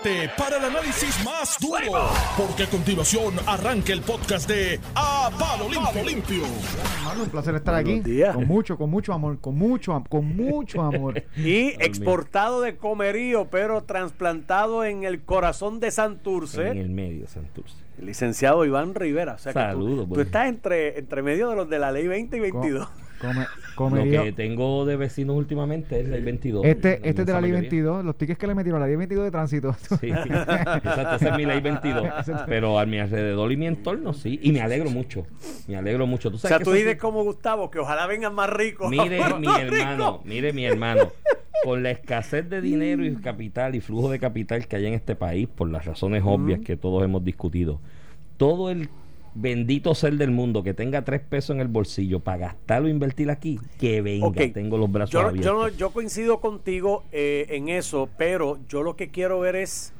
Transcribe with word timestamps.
prepárate 0.00 0.30
para 0.38 0.56
el 0.58 0.64
análisis 0.64 1.24
más 1.24 1.56
duro, 1.60 2.08
porque 2.36 2.62
a 2.64 2.66
continuación 2.70 3.34
arranca 3.46 3.92
el 3.92 4.00
podcast 4.00 4.48
de 4.48 4.80
A 4.94 5.30
Palo 5.38 5.68
Limpio. 5.68 6.04
Limpio. 6.04 6.44
Hermano, 7.00 7.24
un 7.24 7.28
placer 7.30 7.54
estar 7.56 7.74
aquí. 7.74 8.02
Con 8.32 8.46
mucho, 8.46 8.76
con 8.78 8.90
mucho 8.90 9.12
amor, 9.12 9.38
con 9.40 9.56
mucho, 9.56 10.02
con 10.08 10.36
mucho 10.36 10.82
amor. 10.82 11.22
Y 11.36 11.68
exportado 11.82 12.60
de 12.60 12.76
comerío, 12.76 13.48
pero 13.50 13.82
trasplantado 13.82 14.84
en 14.84 15.04
el 15.04 15.22
corazón 15.22 15.80
de 15.80 15.90
Santurce, 15.90 16.68
En 16.68 16.78
el 16.78 16.90
medio, 16.90 17.26
Santurce. 17.26 17.76
el 17.98 18.06
licenciado 18.06 18.64
Iván 18.64 18.94
Rivera. 18.94 19.34
O 19.34 19.38
sea 19.38 19.52
que 19.52 19.58
tú- 19.58 19.64
Saludos, 19.64 20.08
tú, 20.08 20.14
pues. 20.14 20.26
estás 20.26 20.48
entre, 20.48 20.98
entre 20.98 21.22
medio 21.22 21.50
de 21.50 21.56
los 21.56 21.68
de 21.68 21.78
la 21.78 21.92
ley 21.92 22.06
20 22.06 22.36
y 22.36 22.40
22. 22.40 22.88
Come- 23.74 24.04
Lo 24.16 24.24
que 24.24 24.32
tengo 24.32 24.84
de 24.84 24.96
vecinos 24.96 25.36
últimamente 25.36 26.00
es 26.00 26.08
la 26.08 26.16
ley 26.16 26.24
22. 26.24 26.64
Este, 26.64 26.88
La 26.88 26.94
este 27.08 27.22
es 27.22 27.26
de 27.26 27.32
la 27.32 27.40
ley 27.40 27.50
mayoría. 27.52 27.70
22, 27.70 28.04
los 28.04 28.16
tickets 28.18 28.38
que 28.38 28.46
le 28.46 28.54
metieron 28.54 28.80
a 28.80 28.84
la 28.84 28.88
ley 28.88 28.96
22 28.96 29.24
de 29.24 29.30
tránsito. 29.30 29.72
Sí, 30.00 30.08
exacto, 30.10 31.16
esa 31.16 31.28
es 31.30 31.36
mi 31.36 31.46
ley 31.46 31.60
22. 31.60 32.06
Pero 32.46 32.78
a 32.78 32.86
mi 32.86 32.98
alrededor 32.98 33.50
y 33.52 33.56
mi 33.56 33.66
entorno, 33.66 34.12
sí. 34.12 34.38
Y 34.42 34.52
me 34.52 34.60
alegro 34.60 34.90
mucho. 34.90 35.26
Me 35.68 35.76
alegro 35.76 36.06
mucho. 36.06 36.30
¿Tú 36.30 36.36
O 36.36 36.38
sabes 36.38 36.48
sea, 36.50 36.58
que 36.58 36.64
tú 36.64 36.72
dices 36.72 36.96
como 36.96 37.22
Gustavo, 37.24 37.70
que 37.70 37.78
ojalá 37.78 38.06
vengan 38.06 38.34
más 38.34 38.50
ricos. 38.50 38.90
Mire, 38.90 39.20
mi 39.38 39.46
Rico. 39.46 39.56
hermano, 39.58 40.20
mire, 40.24 40.52
mi 40.52 40.64
hermano. 40.66 41.08
Con 41.64 41.82
la 41.84 41.92
escasez 41.92 42.50
de 42.50 42.60
dinero 42.60 43.04
y 43.06 43.14
capital 43.16 43.74
y 43.76 43.80
flujo 43.80 44.10
de 44.10 44.18
capital 44.18 44.66
que 44.66 44.76
hay 44.76 44.86
en 44.86 44.94
este 44.94 45.14
país, 45.14 45.46
por 45.48 45.70
las 45.70 45.84
razones 45.84 46.22
obvias 46.26 46.60
que 46.60 46.76
todos 46.76 47.04
hemos 47.04 47.24
discutido, 47.24 47.78
todo 48.36 48.68
el 48.70 48.88
bendito 49.34 49.94
ser 49.94 50.14
del 50.14 50.30
mundo 50.30 50.62
que 50.62 50.74
tenga 50.74 51.04
tres 51.04 51.20
pesos 51.20 51.54
en 51.54 51.60
el 51.60 51.68
bolsillo 51.68 52.20
para 52.20 52.38
gastarlo 52.38 52.88
e 52.88 52.90
invertir 52.90 53.30
aquí, 53.30 53.58
que 53.78 54.02
venga, 54.02 54.30
tengo 54.52 54.76
los 54.76 54.90
brazos 54.90 55.12
Yo, 55.12 55.20
abiertos. 55.20 55.72
yo, 55.72 55.76
yo 55.76 55.90
coincido 55.90 56.40
contigo 56.40 57.04
eh, 57.12 57.46
en 57.50 57.68
eso, 57.68 58.08
pero 58.18 58.58
yo 58.68 58.82
lo 58.82 58.96
que 58.96 59.10
quiero 59.10 59.40
ver 59.40 59.56
es 59.56 59.92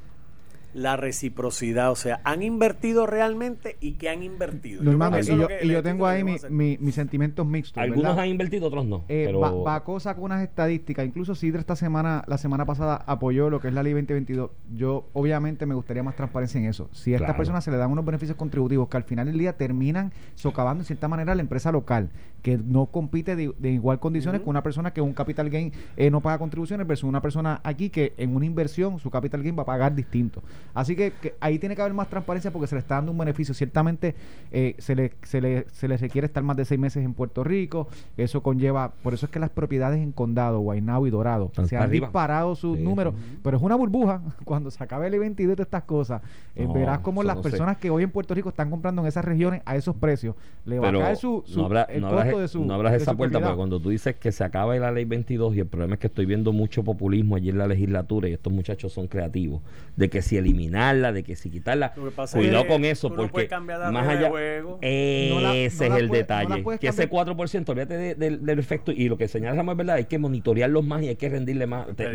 la 0.75 0.97
reciprocidad. 0.97 1.91
O 1.91 1.97
sea, 1.97 2.21
¿han 2.25 2.43
invertido 2.43 3.07
realmente 3.07 3.77
y 3.81 3.93
qué 3.93 4.09
han 4.09 4.23
invertido? 4.23 4.81
Creo 4.83 4.99
que 5.11 5.21
y 5.21 5.37
yo, 5.37 5.49
que 5.49 5.59
y 5.63 5.69
yo 5.69 5.83
tengo 5.83 6.07
ahí 6.07 6.25
que 6.25 6.51
mi- 6.51 6.79
mis 6.81 6.95
sentimientos 6.95 7.47
mixtos. 7.47 7.83
Algunos 7.83 8.03
¿verdad? 8.05 8.21
han 8.25 8.29
invertido, 8.29 8.67
otros 8.69 8.87
no. 8.87 9.05
Eh, 9.09 9.25
pero 9.27 9.41
va, 9.41 9.51
va 9.53 9.85
cosa 9.85 10.15
con 10.15 10.25
unas 10.25 10.43
estadísticas. 10.43 11.07
Incluso 11.07 11.35
Sidra 11.35 11.61
esta 11.61 11.77
semana, 11.77 12.25
la 12.27 12.39
semana 12.39 12.65
pasada, 12.65 12.97
apoyó 13.07 13.51
lo 13.51 13.61
que 13.61 13.69
es 13.69 13.75
la 13.75 13.83
ley 13.83 13.93
2022. 13.93 14.51
Yo, 14.75 15.09
obviamente, 15.13 15.67
me 15.67 15.75
gustaría 15.75 16.03
más 16.03 16.17
transparencia 16.17 16.59
en 16.61 16.67
eso. 16.67 16.89
Si 16.93 17.13
a 17.13 17.17
estas 17.17 17.27
Claro. 17.29 17.37
personas 17.39 17.65
se 17.65 17.71
le 17.71 17.77
dan 17.77 17.91
unos 17.91 18.05
beneficios 18.05 18.37
contributivos 18.37 18.89
que 18.89 18.97
al 18.97 19.05
final 19.05 19.27
del 19.27 19.39
día 19.39 19.57
terminan 19.57 20.13
socavando 20.35 20.83
en 20.83 20.87
cierta 20.87 21.09
manera 21.09 21.33
a 21.33 21.35
la 21.35 21.43
empresa 21.43 21.71
local, 21.73 22.11
que 22.43 22.59
no 22.59 22.87
compite 22.87 23.37
de, 23.37 23.53
de 23.59 23.71
igual 23.71 24.01
condiciones 24.01 24.41
Ujú. 24.41 24.47
con 24.47 24.51
una 24.53 24.63
persona 24.63 24.93
que 24.93 25.01
un 25.01 25.13
capital 25.13 25.49
gain 25.51 25.73
eh, 25.97 26.11
no 26.11 26.21
paga 26.21 26.39
contribuciones 26.39 26.87
versus 26.87 27.09
una 27.09 27.21
persona 27.23 27.61
aquí 27.63 27.89
que 27.91 28.15
en 28.17 28.35
una 28.35 28.47
inversión 28.47 28.99
su 28.99 29.11
capital 29.11 29.43
gain 29.43 29.57
va 29.57 29.63
a 29.63 29.67
pagar 29.67 29.95
distinto. 29.95 30.43
Así 30.75 30.97
que, 30.97 31.13
que 31.21 31.35
ahí 31.41 31.59
tiene 31.59 31.77
que 31.77 31.83
haber 31.83 31.95
más 31.95 32.09
transparencia 32.09 32.51
porque 32.51 32.67
se 32.67 32.75
le 32.75 32.81
está 32.81 32.95
dando 32.97 33.13
un 33.13 33.19
beneficio. 33.19 33.55
Ciertamente 33.55 34.15
eh, 34.51 34.75
se, 34.79 34.95
le, 34.95 35.13
se, 35.23 35.41
le, 35.41 35.67
se 35.73 35.89
le 35.89 35.97
requiere 35.97 36.27
estar 36.27 36.43
más 36.43 36.57
de 36.57 36.65
seis 36.65 36.81
meses 36.81 37.05
en 37.05 37.15
Puerto 37.15 37.45
Rico. 37.45 37.89
Eso 38.17 38.43
conlleva, 38.43 38.93
por 39.03 39.15
eso 39.15 39.27
es 39.27 39.33
que 39.33 39.39
las 39.39 39.51
propiedades 39.51 40.01
en 40.01 40.13
Condado, 40.13 40.61
Guaynabo 40.61 41.07
y 41.07 41.11
Dorado 41.11 41.51
se 41.67 41.77
han 41.77 41.83
arriba. 41.85 42.07
disparado 42.07 42.55
sus 42.55 42.79
Sí, 42.79 42.83
números, 42.85 43.15
sí. 43.17 43.39
pero 43.43 43.57
es 43.57 43.63
una 43.63 43.77
burbuja. 43.77 44.23
Cuando 44.45 44.71
se 44.71 44.83
acabe 44.83 45.07
el 45.09 45.19
22 45.19 45.57
de 45.57 45.63
estas 45.63 45.83
cosas, 45.85 46.23
eh, 46.57 46.65
No, 46.67 46.73
verás 46.73 47.01
cómo 47.01 47.21
eso 47.23 47.27
las 47.29 47.37
no 47.37 47.43
sé. 47.43 47.51
personas 47.51 47.77
que 47.77 47.91
hoy 47.91 48.03
en 48.03 48.11
Puerto 48.11 48.35
Rico 48.35 48.49
están 48.49 48.71
comprando 48.71 49.03
en 49.03 49.09
esas 49.09 49.25
regiones 49.25 49.63
a 49.65 49.77
esos 49.77 49.95
precios, 49.97 50.35
le 50.65 50.79
va 50.79 50.89
a 50.89 50.93
caer 50.93 51.17
su, 51.17 51.43
su- 51.47 51.61
no, 51.61 51.67
el 51.89 52.01
no 52.01 52.09
costo 52.09 52.21
abras, 52.21 52.39
de 52.41 52.49
su 52.49 52.65
no 52.65 52.75
abras 52.75 52.95
esa 52.95 53.15
puerta 53.17 53.41
porque 53.41 53.57
cuando 53.57 53.81
tú 53.81 53.91
dices 53.91 54.17
que 54.17 54.33
se 54.33 54.43
acaba 54.45 54.75
la 54.77 54.91
ley 54.91 55.05
22 55.05 55.55
y 55.57 55.61
el 55.61 55.67
problema 55.67 55.95
es 55.95 56.01
que 56.01 56.07
estoy 56.07 56.25
viendo 56.27 56.53
mucho 56.53 56.83
populismo 56.83 57.37
allí 57.37 57.51
en 57.51 57.59
la 57.59 57.67
legislatura 57.67 58.29
y 58.29 58.33
estos 58.33 58.53
muchachos 58.53 58.93
son 58.93 59.07
creativos 59.07 59.61
de 59.97 60.09
que 60.09 60.23
si 60.23 60.37
eliminarla 60.53 61.13
de 61.13 61.23
que 61.23 61.37
si 61.37 61.51
quitarla 61.51 61.93
Lo 61.97 62.05
que 62.05 62.11
pasa 62.11 62.39
cuidado 62.39 62.63
es 62.63 62.69
con 62.69 62.85
eso 62.85 63.09
tú 63.09 63.17
porque 63.17 63.33
puedes 63.33 63.49
cambiar 63.49 63.81
la 63.81 63.91
más 63.91 64.07
de 64.07 64.13
allá 64.15 64.29
juego. 64.31 64.79
No 64.83 65.41
la- 65.41 65.57
ese 65.57 65.85
no 65.89 65.91
la 65.91 65.97
es 65.97 66.03
el 66.03 66.09
detalle 66.09 66.65
que 66.79 66.89
ese 66.89 67.09
cambiar. 67.09 67.37
4% 67.37 67.69
olvídate 67.73 67.97
de- 67.97 68.15
del- 68.15 68.45
del 68.45 68.59
efecto 68.59 68.93
y 68.93 69.09
lo 69.09 69.17
que 69.17 69.29
señala 69.29 69.55
Ramón 69.57 69.75
es 69.75 69.79
verdad 69.79 69.97
hay 69.97 70.05
que 70.05 70.19
monitorearlos 70.19 70.85
más 70.85 71.03
y 71.03 71.09
hay 71.09 71.17
que 71.17 71.29
rendirle 71.29 71.67
más 71.67 71.87
te- 71.97 72.05
que 72.05 72.11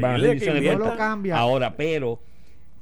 lo 0.78 0.86
ahora 1.38 1.76
pero 1.76 2.20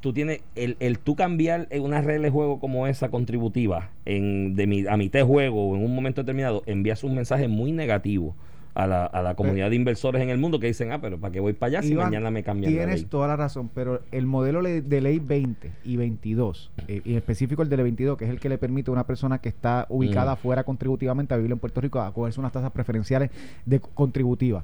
tú 0.02 0.14
tienes 0.14 0.42
el, 0.56 0.78
el 0.80 1.00
tú 1.00 1.16
cambiar 1.16 1.68
en 1.72 1.82
una 1.84 2.02
regla 2.02 2.26
de 2.26 2.30
juego 2.30 2.60
como 2.60 2.86
esa 2.88 3.10
contributiva 3.10 3.90
en 4.06 4.56
de 4.56 4.68
mi, 4.68 4.86
a 4.88 4.98
mitad 4.98 5.20
de 5.20 5.26
juego 5.26 5.70
o 5.70 5.76
en 5.76 5.84
un 5.84 5.96
momento 5.96 6.22
determinado 6.22 6.62
envías 6.68 7.04
un 7.04 7.16
mensaje 7.16 7.48
muy 7.48 7.72
negativo 7.72 8.36
a 8.76 8.86
la, 8.88 9.06
a 9.06 9.24
la 9.24 9.36
comunidad 9.36 9.70
de 9.70 9.76
inversores 9.78 10.22
en 10.22 10.30
el 10.30 10.38
mundo 10.38 10.60
que 10.60 10.68
dicen 10.68 10.92
ah 10.92 11.00
pero 11.02 11.18
para 11.18 11.32
qué 11.32 11.40
voy 11.40 11.54
para 11.54 11.80
allá 11.80 11.82
si 11.82 11.94
Iván, 11.94 12.08
mañana 12.08 12.30
me 12.30 12.44
cambian 12.44 12.72
la 12.72 12.78
Tienes 12.78 13.02
ley 13.02 13.10
toda 13.10 13.28
la 13.28 13.36
razón, 13.36 13.70
pero 13.74 14.02
el 14.12 14.26
modelo 14.26 14.62
de 14.62 15.02
ley 15.02 15.20
20 15.20 15.72
y 15.86 15.96
22, 15.98 16.72
eh, 16.88 17.02
y 17.04 17.12
en 17.12 17.18
específico 17.18 17.62
el 17.62 17.70
de 17.70 17.78
ley 17.78 17.84
22, 17.86 18.18
que 18.18 18.26
es 18.26 18.30
el 18.32 18.40
que 18.40 18.50
le 18.50 18.58
permite 18.58 18.92
a 18.92 18.94
una 18.94 19.08
persona 19.08 19.40
que 19.40 19.50
está 19.50 19.86
ubicada 19.90 20.36
Mm. 20.36 20.38
fuera 20.38 20.64
contributivamente 20.64 21.34
a 21.34 21.38
vivir 21.38 21.52
en 21.52 21.60
Puerto 21.60 21.80
Rico 21.82 22.00
a 22.02 22.14
cogerse 22.14 22.40
unas 22.40 22.52
tasas 22.52 22.72
preferenciales 22.72 23.32
de 23.66 23.80
contributivas. 23.80 24.64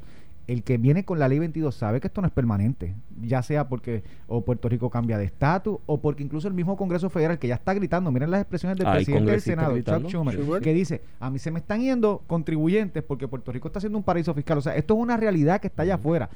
El 0.51 0.63
que 0.63 0.78
viene 0.78 1.06
con 1.06 1.17
la 1.17 1.29
ley 1.29 1.39
22 1.39 1.73
sabe 1.73 2.01
que 2.01 2.07
esto 2.07 2.19
no 2.19 2.28
es 2.28 2.34
permanente, 2.34 2.94
ya 3.22 3.41
sea 3.41 3.69
porque 3.69 4.03
o 4.28 4.41
Puerto 4.41 4.67
Rico 4.67 4.89
cambia 4.89 5.17
de 5.17 5.23
estatus 5.23 5.78
o 5.85 6.01
porque 6.01 6.23
incluso 6.23 6.50
el 6.50 6.53
mismo 6.53 6.75
Congreso 6.75 7.09
Federal 7.09 7.39
que 7.39 7.47
ya 7.47 7.56
está 7.56 7.73
gritando, 7.73 8.12
miren 8.12 8.31
las 8.31 8.41
expresiones 8.41 8.78
del 8.78 8.91
presidente 8.91 9.31
del 9.31 9.39
Senado. 9.39 9.79
Chuck 9.79 10.09
Schumer, 10.09 10.35
Schumer. 10.35 10.62
que 10.62 10.73
dice, 10.73 11.03
a 11.22 11.29
mí 11.29 11.39
se 11.39 11.51
me 11.51 11.59
están 11.59 11.79
yendo 11.79 12.23
contribuyentes 12.28 13.01
porque 13.01 13.29
Puerto 13.29 13.53
Rico 13.53 13.69
está 13.69 13.79
siendo 13.79 13.97
un 13.97 14.03
paraíso 14.03 14.34
fiscal. 14.34 14.57
O 14.57 14.62
sea, 14.62 14.75
esto 14.75 14.94
es 14.95 15.00
una 15.00 15.16
realidad 15.16 15.62
que 15.62 15.67
está 15.67 15.84
allá 15.84 15.95
afuera. 15.95 16.29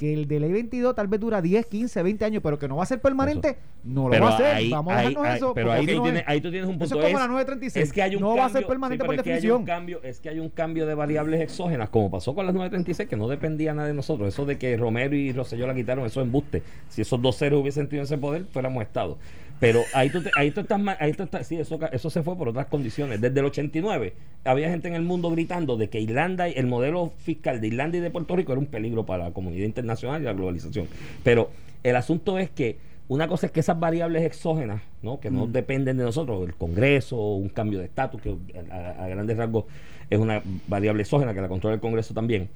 Que 0.00 0.14
el 0.14 0.26
de 0.26 0.40
ley 0.40 0.50
22 0.50 0.94
tal 0.94 1.08
vez 1.08 1.20
dura 1.20 1.42
10, 1.42 1.66
15, 1.66 2.02
20 2.02 2.24
años, 2.24 2.42
pero 2.42 2.58
que 2.58 2.66
no 2.66 2.76
va 2.76 2.84
a 2.84 2.86
ser 2.86 3.02
permanente, 3.02 3.58
no 3.84 4.04
lo 4.04 4.10
Pero 4.12 4.24
va 4.24 4.30
a 4.34 4.36
ser. 4.38 4.46
ahí- 4.46 4.70
Vamos 4.70 4.94
a 4.94 4.96
dejarnos 4.96 5.26
ahí- 5.26 5.36
eso. 5.36 5.52
pero 5.52 5.72
ahí 5.72 5.84
no 5.84 6.06
es. 6.06 6.24
ahí 6.26 6.40
tú 6.40 6.50
tienes 6.50 6.66
un 6.70 6.78
punto 6.78 6.84
Eso 6.86 7.00
es 7.02 7.04
como 7.04 7.18
la 7.18 7.28
936. 7.28 7.86
es 7.86 7.92
que 7.92 8.00
hay 8.02 8.14
un 8.16 8.22
no 8.22 8.28
cambio, 8.28 8.40
va 8.40 8.46
a 8.46 8.50
ser 8.50 8.66
permanente 8.66 9.02
sí, 9.02 9.06
por 9.06 9.14
es 9.16 9.22
que 9.22 9.28
hay 9.28 9.34
definición. 9.34 9.60
un 9.60 9.66
cambio 9.66 10.00
es 10.02 10.20
que 10.20 10.28
hay 10.30 10.38
un 10.40 10.48
cambio 10.48 10.86
de 10.86 10.94
variables 10.94 11.40
exógenas 11.42 11.90
como 11.90 12.10
pasó 12.10 12.34
con 12.34 12.46
las 12.46 12.54
936 12.54 13.10
que 13.10 13.16
no 13.16 13.28
dependía 13.28 13.74
nada 13.74 13.88
de 13.88 13.92
nosotros 13.94 14.26
eso 14.28 14.46
de 14.46 14.56
que 14.56 14.74
Romero 14.78 15.14
y 15.14 15.32
Rosselló 15.34 15.66
la 15.66 15.74
quitaron 15.74 16.06
eso 16.06 16.20
es 16.22 16.26
embuste 16.26 16.62
si 16.88 17.02
esos 17.02 17.20
dos 17.20 17.36
ceros 17.36 17.60
hubiesen 17.60 17.86
tenido 17.86 18.04
ese 18.04 18.16
poder 18.16 18.46
fuéramos 18.50 18.82
estado 18.82 19.18
pero 19.60 19.82
ahí 19.92 20.10
tú, 20.10 20.22
te- 20.22 20.30
ahí 20.36 20.50
tú 20.50 20.60
estás 20.60 20.80
ahí 20.98 21.12
tú 21.12 21.22
estás 21.22 21.46
sí 21.46 21.56
eso, 21.56 21.78
eso 21.92 22.10
se 22.10 22.22
fue 22.22 22.36
por 22.36 22.48
otras 22.48 22.66
condiciones. 22.66 23.20
Desde 23.20 23.38
el 23.40 23.46
89 23.46 24.14
había 24.44 24.70
gente 24.70 24.88
en 24.88 24.94
el 24.94 25.02
mundo 25.02 25.30
gritando 25.30 25.76
de 25.76 25.88
que 25.90 26.00
Irlanda 26.00 26.48
el 26.48 26.66
modelo 26.66 27.12
fiscal 27.18 27.60
de 27.60 27.66
Irlanda 27.68 27.98
y 27.98 28.00
de 28.00 28.10
Puerto 28.10 28.34
Rico 28.34 28.52
era 28.52 28.58
un 28.58 28.66
peligro 28.66 29.04
para 29.06 29.24
la 29.24 29.30
comunidad 29.32 29.66
internacional 29.66 30.22
y 30.22 30.24
la 30.24 30.32
globalización. 30.32 30.88
Pero 31.22 31.50
el 31.82 31.94
asunto 31.96 32.38
es 32.38 32.50
que 32.50 32.78
una 33.08 33.26
cosa 33.28 33.46
es 33.46 33.52
que 33.52 33.60
esas 33.60 33.78
variables 33.78 34.22
exógenas, 34.22 34.82
¿no? 35.02 35.18
que 35.20 35.30
no 35.30 35.46
dependen 35.48 35.96
de 35.96 36.04
nosotros, 36.04 36.46
el 36.46 36.54
Congreso, 36.54 37.16
un 37.34 37.48
cambio 37.48 37.80
de 37.80 37.86
estatus, 37.86 38.22
que 38.22 38.36
a, 38.70 39.04
a 39.04 39.08
grandes 39.08 39.36
rasgos 39.36 39.64
es 40.08 40.18
una 40.18 40.42
variable 40.68 41.02
exógena 41.02 41.34
que 41.34 41.40
la 41.40 41.48
controla 41.48 41.74
el 41.74 41.80
Congreso 41.80 42.14
también, 42.14 42.48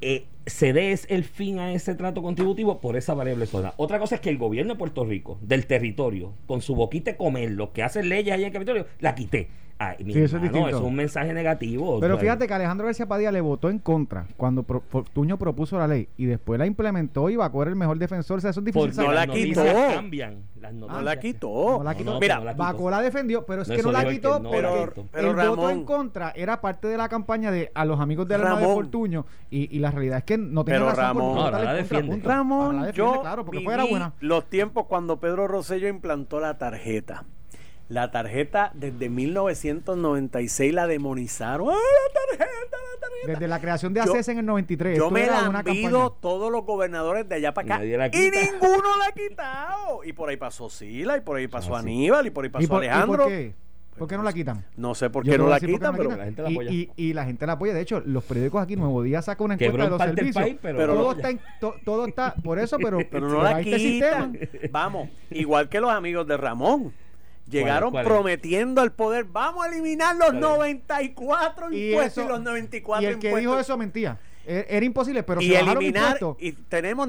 eh, 0.00 0.26
se 0.46 0.72
dé 0.72 0.98
el 1.08 1.24
fin 1.24 1.58
a 1.58 1.72
ese 1.72 1.94
trato 1.94 2.22
contributivo 2.22 2.80
por 2.80 2.96
esa 2.96 3.14
variable 3.14 3.44
exógena. 3.44 3.74
Otra 3.76 3.98
cosa 3.98 4.16
es 4.16 4.20
que 4.20 4.30
el 4.30 4.38
gobierno 4.38 4.74
de 4.74 4.78
Puerto 4.78 5.04
Rico, 5.04 5.38
del 5.42 5.66
territorio, 5.66 6.34
con 6.46 6.62
su 6.62 6.74
boquita 6.74 7.16
comer, 7.16 7.50
lo 7.52 7.72
que 7.72 7.82
hacen 7.82 8.08
leyes 8.08 8.32
allá 8.32 8.42
en 8.42 8.46
el 8.48 8.52
Capitolio, 8.52 8.86
la 8.98 9.14
quité. 9.14 9.48
Ay, 9.82 10.04
mi 10.04 10.12
Sí, 10.12 10.20
eso 10.20 10.36
es 10.36 10.42
distinto. 10.42 10.68
eso 10.68 10.76
es 10.76 10.84
un 10.84 10.94
mensaje 10.94 11.32
negativo. 11.32 12.00
Pero 12.00 12.18
fíjate 12.18 12.46
que 12.46 12.52
Alejandro 12.52 12.84
García 12.84 13.06
Padilla 13.08 13.32
le 13.32 13.40
votó 13.40 13.70
en 13.70 13.78
contra 13.78 14.26
cuando 14.36 14.62
Pro- 14.62 14.82
Fortuño 14.90 15.38
propuso 15.38 15.78
la 15.78 15.88
ley 15.88 16.06
y 16.18 16.26
después 16.26 16.58
la 16.58 16.66
implementó 16.66 17.30
y 17.30 17.36
va 17.36 17.46
a 17.46 17.50
correr 17.50 17.70
el 17.72 17.76
mejor 17.76 17.98
defensor. 17.98 18.36
O 18.36 18.40
sea, 18.42 18.50
eso 18.50 18.60
es 18.60 18.66
difícil 18.66 18.90
porque 18.90 19.06
no 19.08 19.12
la 19.14 19.24
las 19.24 19.34
quitó. 19.34 19.64
cambian. 19.94 20.42
Las 20.60 20.74
No 20.74 21.00
la 21.00 21.18
quitó. 21.18 21.78
No 21.78 21.82
la 21.82 21.94
quitó. 21.94 22.04
No, 22.10 22.14
no, 22.16 22.20
Mira, 22.20 22.38
no 22.40 22.44
la 22.44 22.52
quitó. 22.52 22.62
Bacó 22.62 22.90
la 22.90 23.00
defendió, 23.00 23.46
pero 23.46 23.62
es 23.62 23.68
No, 23.70 23.74
que 23.76 23.82
no 23.82 23.90
la 23.92 24.04
quitó 24.06 24.42
pero, 24.50 24.88
quitó. 24.90 25.06
pero 25.10 25.30
el 25.30 25.36
Ramón, 25.36 25.56
voto 25.56 25.70
en 25.70 25.84
contra 25.84 26.32
era 26.36 26.60
parte 26.60 26.86
de 26.86 26.98
la 26.98 27.08
campaña 27.08 27.50
de 27.50 27.72
a 27.74 27.86
los 27.86 27.98
amigos 28.00 28.28
de 28.28 28.36
la 28.36 28.42
hermana 28.44 28.56
de 28.60 28.66
Ramón. 28.66 28.82
Fortuño 28.84 29.24
y, 29.48 29.74
y 29.74 29.78
la 29.78 29.90
realidad 29.92 30.18
es 30.18 30.24
que 30.24 30.36
no 30.36 30.62
tiene 30.62 30.80
Pero 30.80 30.90
razón 30.90 31.04
Ramón. 31.04 31.34
por 31.36 31.44
ahora 31.46 31.64
la 31.64 31.72
defiende. 31.72 32.12
Ahora 32.12 32.22
la 32.28 32.34
Ramón, 32.34 32.82
defiende, 32.82 32.92
yo 32.98 33.20
claro, 33.22 33.44
porque 33.46 33.58
viví 33.60 33.64
fuera 33.64 33.84
buena. 33.86 34.12
los 34.20 34.44
tiempos 34.50 34.84
cuando 34.88 35.18
Pedro 35.18 35.48
Rosselló 35.48 35.88
implantó 35.88 36.38
la 36.38 36.58
tarjeta. 36.58 37.24
La 37.90 38.10
tarjeta 38.12 38.70
desde 38.74 39.08
1996 39.08 40.72
la 40.72 40.86
demonizaron. 40.86 41.68
¡Ay, 41.70 41.74
la 41.74 42.20
tarjeta, 42.36 42.44
la 42.46 43.00
tarjeta! 43.00 43.26
Desde 43.32 43.48
la 43.48 43.60
creación 43.60 43.92
de 43.92 44.00
ACES 44.00 44.28
en 44.28 44.38
el 44.38 44.46
93. 44.46 44.96
Yo 44.96 45.10
me 45.10 45.26
la 45.26 45.40
han 45.46 45.52
campaña. 45.52 45.90
todos 46.20 46.50
los 46.52 46.64
gobernadores 46.64 47.28
de 47.28 47.34
allá 47.34 47.52
para 47.52 47.66
Y 47.66 47.70
acá. 47.70 47.78
nadie 47.78 47.98
la 47.98 48.06
Y, 48.06 48.30
ninguno 48.30 48.96
la 48.98 49.06
ha 49.08 49.12
quitado. 49.12 50.04
Y 50.04 50.12
por 50.12 50.28
ahí 50.28 50.36
pasó 50.36 50.70
Sila, 50.70 51.16
y 51.16 51.20
por 51.20 51.36
ahí 51.36 51.48
pasó 51.48 51.74
Ah, 51.74 51.82
sí. 51.82 51.88
Aníbal, 51.88 52.26
y 52.26 52.30
por 52.30 52.44
ahí 52.44 52.50
pasó 52.50 52.64
¿Y 52.64 52.66
por, 52.68 52.84
y 52.84 52.86
por 52.86 52.94
Alejandro. 52.94 53.26
qué? 53.26 53.54
¿Por 53.98 54.08
qué 54.08 54.16
no 54.16 54.22
la 54.22 54.32
quitan? 54.32 54.64
No 54.76 54.94
sé 54.94 55.10
por 55.10 55.24
qué 55.24 55.36
no 55.36 55.48
la 55.48 55.56
decir 55.56 55.68
por 55.72 55.80
qué 55.80 55.86
quitan, 55.86 55.96
pero 55.96 56.16
la 56.16 56.24
gente 56.24 56.42
la 56.42 56.50
y, 56.50 56.54
apoya. 56.54 56.70
y- 56.70 56.90
y 56.96 57.12
la 57.12 57.24
gente 57.24 57.44
la 57.46 57.52
apoya. 57.54 57.74
De 57.74 57.80
hecho, 57.82 58.00
los 58.06 58.24
periódicos 58.24 58.62
aquí, 58.62 58.76
Nuevo 58.76 59.02
Día 59.02 59.20
saca 59.20 59.42
una 59.44 59.54
encuesta 59.54 59.82
de 59.84 59.90
los 59.90 60.00
servicios. 60.00 60.34
país, 60.36 60.56
pero- 60.62 60.78
todo, 60.86 60.94
lo- 61.02 61.12
está 61.12 61.28
en- 61.30 61.40
to- 61.60 61.74
todo 61.84 62.06
está 62.06 62.34
por 62.36 62.58
eso, 62.60 62.78
pero, 62.82 62.98
pero 63.10 63.28
no 63.28 63.42
la 63.42 63.60
quitan. 63.62 63.80
sistema. 63.80 64.32
Vamos, 64.70 65.08
igual 65.30 65.68
que 65.68 65.80
los 65.80 65.90
amigos 65.90 66.26
de 66.28 66.36
Ramón. 66.36 66.92
Llegaron 67.50 67.90
cuál 67.90 68.04
es? 68.06 68.08
prometiendo 68.12 68.82
el 68.82 68.92
poder. 68.92 69.24
Vamos 69.24 69.64
a 69.64 69.68
eliminar 69.68 70.14
los 70.16 70.26
¿Cuál 70.28 70.36
es? 70.36 70.40
94 70.42 71.72
Y 71.72 71.90
impuestos 71.90 72.16
y, 72.16 72.20
eso- 72.26 72.28
los 72.28 72.40
94 72.42 73.02
Y 73.02 73.06
el 73.12 73.18
que 73.18 73.28
impuestos. 73.28 73.40
dijo 73.52 73.60
eso 73.60 73.76
mentía. 73.76 74.18
E- 74.50 74.66
Era 74.68 74.84
imposible, 74.84 75.22
pero 75.22 75.40
y 75.40 75.48
se 75.48 75.60
eliminar 75.60 76.18
y 76.40 76.52
tenemos 76.52 77.06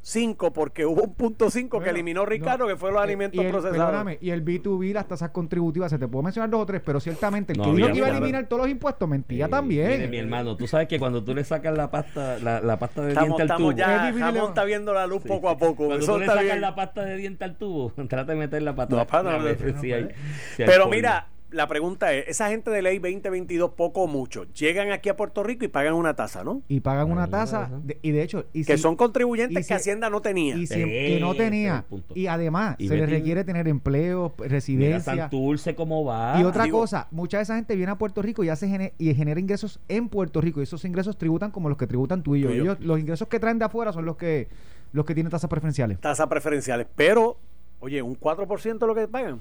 5 0.00 0.52
porque 0.52 0.84
hubo 0.84 1.02
un 1.02 1.14
punto 1.14 1.50
5 1.50 1.80
que 1.80 1.88
eliminó 1.88 2.26
Ricardo, 2.26 2.64
no, 2.64 2.68
que 2.70 2.76
fue 2.76 2.92
los 2.92 3.00
alimentos 3.00 3.40
y 3.42 3.46
el, 3.46 3.50
procesados. 3.50 3.78
perdóname, 3.78 4.18
y 4.20 4.30
el 4.30 4.44
B2B, 4.44 4.92
las 4.92 5.08
tasas 5.08 5.30
contributivas, 5.30 5.90
se 5.90 5.98
te 5.98 6.06
puedo 6.06 6.22
mencionar 6.22 6.50
dos 6.50 6.60
o 6.60 6.66
tres, 6.66 6.82
pero 6.84 7.00
ciertamente 7.00 7.54
el 7.54 7.58
No, 7.58 7.64
que 7.64 7.70
dijo 7.72 7.88
que 7.88 7.96
iba 7.96 8.06
a 8.08 8.10
eliminar 8.10 8.46
todos 8.46 8.62
los 8.64 8.70
impuestos, 8.70 9.08
mentía 9.08 9.46
Eh, 9.46 9.48
también. 9.48 9.88
Mire, 9.88 10.08
mi 10.08 10.18
hermano, 10.18 10.56
tú 10.58 10.66
sabes 10.66 10.88
que 10.88 10.98
cuando 10.98 11.24
tú 11.24 11.34
le 11.34 11.42
sacas 11.42 11.74
la 11.76 11.90
pasta, 11.90 12.38
la, 12.38 12.60
la 12.60 12.78
pasta 12.78 13.00
de 13.00 13.08
Estamos, 13.08 13.28
diente 13.28 13.42
al 13.42 13.46
estamos 13.48 13.70
tubo. 13.70 13.78
ya, 13.78 14.08
Es 14.08 14.14
de- 14.14 14.38
está 14.50 14.64
viendo 14.64 14.92
la 14.92 15.06
luz 15.06 15.22
Sí. 15.22 15.28
poco 15.28 15.48
a 15.48 15.56
poco. 15.56 15.86
Cuando 15.86 16.04
Eso 16.04 16.12
tú 16.14 16.18
le 16.20 16.26
sacas 16.26 16.42
bien. 16.44 16.60
la 16.60 16.74
pasta 16.74 17.02
de 17.02 17.16
diente 17.16 17.44
al 17.44 17.56
tubo, 17.56 17.90
trata 18.06 18.32
de 18.32 18.38
meter 18.38 18.62
la 18.62 18.74
pata. 18.76 18.94
No, 18.94 19.06
pa, 19.06 19.22
no, 19.22 19.38
no, 19.38 19.42
ver 19.42 19.74
no, 19.74 19.80
si 19.80 19.90
hay- 19.92 20.08
si 20.54 20.62
hay 20.62 20.68
Pero 20.68 20.86
mira, 20.88 21.28
la 21.54 21.66
pregunta 21.68 22.12
es, 22.12 22.28
esa 22.28 22.48
gente 22.50 22.70
de 22.70 22.82
ley 22.82 22.98
2022, 22.98 23.70
poco 23.70 24.02
o 24.02 24.06
mucho, 24.06 24.44
llegan 24.52 24.90
aquí 24.92 25.08
a 25.08 25.16
Puerto 25.16 25.42
Rico 25.42 25.64
y 25.64 25.68
pagan 25.68 25.94
una 25.94 26.14
tasa, 26.14 26.44
¿no? 26.44 26.62
Y 26.68 26.80
pagan 26.80 27.10
una 27.10 27.28
tasa, 27.28 27.70
de- 27.82 27.98
y 28.02 28.10
de 28.10 28.22
hecho, 28.22 28.44
y 28.52 28.64
que 28.64 28.76
si- 28.76 28.82
son 28.82 28.96
contribuyentes 28.96 29.64
y 29.64 29.68
que 29.68 29.74
Hacienda 29.74 30.10
no 30.10 30.20
tenía. 30.20 30.56
y 30.56 30.66
si- 30.66 30.74
que 30.74 31.18
no 31.20 31.34
tenía. 31.34 31.84
Y 32.14 32.26
además, 32.26 32.76
Y 32.78 32.88
se 32.88 32.96
les 32.96 33.08
requiere 33.08 33.44
tener 33.44 33.68
empleo, 33.68 34.34
Mira 34.38 34.48
residencia. 34.50 35.14
Santurce 35.16 35.74
cómo 35.74 36.04
va. 36.04 36.40
Y 36.40 36.44
otra 36.44 36.64
digo- 36.64 36.80
cosa, 36.80 37.08
mucha 37.10 37.38
de 37.38 37.44
esa 37.44 37.56
gente 37.56 37.76
viene 37.76 37.92
a 37.92 37.96
Puerto 37.98 38.20
Rico 38.22 38.42
y 38.44 38.48
hace 38.48 38.92
y 38.98 39.14
genera 39.14 39.38
ingresos 39.40 39.78
en 39.88 40.08
Puerto 40.08 40.40
Rico. 40.40 40.60
Y 40.60 40.64
esos 40.64 40.84
ingresos 40.84 41.16
tributan 41.16 41.50
como 41.50 41.68
los 41.68 41.78
que 41.78 41.86
tributan 41.86 42.22
tú 42.22 42.34
y 42.36 42.40
yo. 42.40 42.48
Tú 42.48 42.54
y 42.54 42.56
yo. 42.58 42.62
Ellos- 42.64 42.80
los 42.80 42.98
ingresos 42.98 43.28
que 43.28 43.38
traen 43.38 43.58
de 43.58 43.64
afuera 43.66 43.92
son 43.92 44.04
los 44.04 44.16
que 44.16 44.48
los 44.92 45.04
que 45.04 45.14
tienen 45.14 45.30
tasas 45.30 45.48
preferenciales. 45.50 46.00
tasas 46.00 46.26
preferenciales. 46.28 46.86
Pero, 46.96 47.36
oye, 47.80 48.00
un 48.02 48.14
4% 48.14 48.86
lo 48.86 48.94
que 48.94 49.06
pagan. 49.08 49.40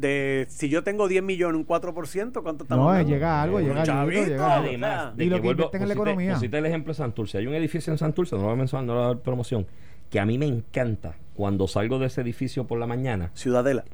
De 0.00 0.46
si 0.48 0.68
yo 0.68 0.82
tengo 0.82 1.08
10 1.08 1.22
millones, 1.22 1.56
un 1.60 1.66
4%, 1.66 2.42
¿cuánto 2.42 2.64
estamos 2.64 2.84
No, 2.84 2.90
hablando? 2.90 3.10
llega 3.10 3.42
algo, 3.42 3.60
llega 3.60 3.72
algo, 3.82 3.84
chavito, 3.84 4.24
llega 4.26 4.46
o 4.46 4.48
sea, 4.48 4.56
Además, 4.58 5.16
de 5.16 5.24
Y 5.24 5.28
lo 5.28 5.36
que 5.36 5.42
vuelvo- 5.48 5.70
en 5.74 5.88
la 5.88 5.94
economía. 5.94 6.34
pusiste 6.34 6.58
el 6.58 6.66
ejemplo 6.66 6.92
de 6.92 6.96
Santurce. 6.96 7.38
Hay 7.38 7.46
un 7.46 7.54
edificio 7.54 7.92
en 7.92 7.98
Santurce, 7.98 8.34
no 8.36 8.40
lo 8.42 8.46
voy 8.48 8.54
a 8.54 8.56
mencionar, 8.58 8.86
no 8.86 8.92
le 8.94 8.98
voy 8.98 9.04
a 9.04 9.08
dar 9.14 9.18
promoción, 9.22 9.66
que 10.08 10.18
a 10.18 10.24
mí 10.26 10.38
me 10.38 10.46
encanta 10.46 11.16
cuando 11.34 11.68
salgo 11.68 11.98
de 11.98 12.06
ese 12.06 12.20
edificio 12.22 12.66
por 12.66 12.78
la 12.78 12.86
mañana. 12.86 13.30
Ciudadela. 13.34 13.84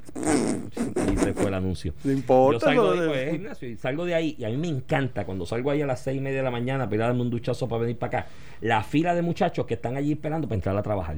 Y 1.12 1.16
se 1.16 1.32
fue 1.32 1.46
el 1.46 1.54
anuncio. 1.54 1.92
No 2.04 2.12
importa. 2.12 2.58
Yo 2.58 2.60
salgo 2.60 2.90
de, 2.92 2.96
lo 2.96 3.02
de- 3.02 3.08
pues, 3.08 3.34
Ignacio, 3.34 3.68
y 3.68 3.76
salgo 3.76 4.04
de 4.04 4.14
ahí 4.14 4.36
y 4.38 4.44
a 4.44 4.48
mí 4.48 4.56
me 4.56 4.68
encanta 4.68 5.24
cuando 5.24 5.44
salgo 5.46 5.70
ahí 5.70 5.82
a 5.82 5.86
las 5.86 6.00
seis 6.00 6.18
y 6.18 6.20
media 6.20 6.38
de 6.38 6.44
la 6.44 6.50
mañana 6.50 6.84
para 6.86 6.96
ir 6.96 7.02
a 7.02 7.06
darme 7.06 7.22
un 7.22 7.30
duchazo 7.30 7.68
para 7.68 7.82
venir 7.82 7.98
para 7.98 8.20
acá. 8.20 8.28
La 8.60 8.82
fila 8.82 9.14
de 9.14 9.22
muchachos 9.22 9.66
que 9.66 9.74
están 9.74 9.96
allí 9.96 10.12
esperando 10.12 10.46
para 10.48 10.56
entrar 10.56 10.76
a 10.76 10.82
trabajar. 10.82 11.16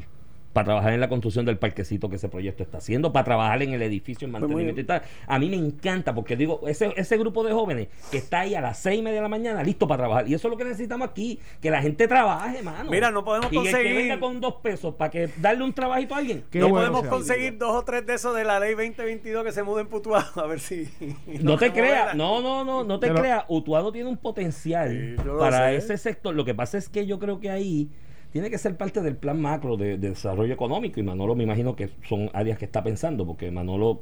Para 0.58 0.64
trabajar 0.64 0.92
en 0.92 0.98
la 1.00 1.08
construcción 1.08 1.46
del 1.46 1.56
parquecito 1.56 2.10
que 2.10 2.16
ese 2.16 2.28
proyecto 2.28 2.64
está 2.64 2.78
haciendo, 2.78 3.12
para 3.12 3.24
trabajar 3.24 3.62
en 3.62 3.74
el 3.74 3.82
edificio, 3.82 4.26
en 4.26 4.32
Pues 4.32 4.40
mantenimiento 4.42 4.80
y 4.80 4.84
tal. 4.84 5.02
A 5.28 5.38
mí 5.38 5.48
me 5.48 5.54
encanta 5.56 6.16
porque 6.16 6.34
digo, 6.34 6.62
ese, 6.66 6.92
ese 6.96 7.16
grupo 7.16 7.44
de 7.44 7.52
jóvenes 7.52 7.86
que 8.10 8.18
está 8.18 8.40
ahí 8.40 8.56
a 8.56 8.60
las 8.60 8.76
seis 8.78 8.98
y 8.98 9.02
media 9.02 9.18
de 9.18 9.22
la 9.22 9.28
mañana 9.28 9.62
listo 9.62 9.86
para 9.86 9.98
trabajar. 10.02 10.26
Y 10.28 10.34
eso 10.34 10.48
es 10.48 10.50
lo 10.50 10.58
que 10.58 10.64
necesitamos 10.64 11.08
aquí, 11.10 11.38
que 11.60 11.70
la 11.70 11.80
gente 11.80 12.08
trabaje, 12.08 12.60
mano. 12.64 12.90
Mira, 12.90 13.12
no 13.12 13.24
podemos 13.24 13.52
y 13.52 13.56
el 13.56 13.62
que 13.62 13.70
conseguir- 13.70 13.94
venga 13.94 14.18
con 14.18 14.40
dos 14.40 14.54
pesos 14.54 14.94
para 14.96 15.12
que 15.12 15.28
darle 15.40 15.62
un 15.62 15.72
trabajito 15.72 16.16
a 16.16 16.18
alguien. 16.18 16.42
Qué 16.50 16.58
no 16.58 16.70
bueno 16.70 16.86
podemos 16.86 17.02
sea. 17.02 17.10
conseguir 17.10 17.56
dos 17.58 17.76
o 17.76 17.84
tres 17.84 18.04
de 18.04 18.14
esos 18.14 18.34
de 18.34 18.42
la 18.42 18.58
ley 18.58 18.70
2022 18.74 19.44
que 19.44 19.52
se 19.52 19.62
muden 19.62 19.86
putuado. 19.86 20.42
A 20.42 20.46
ver 20.48 20.58
si. 20.58 20.88
No 21.40 21.56
te 21.56 21.72
creas, 21.72 22.16
no, 22.16 22.40
no, 22.42 22.64
no, 22.64 22.82
no 22.82 22.98
te 22.98 23.06
Pero- 23.06 23.20
creas. 23.20 23.44
Utuado 23.46 23.92
tiene 23.92 24.08
un 24.10 24.16
potencial 24.16 25.16
Sí, 25.22 25.22
para 25.38 25.68
sé. 25.68 25.76
ese 25.76 25.98
sector. 25.98 26.34
Lo 26.34 26.44
que 26.44 26.54
pasa 26.54 26.78
es 26.78 26.88
que 26.88 27.06
yo 27.06 27.20
creo 27.20 27.38
que 27.38 27.48
ahí 27.50 27.88
tiene 28.30 28.50
que 28.50 28.58
ser 28.58 28.76
parte 28.76 29.02
del 29.02 29.16
plan 29.16 29.40
macro 29.40 29.76
de, 29.76 29.98
de 29.98 30.10
desarrollo 30.10 30.52
económico. 30.52 31.00
Y 31.00 31.02
Manolo 31.02 31.34
me 31.34 31.44
imagino 31.44 31.76
que 31.76 31.90
son 32.08 32.30
áreas 32.32 32.58
que 32.58 32.64
está 32.64 32.82
pensando, 32.82 33.26
porque 33.26 33.50
Manolo 33.50 34.00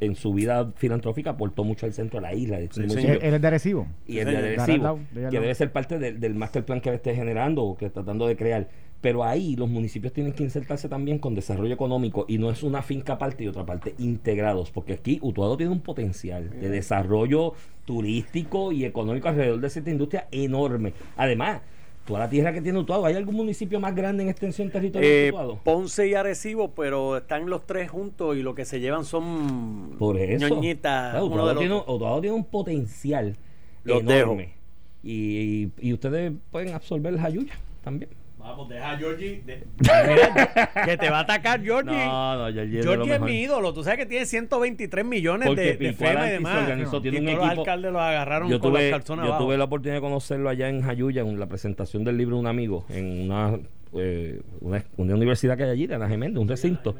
en 0.00 0.16
su 0.16 0.32
vida 0.32 0.72
filantrófica 0.76 1.30
aportó 1.30 1.64
mucho 1.64 1.86
al 1.86 1.92
centro 1.92 2.20
de 2.20 2.22
la 2.22 2.34
isla. 2.34 2.58
Sí. 2.70 2.82
Él, 2.82 3.18
es 3.20 3.40
de 3.40 3.46
Arecibo. 3.46 3.86
y 4.06 4.18
el 4.18 4.28
Sí, 4.28 4.34
de. 4.34 4.38
Arecibo, 4.38 5.00
De 5.12 5.28
que 5.30 5.40
debe 5.40 5.54
ser 5.54 5.72
parte 5.72 5.98
del, 5.98 6.20
del 6.20 6.34
master 6.34 6.64
plan 6.64 6.80
que 6.80 6.88
él 6.88 6.96
esté 6.96 7.14
generando 7.14 7.62
o 7.62 7.76
que 7.76 7.86
está 7.86 8.00
tratando 8.00 8.26
de 8.26 8.36
crear. 8.36 8.68
Pero 9.00 9.22
ahí 9.22 9.54
los 9.54 9.68
municipios 9.68 10.14
tienen 10.14 10.32
que 10.32 10.42
insertarse 10.42 10.88
también 10.88 11.18
con 11.18 11.34
desarrollo 11.34 11.74
económico 11.74 12.24
y 12.26 12.38
no 12.38 12.50
es 12.50 12.62
una 12.62 12.80
finca 12.80 13.18
parte 13.18 13.44
y 13.44 13.48
otra 13.48 13.66
parte, 13.66 13.94
integrados, 13.98 14.70
porque 14.70 14.94
aquí 14.94 15.18
Utuado 15.20 15.58
tiene 15.58 15.72
un 15.72 15.80
potencial 15.80 16.48
de 16.48 16.70
desarrollo 16.70 17.52
turístico 17.84 18.72
y 18.72 18.86
económico 18.86 19.28
alrededor 19.28 19.60
de 19.60 19.66
esta 19.66 19.90
industria 19.90 20.26
enorme. 20.30 20.94
Además, 21.18 21.60
toda 22.04 22.20
la 22.20 22.28
tierra 22.28 22.52
que 22.52 22.60
tiene 22.60 22.78
Utuado, 22.78 23.06
¿hay 23.06 23.14
algún 23.14 23.34
municipio 23.36 23.80
más 23.80 23.94
grande 23.94 24.22
en 24.22 24.28
extensión 24.28 24.70
territorial 24.70 25.10
Eh, 25.12 25.28
Utuado? 25.30 25.58
Ponce 25.64 26.06
y 26.08 26.14
Arecibo, 26.14 26.70
pero 26.74 27.16
están 27.18 27.48
los 27.48 27.66
tres 27.66 27.90
juntos 27.90 28.36
y 28.36 28.42
lo 28.42 28.54
que 28.54 28.64
se 28.64 28.80
llevan 28.80 29.04
son 29.04 29.96
Por 29.98 30.18
eso. 30.18 30.48
ñoñitas. 30.48 31.10
Claro, 31.12 31.26
uno 31.26 31.56
tiene. 31.56 31.74
Utuado 31.74 32.20
tiene 32.20 32.36
un 32.36 32.44
potencial 32.44 33.36
Los 33.84 34.00
enorme. 34.00 34.54
Y, 35.02 35.68
y 35.80 35.92
ustedes 35.92 36.32
pueden 36.50 36.74
absorber 36.74 37.12
la 37.14 37.22
Jayuya 37.22 37.54
también. 37.82 38.10
Vamos, 38.44 38.68
deja 38.68 38.90
a 38.92 38.96
Georgie. 38.98 39.42
de- 39.46 39.64
Mira, 39.78 40.70
que 40.84 40.96
te 40.98 41.08
va 41.08 41.18
a 41.18 41.20
atacar 41.20 41.62
Georgie. 41.62 41.90
No, 42.06 42.36
no, 42.46 42.52
Georgie 42.52 42.78
es 42.80 42.84
Georgie 42.84 43.18
mi 43.18 43.40
ídolo. 43.40 43.72
Tú 43.72 43.82
sabes 43.82 44.00
que 44.00 44.06
tiene 44.06 44.26
123 44.26 45.02
millones 45.04 45.46
Porque 45.48 45.62
de, 45.62 45.76
de 45.78 45.92
FEMA 45.94 46.20
y 46.24 46.26
se 46.28 46.32
demás. 46.34 46.62
organizó, 46.62 47.00
tiene 47.00 47.16
y 47.16 47.20
un 47.20 47.26
todos 47.26 47.38
los 47.38 47.46
equipo- 47.46 47.60
alcaldes 47.62 47.92
los 47.92 48.02
agarraron 48.02 48.50
yo 48.50 48.60
con 48.60 48.72
tuve, 48.72 48.90
las 48.90 49.04
yo 49.04 49.14
abajo. 49.14 49.44
tuve 49.44 49.56
la 49.56 49.64
oportunidad 49.64 49.94
de 49.96 50.00
conocerlo 50.02 50.50
allá 50.50 50.68
en 50.68 50.82
Jayuya, 50.82 51.22
en 51.22 51.40
la 51.40 51.46
presentación 51.46 52.04
del 52.04 52.18
libro 52.18 52.36
de 52.36 52.40
un 52.42 52.46
amigo, 52.46 52.84
en 52.90 53.22
una, 53.30 53.58
eh, 53.96 54.40
una, 54.60 54.84
una 54.98 55.14
universidad 55.14 55.56
que 55.56 55.64
hay 55.64 55.70
allí, 55.70 55.86
de 55.86 55.94
Ana 55.94 56.08
Geméndez, 56.08 56.38
un 56.40 56.48
recinto. 56.48 56.94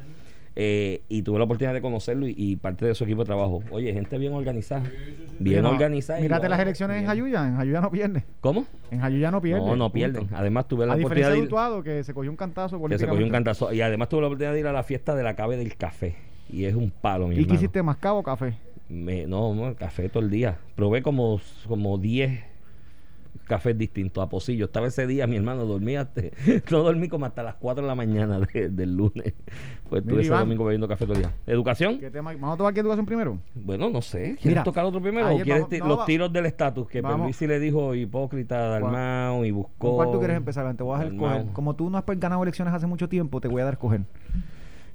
Eh, 0.57 1.01
y 1.09 1.21
tuve 1.21 1.37
la 1.37 1.43
oportunidad 1.43 1.73
de 1.73 1.81
conocerlo 1.81 2.27
y, 2.27 2.33
y 2.37 2.55
parte 2.55 2.85
de 2.85 2.95
su 2.95 3.03
equipo 3.03 3.21
de 3.23 3.25
trabajo. 3.25 3.61
Oye, 3.71 3.91
gente 3.93 4.17
bien 4.17 4.31
organizada. 4.33 4.83
Bien 5.39 5.61
No, 5.61 5.71
organizada. 5.71 6.19
y 6.19 6.23
Mírate 6.23 6.47
las 6.47 6.59
elecciones 6.61 6.97
en. 7.01 7.05
Jayuya. 7.07 7.45
En 7.45 7.57
Jayuya 7.57 7.81
no 7.81 7.91
pierde. 7.91 8.23
¿Cómo? 8.39 8.65
En 8.89 9.01
Jayuya 9.01 9.31
no 9.31 9.41
pierde. 9.41 9.59
No, 9.59 9.75
no 9.75 9.85
punto. 9.85 9.91
pierden. 9.93 10.29
Además 10.33 10.67
tuve 10.69 10.85
la 10.85 10.93
A 10.93 10.95
oportunidad 10.95 11.31
de 11.31 11.39
ir- 11.39 11.43
Utuado, 11.43 11.83
que 11.83 12.03
se 12.05 12.13
cogió 12.13 12.31
un 12.31 12.37
cantazo 12.37 12.81
que 12.87 12.97
se 12.97 13.05
cogió 13.05 13.25
un 13.25 13.31
cantazo. 13.31 13.73
Y 13.73 13.81
además 13.81 14.07
tuve 14.07 14.21
la 14.21 14.27
oportunidad 14.27 14.53
de 14.53 14.59
ir 14.61 14.67
a 14.67 14.71
la 14.71 14.83
fiesta 14.83 15.13
de 15.13 15.23
la 15.23 15.35
cabe 15.35 15.57
del 15.57 15.75
café. 15.75 16.15
Y 16.49 16.63
es 16.65 16.73
un 16.75 16.89
palo, 16.89 17.27
mi 17.27 17.35
¿Y 17.37 17.45
qué 17.45 17.55
hiciste, 17.55 17.83
mascabo 17.83 18.19
o 18.19 18.23
café? 18.23 18.53
Me- 18.87 19.25
no, 19.27 19.53
no, 19.55 19.75
café 19.75 20.07
todo 20.09 20.23
el 20.23 20.29
día. 20.29 20.57
Probé 20.75 21.01
como, 21.01 21.41
como 21.67 21.97
10 21.97 22.39
cafés 23.45 23.77
distintos 23.77 24.23
a 24.23 24.29
pocillo. 24.29 24.65
Estaba 24.65 24.87
ese 24.87 25.05
día, 25.07 25.27
mi 25.27 25.35
hermano, 25.35 25.65
dormía 25.65 26.01
hasta- 26.01 26.21
no 26.71 26.79
dormí 26.83 27.07
como 27.09 27.25
hasta 27.25 27.43
las 27.43 27.55
4 27.55 27.81
de 27.83 27.87
la 27.87 27.95
mañana 27.95 28.39
de- 28.39 28.69
del 28.69 28.95
lunes. 28.95 29.33
Pues 29.87 30.01
estuve 30.01 30.21
ese 30.21 30.29
Iván. 30.29 30.39
domingo 30.39 30.65
bebiendo 30.65 30.87
café 30.87 31.05
todo 31.05 31.13
el 31.13 31.21
día. 31.21 31.31
¿Educación? 31.45 31.99
¿Qué 31.99 32.09
tema? 32.09 32.33
¿Vamos 32.33 32.55
a 32.55 32.57
tomar 32.57 32.71
aquí 32.71 32.79
educación 32.79 33.05
primero? 33.05 33.37
Bueno, 33.53 33.87
no 33.91 34.01
sé. 34.01 34.29
¿Quieres 34.29 34.45
Mira, 34.45 34.63
tocar 34.63 34.83
otro 34.83 34.99
primero? 34.99 35.27
¿O 35.27 35.39
quieres 35.39 35.61
vamos- 35.69 35.79
no, 35.79 35.87
los 35.87 36.05
tiros 36.07 36.33
del 36.33 36.47
estatus? 36.47 36.87
Que 36.87 37.01
vamos. 37.01 37.17
Perluisi 37.17 37.45
le 37.45 37.59
dijo 37.59 37.93
hipócrita, 37.93 38.57
Dalmau 38.67 39.45
y 39.45 39.51
buscó. 39.51 39.73
¿Con 39.77 39.95
cuál 39.95 40.11
tú 40.11 40.17
quieres 40.17 40.37
empezar? 40.37 40.75
Te 40.75 40.81
voy 40.81 40.95
a 40.95 40.99
dejar 41.03 41.13
escoger. 41.13 41.45
Como 41.53 41.75
tú 41.75 41.91
no 41.91 41.99
has 41.99 42.03
ganado 42.17 42.41
elecciones 42.41 42.73
hace 42.73 42.87
mucho 42.87 43.07
tiempo, 43.07 43.39
te 43.39 43.47
voy 43.47 43.61
a 43.61 43.65
dar 43.65 43.73
a 43.73 43.75
escoger. 43.75 44.01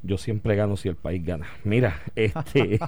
Yo 0.02 0.16
siempre 0.16 0.56
gano 0.56 0.76
si 0.76 0.88
el 0.88 0.96
país 0.96 1.24
gana. 1.24 1.46
Mira, 1.64 2.00
este. 2.16 2.78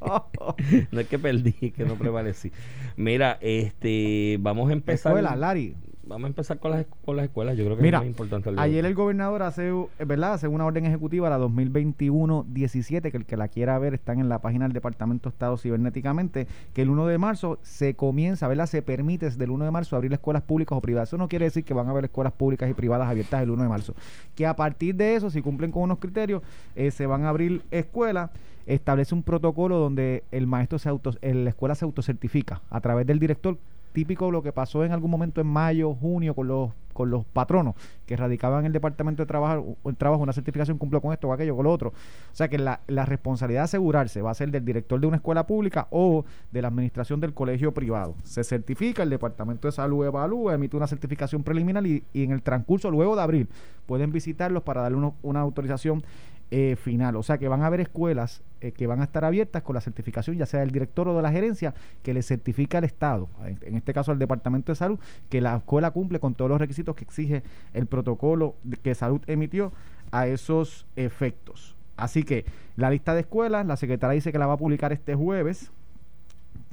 no 0.90 1.00
es 1.00 1.08
que 1.08 1.18
perdí, 1.18 1.54
es 1.60 1.72
que 1.72 1.84
no 1.84 1.94
prevalecí. 1.94 2.52
Mira, 2.96 3.38
este. 3.40 4.36
Vamos 4.40 4.68
a 4.70 4.72
empezar. 4.74 5.12
Escuela, 5.12 5.34
Lari. 5.34 5.74
Vamos 6.08 6.24
a 6.24 6.28
empezar 6.28 6.58
con 6.58 6.70
las, 6.70 6.86
con 7.04 7.16
las 7.16 7.26
escuelas. 7.26 7.54
Yo 7.56 7.64
creo 7.66 7.76
que 7.76 7.82
Mira, 7.82 7.98
es 7.98 8.02
muy 8.04 8.08
importante. 8.08 8.48
el 8.48 8.58
ayer 8.58 8.86
el 8.86 8.94
gobernador 8.94 9.42
hace, 9.42 9.70
¿verdad? 9.98 10.32
Hace 10.32 10.48
una 10.48 10.64
orden 10.64 10.86
ejecutiva, 10.86 11.28
la 11.28 11.38
2021-17, 11.38 13.10
que 13.10 13.16
el 13.18 13.26
que 13.26 13.36
la 13.36 13.48
quiera 13.48 13.78
ver 13.78 13.92
está 13.92 14.14
en 14.14 14.26
la 14.28 14.38
página 14.38 14.64
del 14.64 14.72
Departamento 14.72 15.28
de 15.28 15.34
Estado 15.34 15.58
cibernéticamente, 15.58 16.46
que 16.72 16.80
el 16.80 16.88
1 16.88 17.06
de 17.06 17.18
marzo 17.18 17.58
se 17.62 17.94
comienza, 17.94 18.48
¿verdad? 18.48 18.64
Se 18.64 18.80
permite 18.80 19.26
desde 19.26 19.44
el 19.44 19.50
1 19.50 19.66
de 19.66 19.70
marzo 19.70 19.96
abrir 19.96 20.10
escuelas 20.14 20.42
públicas 20.42 20.78
o 20.78 20.80
privadas. 20.80 21.10
Eso 21.10 21.18
no 21.18 21.28
quiere 21.28 21.44
decir 21.44 21.64
que 21.64 21.74
van 21.74 21.88
a 21.88 21.90
haber 21.90 22.06
escuelas 22.06 22.32
públicas 22.32 22.70
y 22.70 22.72
privadas 22.72 23.06
abiertas 23.06 23.42
el 23.42 23.50
1 23.50 23.62
de 23.62 23.68
marzo. 23.68 23.94
Que 24.34 24.46
a 24.46 24.56
partir 24.56 24.94
de 24.94 25.14
eso, 25.14 25.28
si 25.28 25.42
cumplen 25.42 25.70
con 25.70 25.82
unos 25.82 25.98
criterios, 25.98 26.42
eh, 26.74 26.90
se 26.90 27.04
van 27.06 27.24
a 27.24 27.28
abrir 27.28 27.62
escuelas. 27.70 28.30
Establece 28.64 29.14
un 29.14 29.22
protocolo 29.22 29.78
donde 29.78 30.24
el 30.30 30.46
maestro 30.46 30.78
se 30.78 30.88
auto, 30.88 31.12
la 31.20 31.50
escuela 31.50 31.74
se 31.74 31.84
autocertifica 31.84 32.62
a 32.70 32.80
través 32.80 33.06
del 33.06 33.18
director 33.18 33.58
típico 33.92 34.30
lo 34.30 34.42
que 34.42 34.52
pasó 34.52 34.84
en 34.84 34.92
algún 34.92 35.10
momento 35.10 35.40
en 35.40 35.46
mayo, 35.46 35.94
junio 35.94 36.34
con 36.34 36.48
los 36.48 36.70
con 36.92 37.10
los 37.12 37.24
patronos 37.26 37.76
que 38.06 38.16
radicaban 38.16 38.58
en 38.60 38.66
el 38.66 38.72
departamento 38.72 39.22
de 39.22 39.26
trabajo, 39.28 39.76
el 39.84 39.94
trabajo 39.94 40.20
una 40.20 40.32
certificación 40.32 40.78
cumplió 40.78 41.00
con 41.00 41.12
esto 41.12 41.28
o 41.28 41.32
aquello 41.32 41.54
con 41.54 41.62
lo 41.62 41.72
otro. 41.72 41.90
O 41.90 42.34
sea 42.34 42.48
que 42.48 42.58
la, 42.58 42.80
la 42.88 43.04
responsabilidad 43.06 43.60
de 43.60 43.64
asegurarse 43.66 44.20
va 44.20 44.32
a 44.32 44.34
ser 44.34 44.50
del 44.50 44.64
director 44.64 44.98
de 44.98 45.06
una 45.06 45.18
escuela 45.18 45.46
pública 45.46 45.86
o 45.92 46.24
de 46.50 46.60
la 46.60 46.66
administración 46.66 47.20
del 47.20 47.34
colegio 47.34 47.72
privado. 47.72 48.16
Se 48.24 48.42
certifica, 48.42 49.04
el 49.04 49.10
departamento 49.10 49.68
de 49.68 49.72
salud 49.72 50.04
evalúa, 50.06 50.54
emite 50.54 50.76
una 50.76 50.88
certificación 50.88 51.44
preliminar 51.44 51.86
y, 51.86 52.02
y 52.12 52.24
en 52.24 52.32
el 52.32 52.42
transcurso 52.42 52.90
luego 52.90 53.14
de 53.14 53.22
abril 53.22 53.48
pueden 53.86 54.10
visitarlos 54.10 54.64
para 54.64 54.82
darle 54.82 54.98
uno- 54.98 55.14
una 55.22 55.38
autorización 55.38 56.02
eh, 56.50 56.76
final. 56.76 57.16
O 57.16 57.22
sea 57.22 57.36
que 57.36 57.46
van 57.46 57.62
a 57.62 57.66
haber 57.66 57.80
escuelas 57.80 58.42
eh, 58.60 58.72
que 58.72 58.86
van 58.86 59.00
a 59.02 59.04
estar 59.04 59.24
abiertas 59.24 59.62
con 59.62 59.74
la 59.74 59.82
certificación, 59.82 60.36
ya 60.36 60.46
sea 60.46 60.60
del 60.60 60.70
director 60.70 61.06
o 61.06 61.14
de 61.14 61.22
la 61.22 61.30
gerencia, 61.30 61.74
que 62.02 62.14
le 62.14 62.22
certifica 62.22 62.78
al 62.78 62.84
Estado, 62.84 63.28
en, 63.44 63.74
este 63.76 63.92
caso 63.92 64.12
al 64.12 64.18
Departamento 64.18 64.72
de 64.72 64.76
Salud, 64.76 64.98
que 65.28 65.42
la 65.42 65.56
escuela 65.56 65.90
cumple 65.90 66.20
con 66.20 66.34
todos 66.34 66.50
los 66.50 66.58
requisitos 66.58 66.96
que 66.96 67.04
exige 67.04 67.42
el 67.74 67.84
protocolo 67.84 68.54
que 68.82 68.94
Salud 68.94 69.20
emitió 69.26 69.72
a 70.10 70.26
esos 70.26 70.86
efectos. 70.96 71.76
Así 71.98 72.22
que 72.22 72.46
la 72.76 72.90
lista 72.90 73.12
de 73.12 73.20
escuelas, 73.20 73.66
la 73.66 73.76
secretaria 73.76 74.14
dice 74.14 74.32
que 74.32 74.38
la 74.38 74.46
va 74.46 74.54
a 74.54 74.58
publicar 74.58 74.92
este 74.92 75.14
jueves 75.14 75.70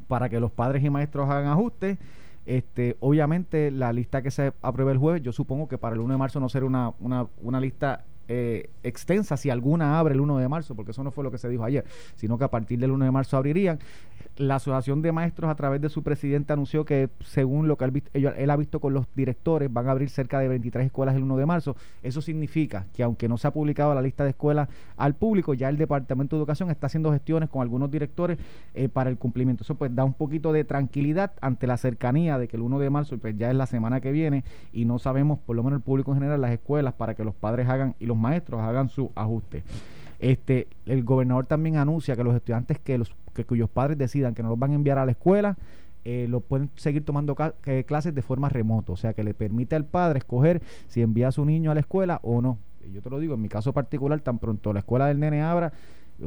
para 0.07 0.29
que 0.29 0.39
los 0.39 0.51
padres 0.51 0.83
y 0.83 0.89
maestros 0.89 1.29
hagan 1.29 1.47
ajustes. 1.47 1.97
Este, 2.45 2.95
obviamente, 2.99 3.71
la 3.71 3.91
lista 3.91 4.21
que 4.21 4.31
se 4.31 4.53
apruebe 4.61 4.93
el 4.93 4.99
jueves, 4.99 5.21
yo 5.21 5.33
supongo 5.33 5.67
que 5.67 5.77
para 5.77 5.95
el 5.95 6.01
1 6.01 6.13
de 6.13 6.17
marzo 6.17 6.39
no 6.39 6.47
será 6.47 6.65
una, 6.65 6.93
una, 6.99 7.27
una 7.41 7.59
lista 7.59 8.05
eh, 8.27 8.69
extensa, 8.83 9.37
si 9.37 9.49
alguna 9.49 9.99
abre 9.99 10.13
el 10.13 10.21
1 10.21 10.37
de 10.37 10.47
marzo, 10.47 10.75
porque 10.75 10.91
eso 10.91 11.03
no 11.03 11.11
fue 11.11 11.23
lo 11.23 11.31
que 11.31 11.37
se 11.37 11.49
dijo 11.49 11.63
ayer, 11.63 11.85
sino 12.15 12.37
que 12.37 12.43
a 12.43 12.49
partir 12.49 12.79
del 12.79 12.91
1 12.91 13.05
de 13.05 13.11
marzo 13.11 13.37
abrirían. 13.37 13.79
La 14.37 14.55
Asociación 14.55 15.01
de 15.01 15.13
Maestros, 15.13 15.49
a 15.49 15.55
través 15.55 15.79
de 15.79 15.87
su 15.87 16.03
presidente, 16.03 16.51
anunció 16.51 16.83
que, 16.83 17.09
según 17.21 17.67
lo 17.67 17.77
que 17.77 17.85
él, 17.85 18.03
él 18.13 18.49
ha 18.49 18.55
visto 18.57 18.81
con 18.81 18.93
los 18.93 19.05
directores, 19.15 19.71
van 19.71 19.87
a 19.87 19.91
abrir 19.91 20.09
cerca 20.09 20.39
de 20.39 20.49
23 20.49 20.87
escuelas 20.87 21.15
el 21.15 21.23
1 21.23 21.37
de 21.37 21.45
marzo. 21.45 21.75
Eso 22.03 22.21
significa 22.21 22.85
que, 22.93 23.03
aunque 23.03 23.29
no 23.29 23.37
se 23.37 23.47
ha 23.47 23.51
publicado 23.51 23.95
la 23.95 24.01
lista 24.01 24.25
de 24.25 24.31
escuelas 24.31 24.67
al 24.97 25.15
público, 25.15 25.53
ya 25.53 25.69
el 25.69 25.77
Departamento 25.77 26.35
de 26.35 26.41
Educación 26.41 26.69
está 26.69 26.87
haciendo 26.87 27.11
gestiones 27.13 27.49
con 27.49 27.61
algunos 27.61 27.89
directores 27.89 28.37
eh, 28.73 28.89
para 28.89 29.09
el 29.09 29.17
cumplimiento. 29.17 29.63
Eso 29.63 29.75
pues 29.75 29.95
da 29.95 30.03
un 30.03 30.13
poquito 30.13 30.51
de 30.51 30.65
tranquilidad 30.65 31.31
ante 31.39 31.65
la 31.65 31.77
cercanía 31.77 32.37
de 32.37 32.47
que 32.47 32.57
el 32.57 32.63
1 32.63 32.79
de 32.79 32.89
marzo 32.89 33.17
pues, 33.17 33.37
ya 33.37 33.49
es 33.49 33.55
la 33.55 33.67
semana 33.67 34.01
que 34.01 34.11
viene 34.11 34.43
y 34.73 34.85
no 34.85 34.99
sabemos, 34.99 35.39
por 35.39 35.55
lo 35.55 35.63
menos 35.63 35.77
el 35.77 35.83
público 35.83 36.11
en 36.11 36.17
general, 36.17 36.41
las 36.41 36.51
escuelas 36.51 36.93
para 36.93 37.15
que 37.15 37.23
los 37.23 37.35
padres 37.35 37.69
hagan 37.69 37.95
y 37.99 38.05
los 38.05 38.17
maestros 38.17 38.61
hagan 38.61 38.89
su 38.89 39.11
ajuste. 39.15 39.63
Este, 40.19 40.67
el 40.85 41.03
gobernador 41.03 41.45
también 41.45 41.77
anuncia 41.77 42.15
que 42.15 42.23
los 42.23 42.35
estudiantes 42.35 42.79
que 42.79 42.97
los 42.97 43.13
que 43.35 43.45
cuyos 43.45 43.69
padres 43.69 43.97
decidan 43.97 44.33
que 44.33 44.41
no 44.41 44.49
los 44.49 44.57
van 44.57 44.71
a 44.71 44.75
enviar 44.75 44.97
a 44.97 45.05
la 45.05 45.11
escuela 45.11 45.57
eh, 46.07 46.27
lo 46.29 46.39
pueden 46.39 46.69
seguir 46.75 47.03
tomando 47.03 47.35
eh, 47.65 47.83
clases 47.83 48.13
de 48.13 48.21
forma 48.21 48.47
remota, 48.47 48.93
o 48.93 48.95
sea 48.95 49.15
que 49.15 49.23
le 49.23 49.33
permite 49.33 49.75
al 49.75 49.85
padre 49.85 50.19
escoger 50.19 50.61
si 50.87 51.01
envía 51.01 51.29
a 51.29 51.31
su 51.31 51.43
niño 51.45 51.71
a 51.71 51.73
la 51.73 51.79
escuela 51.79 52.19
o 52.21 52.43
no. 52.43 52.59
Y 52.87 52.93
Yo 52.93 53.01
te 53.01 53.09
lo 53.09 53.17
digo, 53.17 53.33
en 53.33 53.41
mi 53.41 53.49
caso 53.49 53.73
particular, 53.73 54.19
tan 54.21 54.37
pronto 54.37 54.71
la 54.71 54.79
escuela 54.79 55.07
del 55.07 55.19
nene 55.19 55.41
abra, 55.41 55.73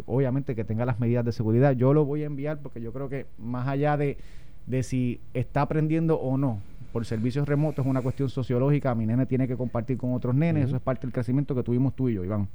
obviamente 0.07 0.57
que 0.57 0.65
tenga 0.65 0.85
las 0.85 0.99
medidas 0.99 1.25
de 1.25 1.31
seguridad, 1.31 1.77
yo 1.77 1.95
lo 1.95 2.05
voy 2.05 2.25
a 2.25 2.27
enviar 2.27 2.59
porque 2.59 2.81
yo 2.81 2.93
creo 2.93 3.09
que 3.09 3.27
más 3.39 3.69
allá 3.69 3.97
de, 3.97 4.19
de 4.67 4.83
si 4.83 5.21
está 5.33 5.63
aprendiendo 5.63 6.19
o 6.19 6.37
no, 6.37 6.59
por 6.93 7.07
servicios 7.07 7.47
remotos 7.47 7.87
es 7.87 7.91
una 7.91 8.03
cuestión 8.03 8.29
sociológica, 8.31 8.97
mi 8.97 9.07
nene 9.07 9.27
tiene 9.27 9.47
que 9.47 9.57
compartir 9.57 9.97
con 9.97 10.13
otros 10.13 10.35
nenes, 10.35 10.67
eso 10.67 10.75
es 10.75 10.83
parte 10.83 11.07
del 11.07 11.13
crecimiento 11.13 11.55
que 11.55 11.63
tuvimos 11.63 11.95
tú 11.95 12.09
y 12.09 12.15
yo, 12.15 12.25
Iván. 12.25 12.49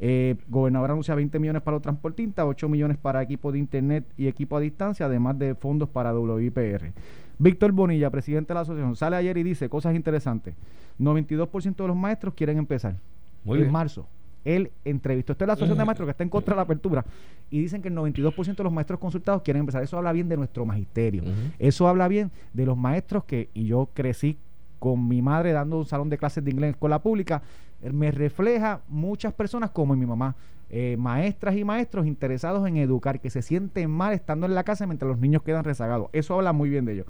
Eh, 0.00 0.36
gobernador 0.48 0.90
anuncia 0.90 1.14
20 1.14 1.38
millones 1.38 1.62
para 1.62 1.76
los 1.76 1.82
transportistas, 1.82 2.44
8 2.46 2.68
millones 2.68 2.98
para 2.98 3.22
equipo 3.22 3.52
de 3.52 3.58
internet 3.58 4.04
y 4.16 4.26
equipo 4.26 4.56
a 4.56 4.60
distancia, 4.60 5.06
además 5.06 5.38
de 5.38 5.54
fondos 5.54 5.88
para 5.88 6.12
WIPR. 6.18 6.92
Víctor 7.38 7.72
Bonilla, 7.72 8.10
presidente 8.10 8.48
de 8.48 8.54
la 8.54 8.60
asociación, 8.60 8.96
sale 8.96 9.16
ayer 9.16 9.36
y 9.36 9.42
dice 9.42 9.68
cosas 9.68 9.94
interesantes. 9.94 10.54
92% 11.00 11.76
de 11.76 11.88
los 11.88 11.96
maestros 11.96 12.34
quieren 12.34 12.58
empezar 12.58 12.96
Muy 13.44 13.58
en 13.58 13.64
bien. 13.64 13.72
marzo. 13.72 14.06
Él 14.44 14.70
entrevistó, 14.84 15.32
esta 15.32 15.44
es 15.44 15.46
la 15.46 15.52
asociación 15.54 15.78
de 15.78 15.84
maestros 15.86 16.06
que 16.06 16.10
está 16.10 16.22
en 16.22 16.28
contra 16.28 16.52
de 16.52 16.56
la 16.56 16.62
apertura 16.62 17.04
y 17.50 17.60
dicen 17.60 17.80
que 17.80 17.88
el 17.88 17.94
92% 17.94 18.56
de 18.56 18.64
los 18.64 18.72
maestros 18.72 19.00
consultados 19.00 19.40
quieren 19.42 19.60
empezar. 19.60 19.82
Eso 19.82 19.96
habla 19.96 20.12
bien 20.12 20.28
de 20.28 20.36
nuestro 20.36 20.66
magisterio. 20.66 21.22
Eso 21.58 21.88
habla 21.88 22.08
bien 22.08 22.30
de 22.52 22.66
los 22.66 22.76
maestros 22.76 23.24
que, 23.24 23.48
y 23.54 23.66
yo 23.66 23.88
crecí 23.94 24.36
con 24.78 25.08
mi 25.08 25.22
madre 25.22 25.52
dando 25.52 25.78
un 25.78 25.86
salón 25.86 26.10
de 26.10 26.18
clases 26.18 26.44
de 26.44 26.50
inglés 26.50 26.68
en 26.68 26.74
escuela 26.74 27.00
pública, 27.00 27.40
me 27.82 28.10
refleja 28.10 28.80
muchas 28.88 29.32
personas 29.32 29.70
como 29.70 29.94
mi 29.94 30.06
mamá, 30.06 30.36
eh, 30.70 30.96
maestras 30.98 31.56
y 31.56 31.64
maestros 31.64 32.06
interesados 32.06 32.66
en 32.66 32.76
educar, 32.76 33.20
que 33.20 33.30
se 33.30 33.42
sienten 33.42 33.90
mal 33.90 34.12
estando 34.12 34.46
en 34.46 34.54
la 34.54 34.64
casa 34.64 34.86
mientras 34.86 35.08
los 35.08 35.18
niños 35.18 35.42
quedan 35.42 35.64
rezagados. 35.64 36.08
Eso 36.12 36.34
habla 36.34 36.52
muy 36.52 36.70
bien 36.70 36.84
de 36.84 36.94
ellos. 36.94 37.06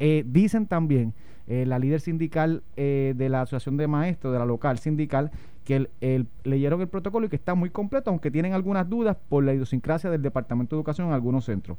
Eh, 0.00 0.24
dicen 0.26 0.66
también 0.66 1.14
eh, 1.46 1.66
la 1.66 1.78
líder 1.78 2.00
sindical 2.00 2.62
eh, 2.76 3.14
de 3.16 3.28
la 3.28 3.42
Asociación 3.42 3.76
de 3.76 3.86
Maestros, 3.86 4.32
de 4.32 4.38
la 4.38 4.46
local 4.46 4.78
sindical, 4.78 5.30
que 5.64 5.88
leyeron 6.42 6.80
el 6.82 6.88
protocolo 6.88 7.26
y 7.26 7.28
que 7.30 7.36
está 7.36 7.54
muy 7.54 7.70
completo, 7.70 8.10
aunque 8.10 8.30
tienen 8.30 8.52
algunas 8.52 8.88
dudas 8.88 9.16
por 9.28 9.44
la 9.44 9.54
idiosincrasia 9.54 10.10
del 10.10 10.20
Departamento 10.20 10.76
de 10.76 10.80
Educación 10.80 11.08
en 11.08 11.14
algunos 11.14 11.46
centros. 11.46 11.78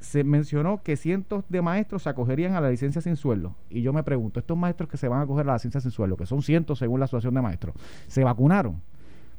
Se 0.00 0.24
mencionó 0.24 0.82
que 0.82 0.96
cientos 0.96 1.44
de 1.48 1.60
maestros 1.62 2.04
se 2.04 2.08
acogerían 2.08 2.54
a 2.54 2.60
la 2.60 2.70
licencia 2.70 3.00
sin 3.00 3.16
sueldo. 3.16 3.54
Y 3.68 3.82
yo 3.82 3.92
me 3.92 4.02
pregunto, 4.02 4.40
estos 4.40 4.56
maestros 4.56 4.88
que 4.88 4.96
se 4.96 5.08
van 5.08 5.20
a 5.20 5.22
acoger 5.22 5.44
a 5.44 5.48
la 5.48 5.54
licencia 5.54 5.80
sin 5.80 5.90
sueldo, 5.90 6.16
que 6.16 6.26
son 6.26 6.42
cientos 6.42 6.78
según 6.78 7.00
la 7.00 7.04
Asociación 7.04 7.34
de 7.34 7.42
Maestros, 7.42 7.74
¿se 8.06 8.22
vacunaron? 8.24 8.80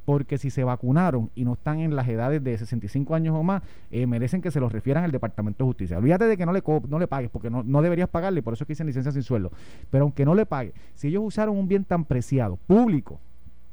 Porque 0.05 0.37
si 0.37 0.49
se 0.49 0.63
vacunaron 0.63 1.29
y 1.35 1.45
no 1.45 1.53
están 1.53 1.79
en 1.79 1.95
las 1.95 2.07
edades 2.07 2.43
de 2.43 2.57
65 2.57 3.15
años 3.15 3.35
o 3.35 3.43
más, 3.43 3.61
eh, 3.91 4.07
merecen 4.07 4.41
que 4.41 4.51
se 4.51 4.59
los 4.59 4.71
refieran 4.71 5.03
al 5.03 5.11
Departamento 5.11 5.63
de 5.63 5.67
Justicia. 5.67 5.97
Olvídate 5.97 6.25
de 6.25 6.35
que 6.35 6.45
no 6.45 6.51
le, 6.51 6.63
no 6.87 6.99
le 6.99 7.07
pagues, 7.07 7.29
porque 7.29 7.49
no, 7.49 7.63
no 7.63 7.81
deberías 7.81 8.09
pagarle, 8.09 8.41
por 8.41 8.53
eso 8.53 8.63
es 8.63 8.67
que 8.67 8.73
dicen 8.73 8.87
licencia 8.87 9.11
sin 9.11 9.23
sueldo. 9.23 9.51
Pero 9.91 10.03
aunque 10.03 10.25
no 10.25 10.35
le 10.35 10.45
pague, 10.45 10.73
si 10.95 11.09
ellos 11.09 11.23
usaron 11.25 11.57
un 11.57 11.67
bien 11.67 11.83
tan 11.83 12.05
preciado, 12.05 12.57
público, 12.67 13.19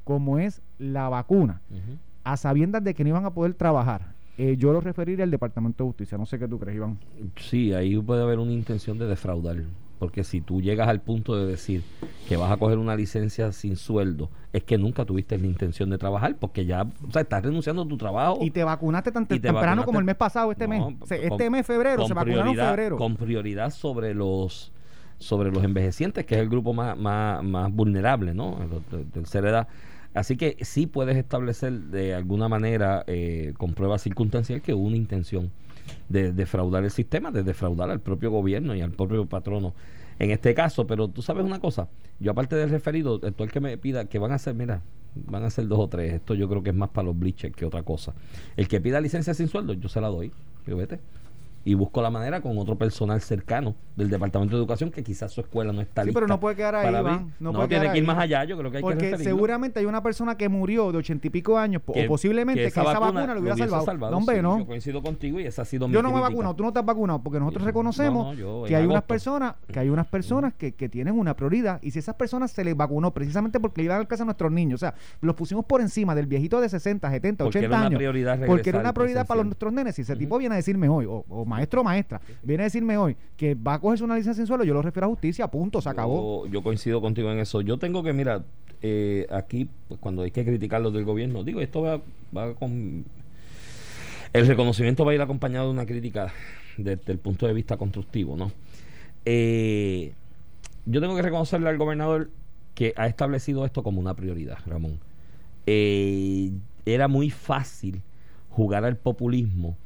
como 0.05 0.39
es 0.39 0.63
la 0.79 1.09
vacuna, 1.09 1.63
a 2.23 2.37
sabiendas 2.37 2.85
de 2.85 2.95
que 2.95 3.03
no 3.03 3.11
iban 3.11 3.25
a 3.25 3.31
poder 3.31 3.55
trabajar, 3.55 4.16
eh, 4.39 4.57
yo 4.59 4.73
lo 4.73 4.81
referiría 4.81 5.25
al 5.25 5.31
Departamento 5.31 5.85
de 5.85 5.89
Justicia. 5.89 6.19
No 6.19 6.27
sé 6.27 6.39
qué 6.39 6.47
tú 6.49 6.59
crees, 6.59 6.77
Iván. 6.77 6.99
Sí, 7.37 7.73
ahí 7.73 7.97
puede 7.99 8.23
haber 8.23 8.39
una 8.39 8.53
intención 8.53 8.99
de 8.99 9.07
defraudar. 9.07 9.57
Porque 9.99 10.25
si 10.25 10.43
tú 10.43 10.61
llegas 10.61 10.89
al 10.89 11.01
punto 11.01 11.35
de 11.37 11.47
decir 11.47 11.83
que 12.29 12.37
vas 12.37 12.53
a 12.53 12.59
coger 12.59 12.77
una 12.77 12.95
licencia 12.95 13.51
sin 13.53 13.77
sueldo, 13.77 14.29
es 14.53 14.63
que 14.63 14.77
nunca 14.77 15.07
tuviste 15.07 15.39
la 15.39 15.47
intención 15.47 15.89
de 15.89 15.97
trabajar, 15.97 16.37
porque 16.39 16.67
ya 16.67 16.83
o 16.83 17.11
sea, 17.13 17.23
estás 17.23 17.43
renunciando 17.43 17.81
a 17.81 17.89
tu 17.89 17.97
trabajo. 17.97 18.39
Y 18.43 18.51
te 18.51 18.63
vacunaste 18.63 19.11
tan 19.11 19.27
te 19.27 19.41
temprano 19.41 19.83
vacunaste- 19.83 19.85
como 19.87 19.99
el 20.01 20.05
mes 20.05 20.17
pasado, 20.17 20.53
este 20.53 20.69
No, 20.69 20.91
mes. 20.91 20.97
O 21.01 21.07
sea, 21.07 21.17
con- 21.17 21.27
este 21.33 21.49
mes, 21.49 21.67
febrero, 21.67 21.97
con 22.01 22.09
se 22.09 22.15
vacunaron 22.15 22.49
en 22.49 22.57
febrero. 22.57 22.97
Con 22.99 23.17
prioridad 23.17 23.71
sobre 23.71 24.13
los 24.13 24.71
sobre 25.19 25.51
los 25.51 25.65
envejecientes, 25.65 26.27
que 26.27 26.35
es 26.35 26.43
el 26.43 26.51
grupo 26.51 26.75
más, 26.75 26.95
más, 26.99 27.43
más 27.43 27.73
vulnerable, 27.73 28.35
¿no? 28.35 28.59
De 28.91 29.03
tercera 29.07 29.49
edad. 29.49 29.69
Así 30.17 30.39
que 30.39 30.57
sí 30.63 30.87
puedes 30.87 31.17
establecer 31.17 31.73
de 31.73 32.15
alguna 32.15 32.49
manera, 32.49 33.05
eh, 33.07 33.53
con 33.59 33.75
pruebas 33.75 34.01
circunstancial, 34.01 34.63
que 34.63 34.73
hubo 34.73 34.87
una 34.87 34.97
intención 34.97 35.51
de 36.09 36.33
defraudar 36.33 36.85
el 36.85 36.91
sistema, 36.91 37.31
de 37.31 37.43
defraudar 37.43 37.91
al 37.91 38.01
propio 38.01 38.31
gobierno 38.31 38.75
y 38.75 38.81
al 38.81 38.93
propio 38.93 39.27
patrono 39.27 39.75
en 40.19 40.31
este 40.31 40.55
caso. 40.55 40.87
Pero 40.87 41.09
tú 41.09 41.21
sabes 41.21 41.45
una 41.45 41.61
cosa, 41.61 41.89
yo 42.19 42.31
aparte 42.31 42.57
del 42.57 42.71
referido, 42.71 43.21
el 43.23 43.35
que 43.53 43.61
me 43.61 43.77
pida 43.77 44.07
que 44.07 44.19
van 44.19 44.33
a 44.33 44.37
hacer, 44.37 44.55
mira, 44.55 44.81
van 45.15 45.45
a 45.45 45.51
ser 45.51 45.69
dos 45.69 45.81
o 45.81 45.89
tres, 45.89 46.15
esto 46.15 46.35
yo 46.35 46.49
creo 46.49 46.63
que 46.63 46.71
es 46.71 46.77
más 46.77 46.89
para 46.89 47.07
los 47.07 47.19
bleachers 47.19 47.55
que 47.55 47.67
otra 47.67 47.83
cosa. 47.83 48.15
El 48.57 48.69
que 48.69 48.81
pida 48.81 49.03
licencia 49.03 49.35
sin 49.35 49.49
sueldo, 49.49 49.75
yo 49.75 49.91
se 49.91 50.01
la 50.01 50.09
doy, 50.09 50.33
vete 50.67 50.99
y 51.67 51.75
busco 51.75 52.01
la 52.01 52.11
manera 52.11 52.41
con 52.41 52.57
otro 52.59 52.77
personal 52.79 53.21
cercano 53.21 53.75
del 53.97 54.09
Departamento 54.09 54.55
de 54.55 54.61
Educación 54.61 54.91
que 54.93 55.03
quizás 55.03 55.33
su 55.33 55.41
escuela 55.41 55.73
no 55.73 55.81
está 55.81 56.03
Sí, 56.03 56.07
lista 56.09 56.17
pero 56.21 56.29
no 56.29 56.39
puede 56.39 56.55
quedar 56.55 56.77
ahí, 56.77 56.89
Iván, 56.95 57.33
no 57.41 57.51
No, 57.51 57.59
puede 57.59 57.69
tiene 57.71 57.87
que 57.87 57.99
ir 57.99 58.03
ahí. 58.03 58.07
más 58.07 58.19
allá, 58.19 58.45
yo 58.45 58.57
creo 58.57 58.71
que 58.71 58.77
hay 58.77 58.83
que 58.83 58.87
Porque 58.89 59.11
referirlo. 59.11 59.25
seguramente 59.35 59.81
hay 59.81 59.87
una 59.87 60.01
persona 60.01 60.37
que 60.37 60.49
murió 60.49 60.93
de 60.93 60.99
ochenta 60.99 61.27
y 61.27 61.31
pico 61.31 61.59
años, 61.59 61.83
Que- 61.93 62.05
o 62.05 62.09
posiblemente 62.09 62.61
que 62.63 62.69
esa, 62.69 62.85
vacuna, 62.85 63.35
lo 63.35 63.41
hubiera 63.41 63.57
salvado. 63.57 64.11
No, 64.13 64.19
hombre, 64.19 64.37
sí, 64.37 64.43
no. 64.43 64.59
Yo 64.61 64.67
coincido 64.67 65.03
contigo 65.03 65.41
y 65.41 65.47
esa 65.47 65.63
ha 65.63 65.65
sido 65.65 65.89
mi 65.89 65.95
Yo 65.95 66.03
no 66.03 66.13
me 66.13 66.19
he 66.19 66.23
vacunado, 66.23 66.55
tú 66.55 66.63
no 66.63 66.73
te 66.73 66.79
has 66.79 66.85
vacunado, 66.87 67.21
porque 67.21 67.41
nosotros 67.41 67.63
Yo- 67.65 67.67
reconocemos 67.67 68.27
no, 68.27 68.33
no, 68.33 68.39
yo 68.39 68.65
que 68.69 68.77
hay 68.77 68.87
unas 68.87 69.03
personas, 69.03 69.55
que 69.67 69.81
hay 69.81 69.89
unas 69.89 70.07
personas 70.07 70.55
que, 70.55 70.73
que 70.73 70.89
tienen 70.89 71.19
una 71.19 71.35
prioridad, 71.35 71.81
y 71.83 71.91
si 71.91 71.99
esas 71.99 72.15
personas 72.15 72.53
se 72.53 72.63
les 72.63 72.77
vacunó 72.77 73.13
precisamente 73.13 73.59
porque 73.59 73.81
le 73.81 73.87
iban 73.87 74.01
a 74.01 74.05
casa 74.05 74.23
a 74.23 74.27
nuestros 74.27 74.53
niños, 74.53 74.79
o 74.79 74.87
sea, 74.87 74.95
los 75.21 75.35
pusimos 75.35 75.65
por 75.65 75.81
encima 75.81 76.15
del 76.15 76.27
viejito 76.27 76.61
de 76.61 76.69
60, 76.69 77.11
70, 77.11 77.43
Porque 77.45 77.59
80 77.59 77.67
era 77.75 77.77
una 77.79 77.87
años, 77.89 77.99
prioridad 77.99 78.39
porque 78.47 78.69
era 78.71 78.79
una 78.79 78.93
prioridad 78.95 79.27
para 79.27 79.43
nuestros 79.43 79.73
nenes. 79.73 79.97
Si 79.97 80.03
ese 80.03 80.15
tipo 80.15 80.39
viene 80.39 80.55
a 80.55 80.57
decirme 80.57 80.89
hoy, 80.89 81.07
o, 81.07 81.25
o 81.29 81.45
maestro 81.57 81.81
o 81.81 81.85
maestra, 81.85 82.21
viene 82.43 82.63
a 82.63 82.67
decirme 82.67 82.97
hoy 82.97 83.17
que 83.37 83.55
va 83.55 83.75
a 83.75 83.81
cogerse 83.81 84.05
una 84.05 84.17
licencia 84.17 84.43
en 84.43 84.47
suelo, 84.47 84.65
yo 84.65 84.75
lo 84.75 84.83
refiero 84.83 85.07
a 85.07 85.11
justicia, 85.11 85.49
punto, 85.49 85.81
se 85.81 85.89
acabó. 85.89 86.47
Yo, 86.47 86.63
coincido 86.63 87.01
contigo 87.01 87.31
en 87.31 87.39
eso. 87.39 87.61
Yo 87.61 87.79
tengo 87.79 88.03
que, 88.03 88.13
mira, 88.13 88.45
eh, 88.83 89.27
aquí, 89.31 89.69
pues, 89.89 90.01
cuando 90.01 90.23
hay 90.23 90.31
que 90.31 90.45
criticar 90.45 90.81
los 90.81 90.93
del 90.93 91.05
gobierno, 91.05 91.45
digo, 91.45 91.61
esto 91.61 91.83
va, 91.83 92.01
va 92.37 92.55
con. 92.55 93.05
El 94.33 94.47
reconocimiento 94.47 95.05
va 95.05 95.13
a 95.13 95.15
ir 95.15 95.21
acompañado 95.21 95.67
de 95.67 95.73
una 95.73 95.87
crítica 95.87 96.33
desde 96.77 97.13
el 97.13 97.19
punto 97.19 97.47
de 97.47 97.55
vista 97.55 97.77
constructivo, 97.77 98.37
¿no? 98.37 98.53
Eh, 99.25 100.13
yo 100.85 101.01
tengo 101.01 101.17
que 101.17 101.23
reconocerle 101.23 101.69
al 101.69 101.79
gobernador 101.79 102.31
que 102.75 102.93
ha 102.97 103.07
establecido 103.07 103.65
esto 103.65 103.83
como 103.83 104.01
una 104.01 104.15
prioridad, 104.15 104.59
Ramón. 104.67 105.01
Eh, 105.67 106.53
era 106.85 107.09
muy 107.09 107.31
fácil 107.31 108.03
jugar 108.51 108.85
al 108.85 108.97
populismo 108.97 109.77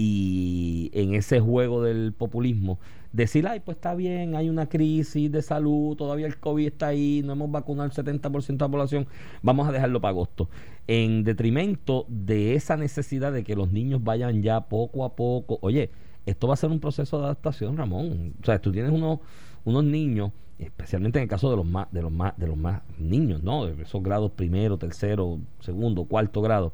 y 0.00 0.92
en 0.94 1.14
ese 1.14 1.40
juego 1.40 1.82
del 1.82 2.12
populismo 2.12 2.78
decir, 3.12 3.48
ay, 3.48 3.58
pues 3.58 3.78
está 3.78 3.96
bien, 3.96 4.36
hay 4.36 4.48
una 4.48 4.68
crisis 4.68 5.32
de 5.32 5.42
salud, 5.42 5.96
todavía 5.96 6.28
el 6.28 6.38
COVID 6.38 6.68
está 6.68 6.86
ahí, 6.86 7.20
no 7.24 7.32
hemos 7.32 7.50
vacunado 7.50 7.90
el 7.90 7.92
70% 7.92 8.46
de 8.46 8.56
la 8.58 8.68
población, 8.68 9.08
vamos 9.42 9.66
a 9.66 9.72
dejarlo 9.72 10.00
para 10.00 10.10
agosto. 10.10 10.48
En 10.86 11.24
detrimento 11.24 12.06
de 12.08 12.54
esa 12.54 12.76
necesidad 12.76 13.32
de 13.32 13.42
que 13.42 13.56
los 13.56 13.72
niños 13.72 14.04
vayan 14.04 14.40
ya 14.40 14.60
poco 14.68 15.04
a 15.04 15.16
poco. 15.16 15.58
Oye, 15.62 15.90
esto 16.26 16.46
va 16.46 16.54
a 16.54 16.58
ser 16.58 16.70
un 16.70 16.78
proceso 16.78 17.18
de 17.18 17.24
adaptación, 17.24 17.76
Ramón. 17.76 18.34
O 18.40 18.46
sea, 18.46 18.60
tú 18.60 18.70
tienes 18.70 18.92
unos, 18.92 19.18
unos 19.64 19.82
niños, 19.82 20.30
especialmente 20.60 21.18
en 21.18 21.24
el 21.24 21.28
caso 21.28 21.50
de 21.50 21.56
los 21.56 21.66
más, 21.66 21.90
de 21.90 22.02
los 22.02 22.12
más, 22.12 22.38
de 22.38 22.46
los 22.46 22.56
más 22.56 22.82
niños, 23.00 23.42
¿no? 23.42 23.66
De 23.66 23.82
esos 23.82 24.00
grados 24.00 24.30
primero, 24.30 24.78
tercero, 24.78 25.40
segundo, 25.58 26.04
cuarto 26.04 26.40
grado, 26.40 26.72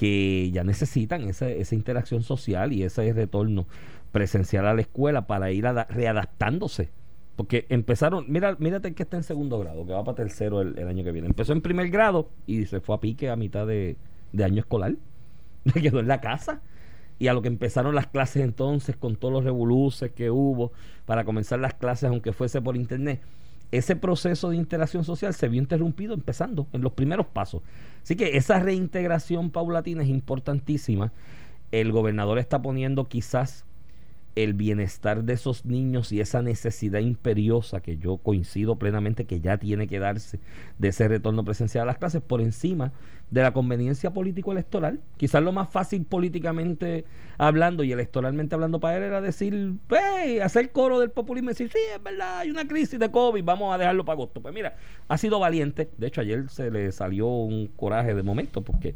que 0.00 0.50
ya 0.50 0.64
necesitan 0.64 1.24
esa, 1.28 1.46
esa 1.50 1.74
interacción 1.74 2.22
social 2.22 2.72
y 2.72 2.84
ese 2.84 3.12
retorno 3.12 3.66
presencial 4.12 4.66
a 4.66 4.72
la 4.72 4.80
escuela 4.80 5.26
para 5.26 5.52
ir 5.52 5.66
ada- 5.66 5.86
readaptándose. 5.90 6.88
Porque 7.36 7.66
empezaron, 7.68 8.24
mira, 8.26 8.56
mírate 8.58 8.94
que 8.94 9.02
está 9.02 9.18
en 9.18 9.24
segundo 9.24 9.58
grado, 9.58 9.84
que 9.84 9.92
va 9.92 10.02
para 10.02 10.14
tercero 10.14 10.62
el, 10.62 10.88
año 10.88 11.04
que 11.04 11.12
viene. 11.12 11.28
Empezó 11.28 11.52
en 11.52 11.60
primer 11.60 11.90
grado 11.90 12.30
y 12.46 12.64
se 12.64 12.80
fue 12.80 12.94
a 12.94 13.00
pique 13.00 13.28
a 13.28 13.36
mitad 13.36 13.66
de, 13.66 13.98
de 14.32 14.44
año 14.44 14.60
escolar. 14.60 14.94
Se 15.70 15.82
quedó 15.82 16.00
en 16.00 16.08
la 16.08 16.22
casa. 16.22 16.62
y 17.18 17.28
a 17.28 17.34
lo 17.34 17.42
que 17.42 17.48
empezaron 17.48 17.94
las 17.94 18.06
clases 18.06 18.42
entonces 18.42 18.96
con 18.96 19.16
todos 19.16 19.34
los 19.34 19.44
revoluces 19.44 20.12
que 20.12 20.30
hubo 20.30 20.72
para 21.04 21.24
comenzar 21.24 21.58
las 21.58 21.74
clases 21.74 22.08
aunque 22.08 22.32
fuese 22.32 22.62
por 22.62 22.74
internet 22.74 23.20
ese 23.70 23.96
proceso 23.96 24.50
de 24.50 24.56
integración 24.56 25.04
social 25.04 25.34
se 25.34 25.48
vio 25.48 25.60
interrumpido 25.60 26.14
empezando 26.14 26.66
en 26.72 26.80
los 26.82 26.92
primeros 26.92 27.26
pasos. 27.26 27.62
Así 28.02 28.16
que 28.16 28.36
esa 28.36 28.58
reintegración 28.58 29.50
paulatina 29.50 30.02
es 30.02 30.08
importantísima. 30.08 31.12
El 31.72 31.92
gobernador 31.92 32.38
está 32.38 32.60
poniendo 32.60 33.08
quizás 33.08 33.64
el 34.44 34.54
bienestar 34.54 35.24
de 35.24 35.32
esos 35.34 35.64
niños 35.64 36.12
y 36.12 36.20
esa 36.20 36.42
necesidad 36.42 37.00
imperiosa 37.00 37.80
que 37.80 37.96
yo 37.96 38.18
coincido 38.18 38.76
plenamente 38.76 39.24
que 39.24 39.40
ya 39.40 39.58
tiene 39.58 39.86
que 39.86 39.98
darse 39.98 40.40
de 40.78 40.88
ese 40.88 41.08
retorno 41.08 41.44
presencial 41.44 41.82
a 41.82 41.86
las 41.86 41.98
clases 41.98 42.22
por 42.22 42.40
encima 42.40 42.92
de 43.30 43.42
la 43.42 43.52
conveniencia 43.52 44.12
político-electoral. 44.12 45.00
Quizás 45.16 45.42
lo 45.42 45.52
más 45.52 45.70
fácil 45.70 46.04
políticamente 46.04 47.04
hablando 47.38 47.84
y 47.84 47.92
electoralmente 47.92 48.54
hablando 48.54 48.80
para 48.80 48.96
él 48.96 49.04
era 49.04 49.20
decir, 49.20 49.74
hey, 49.88 50.40
hacer 50.40 50.72
coro 50.72 50.98
del 50.98 51.10
populismo 51.10 51.50
y 51.50 51.52
decir, 51.52 51.70
sí, 51.72 51.78
es 51.94 52.02
verdad, 52.02 52.38
hay 52.40 52.50
una 52.50 52.66
crisis 52.66 52.98
de 52.98 53.10
COVID, 53.10 53.44
vamos 53.44 53.74
a 53.74 53.78
dejarlo 53.78 54.04
para 54.04 54.14
agosto. 54.14 54.40
Pues 54.40 54.52
mira, 54.52 54.76
ha 55.08 55.18
sido 55.18 55.38
valiente. 55.38 55.90
De 55.96 56.08
hecho, 56.08 56.20
ayer 56.20 56.48
se 56.48 56.70
le 56.70 56.90
salió 56.92 57.28
un 57.28 57.68
coraje 57.68 58.14
de 58.14 58.22
momento 58.22 58.62
porque 58.62 58.94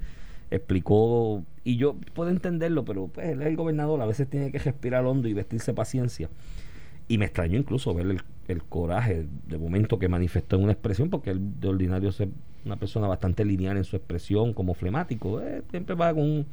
explicó, 0.51 1.43
y 1.65 1.77
yo 1.77 1.97
puedo 2.15 2.31
entenderlo, 2.31 2.85
pero 2.85 3.09
pues 3.09 3.29
él 3.29 3.43
es 3.43 3.49
el 3.49 3.57
gobernador, 3.57 4.01
a 4.01 4.07
veces 4.07 4.29
tiene 4.29 4.53
que 4.53 4.59
respirar 4.59 5.05
hondo 5.05 5.29
y 5.29 5.33
vestirse 5.33 5.73
paciencia. 5.73 6.29
Y 7.09 7.19
me 7.19 7.27
extrañó 7.27 7.59
incluso 7.59 7.93
ver 7.93 8.07
el, 8.07 8.23
el 8.49 8.63
coraje 8.63 9.27
de 9.47 9.59
momento 9.59 9.99
que 9.99 10.09
manifestó 10.09 10.57
en 10.57 10.65
una 10.65 10.73
expresión, 10.73 11.11
porque 11.11 11.31
él 11.31 11.61
de 11.61 11.69
ordinario 11.69 12.09
es 12.09 12.23
una 12.65 12.77
persona 12.77 13.07
bastante 13.07 13.45
lineal 13.45 13.77
en 13.77 13.85
su 13.85 13.97
expresión, 13.97 14.55
como 14.55 14.75
flemático, 14.75 15.41
eh, 15.41 15.63
siempre 15.71 15.95
va 15.95 16.13
con 16.13 16.23
un... 16.23 16.47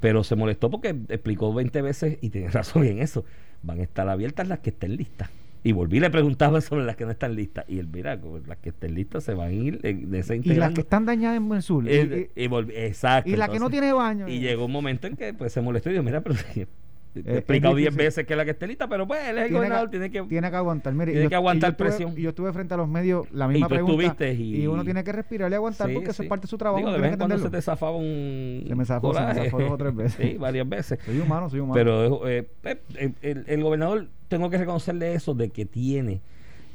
Pero 0.00 0.22
se 0.22 0.36
molestó 0.36 0.70
porque 0.70 0.94
explicó 1.08 1.54
20 1.54 1.82
veces, 1.82 2.18
y 2.20 2.30
tiene 2.30 2.48
razón 2.50 2.84
en 2.84 2.98
eso, 2.98 3.24
van 3.62 3.80
a 3.80 3.82
estar 3.82 4.08
abiertas 4.08 4.48
las 4.48 4.58
que 4.60 4.70
estén 4.70 4.96
listas. 4.96 5.30
Y 5.64 5.72
volví 5.72 5.96
y 5.96 6.00
le 6.00 6.10
preguntaba 6.10 6.60
sobre 6.60 6.84
las 6.84 6.94
que 6.94 7.06
no 7.06 7.10
están 7.10 7.34
listas. 7.34 7.64
Y 7.66 7.78
él, 7.78 7.88
mira, 7.92 8.20
las 8.46 8.58
que 8.58 8.68
estén 8.68 8.94
listas 8.94 9.24
se 9.24 9.34
van 9.34 9.48
a 9.48 9.52
ir 9.52 9.80
de 9.80 10.18
ese 10.18 10.36
Y 10.36 10.42
las 10.54 10.72
que 10.72 10.82
están 10.82 11.06
dañadas 11.06 11.38
en 11.38 11.50
el 11.50 11.62
sur. 11.62 11.90
y, 11.90 12.30
y, 12.36 12.46
volví, 12.46 12.74
exacto. 12.76 13.30
Y 13.30 13.36
la 13.36 13.48
que 13.48 13.58
no 13.58 13.70
tiene 13.70 13.92
baño. 13.92 14.28
Y 14.28 14.40
llegó 14.40 14.66
un 14.66 14.72
momento 14.72 15.06
en 15.06 15.16
que 15.16 15.32
pues 15.32 15.52
se 15.52 15.62
molestó 15.62 15.88
y 15.88 15.94
dijo, 15.94 16.04
mira, 16.04 16.20
pero 16.20 16.36
he 17.14 17.38
explicado 17.38 17.74
10 17.74 17.94
veces 17.94 18.26
que 18.26 18.32
es 18.32 18.36
la 18.36 18.44
que 18.44 18.52
esté 18.52 18.66
lista, 18.66 18.88
pero 18.88 19.06
pues 19.06 19.20
él 19.28 19.36
es 19.38 19.42
el 19.44 19.48
tiene 19.48 19.56
gobernador, 19.58 19.86
que, 19.90 19.98
tiene 19.98 20.10
que, 20.10 20.22
tiene 20.22 20.50
que 20.50 20.56
aguantar. 20.56 20.92
Mire, 20.94 21.12
tiene 21.12 21.22
yo, 21.24 21.28
que 21.28 21.34
aguantar 21.36 21.70
yo 21.72 21.76
presión. 21.76 22.14
Y 22.16 22.22
yo 22.22 22.30
estuve 22.30 22.52
frente 22.52 22.74
a 22.74 22.76
los 22.76 22.88
medios, 22.88 23.30
la 23.32 23.46
misma 23.48 23.66
Y 23.66 23.68
tú 23.68 23.74
pregunta. 23.74 24.02
estuviste 24.04 24.34
y- 24.34 24.66
uno 24.66 24.84
tiene 24.84 25.04
que 25.04 25.12
respirar 25.12 25.50
y 25.50 25.54
aguantar 25.54 25.88
Sí, 25.88 25.94
porque 25.94 26.10
eso 26.10 26.22
sí. 26.22 26.26
es 26.26 26.28
parte 26.28 26.42
de 26.42 26.48
su 26.48 26.58
trabajo. 26.58 26.78
Digo, 26.78 26.88
uno 26.90 26.96
de 26.96 26.98
tiene 27.02 27.10
vez 27.10 27.18
que 27.18 27.22
en 27.24 27.28
cuando 27.30 27.44
se 27.44 27.50
te 27.56 27.62
zafaba 27.62 27.96
un. 27.96 28.64
Se 28.66 28.74
me 28.74 28.84
zafó, 28.84 29.14
se 29.14 29.20
me 29.20 29.26
coraje. 29.26 29.44
zafó 29.50 29.60
dos 29.62 29.70
o 29.72 29.76
tres 29.76 29.94
veces. 29.96 30.30
Sí, 30.30 30.36
varias 30.38 30.68
veces. 30.68 30.98
Soy 31.04 31.18
humano, 31.20 31.48
soy 31.50 31.60
humano. 31.60 31.74
Pero 31.74 32.28
eh, 32.28 32.46
eh, 32.64 32.78
el, 32.98 33.14
el- 33.22 33.44
el 33.46 33.62
gobernador, 33.62 34.06
tengo 34.28 34.50
que 34.50 34.58
reconocerle 34.58 35.14
eso 35.14 35.34
de 35.34 35.50
que 35.50 35.64
tiene, 35.66 36.20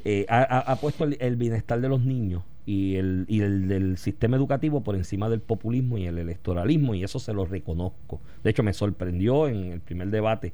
eh, 0.04 0.24
ha, 0.28 0.38
ha- 0.38 0.72
ha 0.72 0.76
puesto 0.76 1.04
el, 1.04 1.16
el 1.20 1.36
bienestar 1.36 1.80
de 1.80 1.88
los 1.88 2.00
niños 2.02 2.42
y 2.70 2.94
el, 2.94 3.24
y 3.26 3.40
el 3.40 3.66
del 3.66 3.98
sistema 3.98 4.36
educativo 4.36 4.84
por 4.84 4.94
encima 4.94 5.28
del 5.28 5.40
populismo 5.40 5.98
y 5.98 6.06
el 6.06 6.18
electoralismo, 6.18 6.94
y 6.94 7.02
eso 7.02 7.18
se 7.18 7.32
lo 7.32 7.44
reconozco. 7.44 8.20
De 8.44 8.50
hecho, 8.50 8.62
me 8.62 8.72
sorprendió 8.72 9.48
en 9.48 9.72
el 9.72 9.80
primer 9.80 10.10
debate 10.10 10.52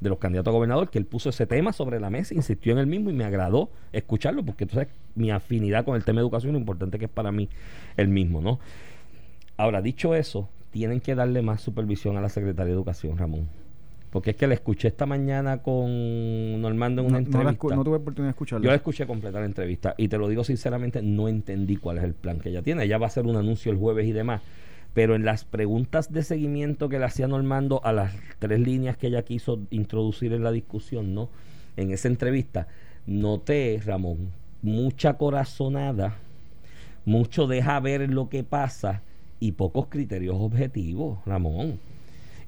de 0.00 0.08
los 0.08 0.18
candidatos 0.18 0.50
a 0.50 0.54
gobernador 0.54 0.88
que 0.88 0.98
él 0.98 1.04
puso 1.04 1.28
ese 1.28 1.46
tema 1.46 1.74
sobre 1.74 2.00
la 2.00 2.08
mesa, 2.08 2.32
insistió 2.32 2.72
en 2.72 2.78
el 2.78 2.86
mismo 2.86 3.10
y 3.10 3.12
me 3.12 3.24
agradó 3.24 3.70
escucharlo, 3.92 4.46
porque 4.46 4.64
sabes 4.66 4.88
mi 5.14 5.30
afinidad 5.30 5.84
con 5.84 5.94
el 5.94 6.04
tema 6.04 6.20
de 6.20 6.22
educación, 6.22 6.54
lo 6.54 6.58
importante 6.58 6.98
que 6.98 7.04
es 7.04 7.10
para 7.10 7.32
mí 7.32 7.50
el 7.98 8.08
mismo, 8.08 8.40
¿no? 8.40 8.60
Ahora, 9.58 9.82
dicho 9.82 10.14
eso, 10.14 10.48
tienen 10.70 11.00
que 11.00 11.14
darle 11.14 11.42
más 11.42 11.60
supervisión 11.60 12.16
a 12.16 12.22
la 12.22 12.30
Secretaría 12.30 12.68
de 12.68 12.76
Educación, 12.76 13.18
Ramón. 13.18 13.46
Porque 14.10 14.30
es 14.30 14.36
que 14.36 14.46
la 14.46 14.54
escuché 14.54 14.88
esta 14.88 15.04
mañana 15.04 15.58
con 15.58 16.60
Normando 16.62 17.02
en 17.02 17.08
una 17.08 17.20
no, 17.20 17.28
no 17.28 17.42
la 17.42 17.50
entrevista. 17.50 17.76
no 17.76 17.84
tuve 17.84 17.96
oportunidad 17.96 18.28
de 18.28 18.30
escucharla. 18.30 18.64
Yo 18.64 18.70
la 18.70 18.76
escuché 18.76 19.06
completa 19.06 19.38
la 19.40 19.46
entrevista 19.46 19.94
y 19.98 20.08
te 20.08 20.16
lo 20.16 20.28
digo 20.28 20.44
sinceramente, 20.44 21.02
no 21.02 21.28
entendí 21.28 21.76
cuál 21.76 21.98
es 21.98 22.04
el 22.04 22.14
plan 22.14 22.38
que 22.38 22.48
ella 22.48 22.62
tiene. 22.62 22.84
Ella 22.84 22.96
va 22.98 23.06
a 23.06 23.08
hacer 23.08 23.26
un 23.26 23.36
anuncio 23.36 23.70
el 23.70 23.78
jueves 23.78 24.06
y 24.06 24.12
demás. 24.12 24.40
Pero 24.94 25.14
en 25.14 25.24
las 25.24 25.44
preguntas 25.44 26.10
de 26.10 26.22
seguimiento 26.22 26.88
que 26.88 26.98
le 26.98 27.04
hacía 27.04 27.28
Normando 27.28 27.84
a 27.84 27.92
las 27.92 28.14
tres 28.38 28.58
líneas 28.60 28.96
que 28.96 29.08
ella 29.08 29.22
quiso 29.22 29.60
introducir 29.70 30.32
en 30.32 30.42
la 30.42 30.50
discusión, 30.52 31.14
¿no? 31.14 31.28
En 31.76 31.90
esa 31.90 32.08
entrevista, 32.08 32.66
noté, 33.06 33.80
Ramón, 33.84 34.30
mucha 34.62 35.14
corazonada, 35.14 36.16
mucho 37.04 37.46
deja 37.46 37.78
ver 37.80 38.10
lo 38.10 38.28
que 38.28 38.42
pasa 38.42 39.02
y 39.38 39.52
pocos 39.52 39.86
criterios 39.88 40.36
objetivos, 40.38 41.18
Ramón. 41.26 41.78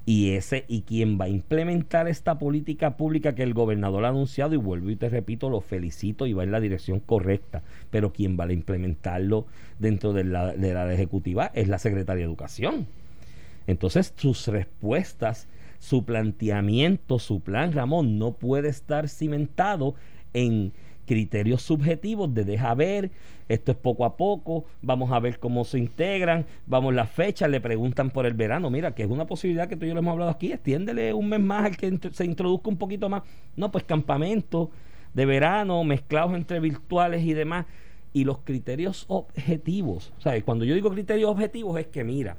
Y 0.05 0.31
ese 0.31 0.65
y 0.67 0.81
quien 0.81 1.19
va 1.19 1.25
a 1.25 1.29
implementar 1.29 2.07
esta 2.07 2.39
política 2.39 2.97
pública 2.97 3.35
que 3.35 3.43
el 3.43 3.53
gobernador 3.53 4.05
ha 4.05 4.09
anunciado 4.09 4.55
y 4.55 4.57
vuelvo 4.57 4.89
y 4.89 4.95
te 4.95 5.09
repito, 5.09 5.49
lo 5.49 5.61
felicito 5.61 6.25
y 6.25 6.33
va 6.33 6.43
en 6.43 6.51
la 6.51 6.59
dirección 6.59 6.99
correcta, 6.99 7.61
pero 7.91 8.11
quien 8.11 8.37
va 8.39 8.45
a 8.45 8.53
implementarlo 8.53 9.45
dentro 9.77 10.13
de 10.13 10.23
la, 10.23 10.53
de 10.53 10.73
la 10.73 10.91
ejecutiva 10.91 11.51
es 11.53 11.67
la 11.67 11.77
Secretaría 11.77 12.21
de 12.21 12.29
Educación. 12.29 12.87
Entonces, 13.67 14.13
sus 14.15 14.47
respuestas, 14.47 15.47
su 15.79 16.03
planteamiento, 16.03 17.19
su 17.19 17.41
plan, 17.41 17.71
Ramón, 17.71 18.17
no 18.17 18.33
puede 18.33 18.69
estar 18.69 19.07
cimentado 19.07 19.95
en 20.33 20.73
criterios 21.11 21.61
subjetivos 21.61 22.33
de 22.33 22.45
deja 22.45 22.73
ver, 22.73 23.11
esto 23.49 23.73
es 23.73 23.77
poco 23.77 24.05
a 24.05 24.15
poco, 24.15 24.63
vamos 24.81 25.11
a 25.11 25.19
ver 25.19 25.39
cómo 25.39 25.65
se 25.65 25.77
integran, 25.77 26.45
vamos 26.67 26.93
las 26.93 27.11
fechas, 27.11 27.49
le 27.49 27.59
preguntan 27.59 28.11
por 28.11 28.25
el 28.25 28.33
verano, 28.33 28.69
mira, 28.69 28.95
que 28.95 29.03
es 29.03 29.09
una 29.09 29.25
posibilidad 29.27 29.67
que 29.67 29.75
tú 29.75 29.83
y 29.83 29.89
yo 29.89 29.93
lo 29.93 29.99
hemos 29.99 30.13
hablado 30.13 30.31
aquí, 30.31 30.53
extiéndele 30.53 31.13
un 31.13 31.27
mes 31.27 31.41
más 31.41 31.65
al 31.65 31.75
que 31.75 31.99
se 32.13 32.23
introduzca 32.23 32.69
un 32.69 32.77
poquito 32.77 33.09
más, 33.09 33.23
no, 33.57 33.73
pues 33.73 33.83
campamento 33.83 34.71
de 35.13 35.25
verano, 35.25 35.83
mezclados 35.83 36.33
entre 36.33 36.61
virtuales 36.61 37.25
y 37.25 37.33
demás, 37.33 37.65
y 38.13 38.23
los 38.23 38.37
criterios 38.45 39.03
objetivos, 39.09 40.13
sea, 40.17 40.41
cuando 40.43 40.63
yo 40.63 40.75
digo 40.75 40.91
criterios 40.91 41.29
objetivos 41.29 41.77
es 41.77 41.87
que 41.87 42.05
mira, 42.05 42.37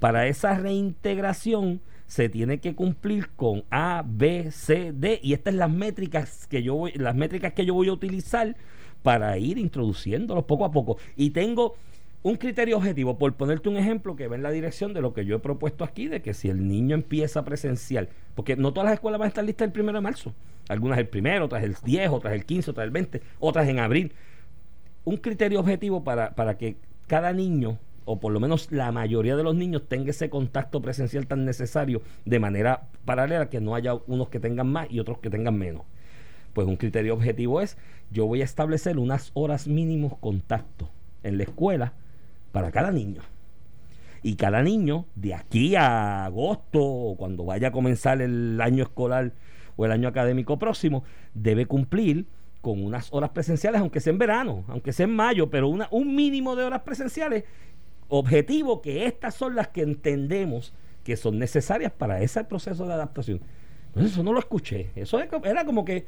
para 0.00 0.26
esa 0.26 0.54
reintegración 0.54 1.80
se 2.06 2.28
tiene 2.28 2.58
que 2.58 2.74
cumplir 2.74 3.28
con 3.36 3.62
A, 3.70 4.02
B, 4.04 4.50
C, 4.50 4.92
D 4.92 5.20
y 5.22 5.32
estas 5.32 5.54
es 5.54 5.58
las 5.58 5.70
métricas 5.70 6.48
que 6.48 6.64
yo 6.64 6.74
voy, 6.74 6.92
las 6.96 7.14
métricas 7.14 7.52
que 7.52 7.64
yo 7.64 7.74
voy 7.74 7.88
a 7.88 7.92
utilizar 7.92 8.56
para 9.04 9.38
ir 9.38 9.58
introduciéndolos 9.58 10.44
poco 10.44 10.64
a 10.64 10.72
poco. 10.72 10.96
Y 11.16 11.30
tengo 11.30 11.76
un 12.22 12.36
criterio 12.36 12.76
objetivo, 12.76 13.16
por 13.16 13.32
ponerte 13.34 13.68
un 13.68 13.76
ejemplo 13.76 14.16
que 14.16 14.26
va 14.26 14.36
en 14.36 14.42
la 14.42 14.50
dirección 14.50 14.92
de 14.92 15.00
lo 15.00 15.14
que 15.14 15.24
yo 15.24 15.36
he 15.36 15.38
propuesto 15.38 15.84
aquí, 15.84 16.08
de 16.08 16.20
que 16.20 16.34
si 16.34 16.48
el 16.48 16.66
niño 16.66 16.94
empieza 16.94 17.44
presencial, 17.44 18.08
porque 18.34 18.56
no 18.56 18.72
todas 18.72 18.86
las 18.86 18.94
escuelas 18.94 19.18
van 19.18 19.26
a 19.26 19.28
estar 19.28 19.44
listas 19.44 19.66
el 19.66 19.72
primero 19.72 19.98
de 19.98 20.02
marzo, 20.02 20.34
algunas 20.68 20.98
el 20.98 21.06
primero, 21.06 21.44
otras 21.44 21.62
el 21.62 21.76
10, 21.82 22.10
otras 22.10 22.34
el 22.34 22.44
15, 22.44 22.72
otras 22.72 22.84
el 22.84 22.90
20, 22.90 23.22
otras 23.38 23.68
en 23.68 23.78
abril. 23.78 24.12
Un 25.04 25.16
criterio 25.16 25.60
objetivo 25.60 26.04
para, 26.04 26.34
para 26.34 26.58
que 26.58 26.76
cada 27.06 27.32
niño 27.32 27.78
o 28.04 28.20
por 28.20 28.32
lo 28.32 28.40
menos 28.40 28.70
la 28.72 28.90
mayoría 28.92 29.36
de 29.36 29.42
los 29.42 29.54
niños 29.54 29.88
tenga 29.88 30.10
ese 30.10 30.30
contacto 30.30 30.80
presencial 30.80 31.26
tan 31.26 31.44
necesario 31.44 32.02
de 32.24 32.38
manera 32.38 32.88
paralela 33.04 33.50
que 33.50 33.60
no 33.60 33.74
haya 33.74 33.94
unos 34.06 34.28
que 34.28 34.40
tengan 34.40 34.68
más 34.68 34.90
y 34.90 35.00
otros 35.00 35.18
que 35.18 35.30
tengan 35.30 35.56
menos. 35.56 35.82
Pues 36.52 36.66
un 36.66 36.76
criterio 36.76 37.14
objetivo 37.14 37.60
es 37.60 37.76
yo 38.10 38.26
voy 38.26 38.42
a 38.42 38.44
establecer 38.44 38.98
unas 38.98 39.30
horas 39.34 39.68
mínimos 39.68 40.16
contacto 40.18 40.88
en 41.22 41.36
la 41.36 41.44
escuela 41.44 41.92
para 42.52 42.70
cada 42.72 42.90
niño. 42.90 43.22
Y 44.22 44.34
cada 44.34 44.62
niño 44.62 45.06
de 45.14 45.34
aquí 45.34 45.76
a 45.76 46.26
agosto 46.26 46.82
o 46.82 47.16
cuando 47.16 47.44
vaya 47.44 47.68
a 47.68 47.72
comenzar 47.72 48.20
el 48.20 48.60
año 48.60 48.82
escolar 48.82 49.32
o 49.76 49.86
el 49.86 49.92
año 49.92 50.08
académico 50.08 50.58
próximo 50.58 51.04
debe 51.32 51.66
cumplir 51.66 52.26
con 52.60 52.84
unas 52.84 53.12
horas 53.12 53.30
presenciales, 53.30 53.80
aunque 53.80 54.00
sea 54.00 54.12
en 54.12 54.18
verano, 54.18 54.64
aunque 54.68 54.92
sea 54.92 55.04
en 55.04 55.16
mayo, 55.16 55.48
pero 55.48 55.68
una, 55.68 55.88
un 55.90 56.14
mínimo 56.14 56.56
de 56.56 56.64
horas 56.64 56.82
presenciales 56.82 57.44
objetivo 58.10 58.82
que 58.82 59.06
estas 59.06 59.34
son 59.34 59.54
las 59.54 59.68
que 59.68 59.82
entendemos 59.82 60.74
que 61.04 61.16
son 61.16 61.38
necesarias 61.38 61.92
para 61.92 62.20
ese 62.20 62.44
proceso 62.44 62.86
de 62.86 62.92
adaptación. 62.92 63.40
Entonces 63.86 64.12
eso 64.12 64.22
no 64.22 64.32
lo 64.32 64.38
escuché. 64.38 64.90
Eso 64.94 65.18
era 65.18 65.64
como 65.64 65.84
que, 65.84 66.06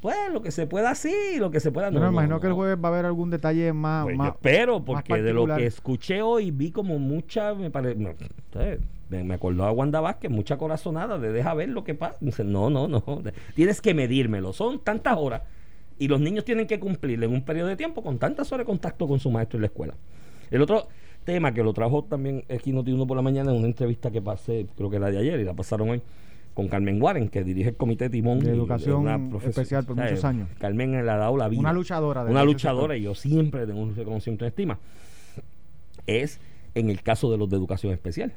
pues, 0.00 0.16
lo 0.32 0.40
que 0.40 0.50
se 0.52 0.66
pueda 0.66 0.90
así, 0.90 1.12
lo 1.38 1.50
que 1.50 1.60
se 1.60 1.72
pueda 1.72 1.90
Bueno, 1.90 2.06
no. 2.06 2.06
me 2.06 2.12
no, 2.12 2.18
imagino 2.20 2.34
no. 2.36 2.40
que 2.40 2.46
el 2.46 2.52
jueves 2.52 2.78
va 2.82 2.88
a 2.88 2.92
haber 2.92 3.04
algún 3.06 3.30
detalle 3.30 3.72
más. 3.72 4.04
Pues 4.04 4.16
más 4.16 4.28
más 4.28 4.82
porque 4.86 5.22
de 5.22 5.32
lo 5.32 5.46
que 5.46 5.66
escuché 5.66 6.22
hoy 6.22 6.50
vi 6.50 6.70
como 6.70 6.98
mucha, 6.98 7.54
me 7.54 7.70
pare- 7.70 7.96
no, 7.96 8.10
ustedes, 8.10 8.80
me, 9.10 9.34
acordó 9.34 9.64
a 9.64 9.72
Wanda 9.72 10.00
Vázquez, 10.00 10.30
mucha 10.30 10.56
corazonada 10.56 11.18
de 11.18 11.32
deja 11.32 11.52
ver 11.54 11.70
lo 11.70 11.82
que 11.84 11.94
pasa. 11.94 12.16
Dice, 12.20 12.44
no, 12.44 12.70
no, 12.70 12.86
no, 12.88 13.02
tienes 13.54 13.80
que 13.80 13.92
medírmelo, 13.92 14.52
son 14.52 14.78
tantas 14.78 15.16
horas. 15.18 15.42
Y 15.98 16.06
los 16.06 16.20
niños 16.20 16.44
tienen 16.44 16.66
que 16.68 16.78
cumplir 16.78 17.22
en 17.24 17.32
un 17.32 17.44
periodo 17.44 17.68
de 17.68 17.76
tiempo 17.76 18.02
con 18.02 18.18
tantas 18.18 18.52
horas 18.52 18.64
de 18.64 18.70
contacto 18.70 19.08
con 19.08 19.18
su 19.18 19.30
maestro 19.30 19.56
en 19.56 19.62
la 19.62 19.66
escuela. 19.66 19.94
El 20.50 20.62
otro 20.62 20.86
tema 21.28 21.52
que 21.52 21.62
lo 21.62 21.74
trajo 21.74 22.04
también 22.04 22.42
aquí 22.48 22.72
Noti 22.72 22.90
uno 22.90 23.06
por 23.06 23.14
la 23.14 23.22
mañana 23.22 23.50
en 23.50 23.58
una 23.58 23.66
entrevista 23.66 24.10
que 24.10 24.22
pasé, 24.22 24.66
creo 24.74 24.88
que 24.88 24.98
la 24.98 25.10
de 25.10 25.18
ayer, 25.18 25.38
y 25.38 25.44
la 25.44 25.52
pasaron 25.52 25.90
hoy 25.90 26.00
con 26.54 26.68
Carmen 26.68 27.02
Warren, 27.02 27.28
que 27.28 27.44
dirige 27.44 27.68
el 27.68 27.76
Comité 27.76 28.08
Timón. 28.08 28.40
De 28.40 28.50
educación 28.50 29.06
especial 29.44 29.84
por 29.84 29.96
muchos 29.96 30.24
años. 30.24 30.48
Carmen 30.58 30.92
le 30.92 31.10
ha 31.10 31.16
dado 31.18 31.36
la 31.36 31.48
vida. 31.48 31.60
Una 31.60 31.74
luchadora 31.74 32.24
de 32.24 32.30
Una 32.30 32.44
luchadora, 32.44 32.96
y 32.96 33.02
yo 33.02 33.14
siempre 33.14 33.66
tengo 33.66 33.78
un 33.78 33.94
reconocimiento 33.94 34.46
de 34.46 34.48
estima. 34.48 34.78
Es 36.06 36.40
en 36.74 36.88
el 36.88 37.02
caso 37.02 37.30
de 37.30 37.36
los 37.36 37.50
de 37.50 37.56
educación 37.56 37.92
especial. 37.92 38.32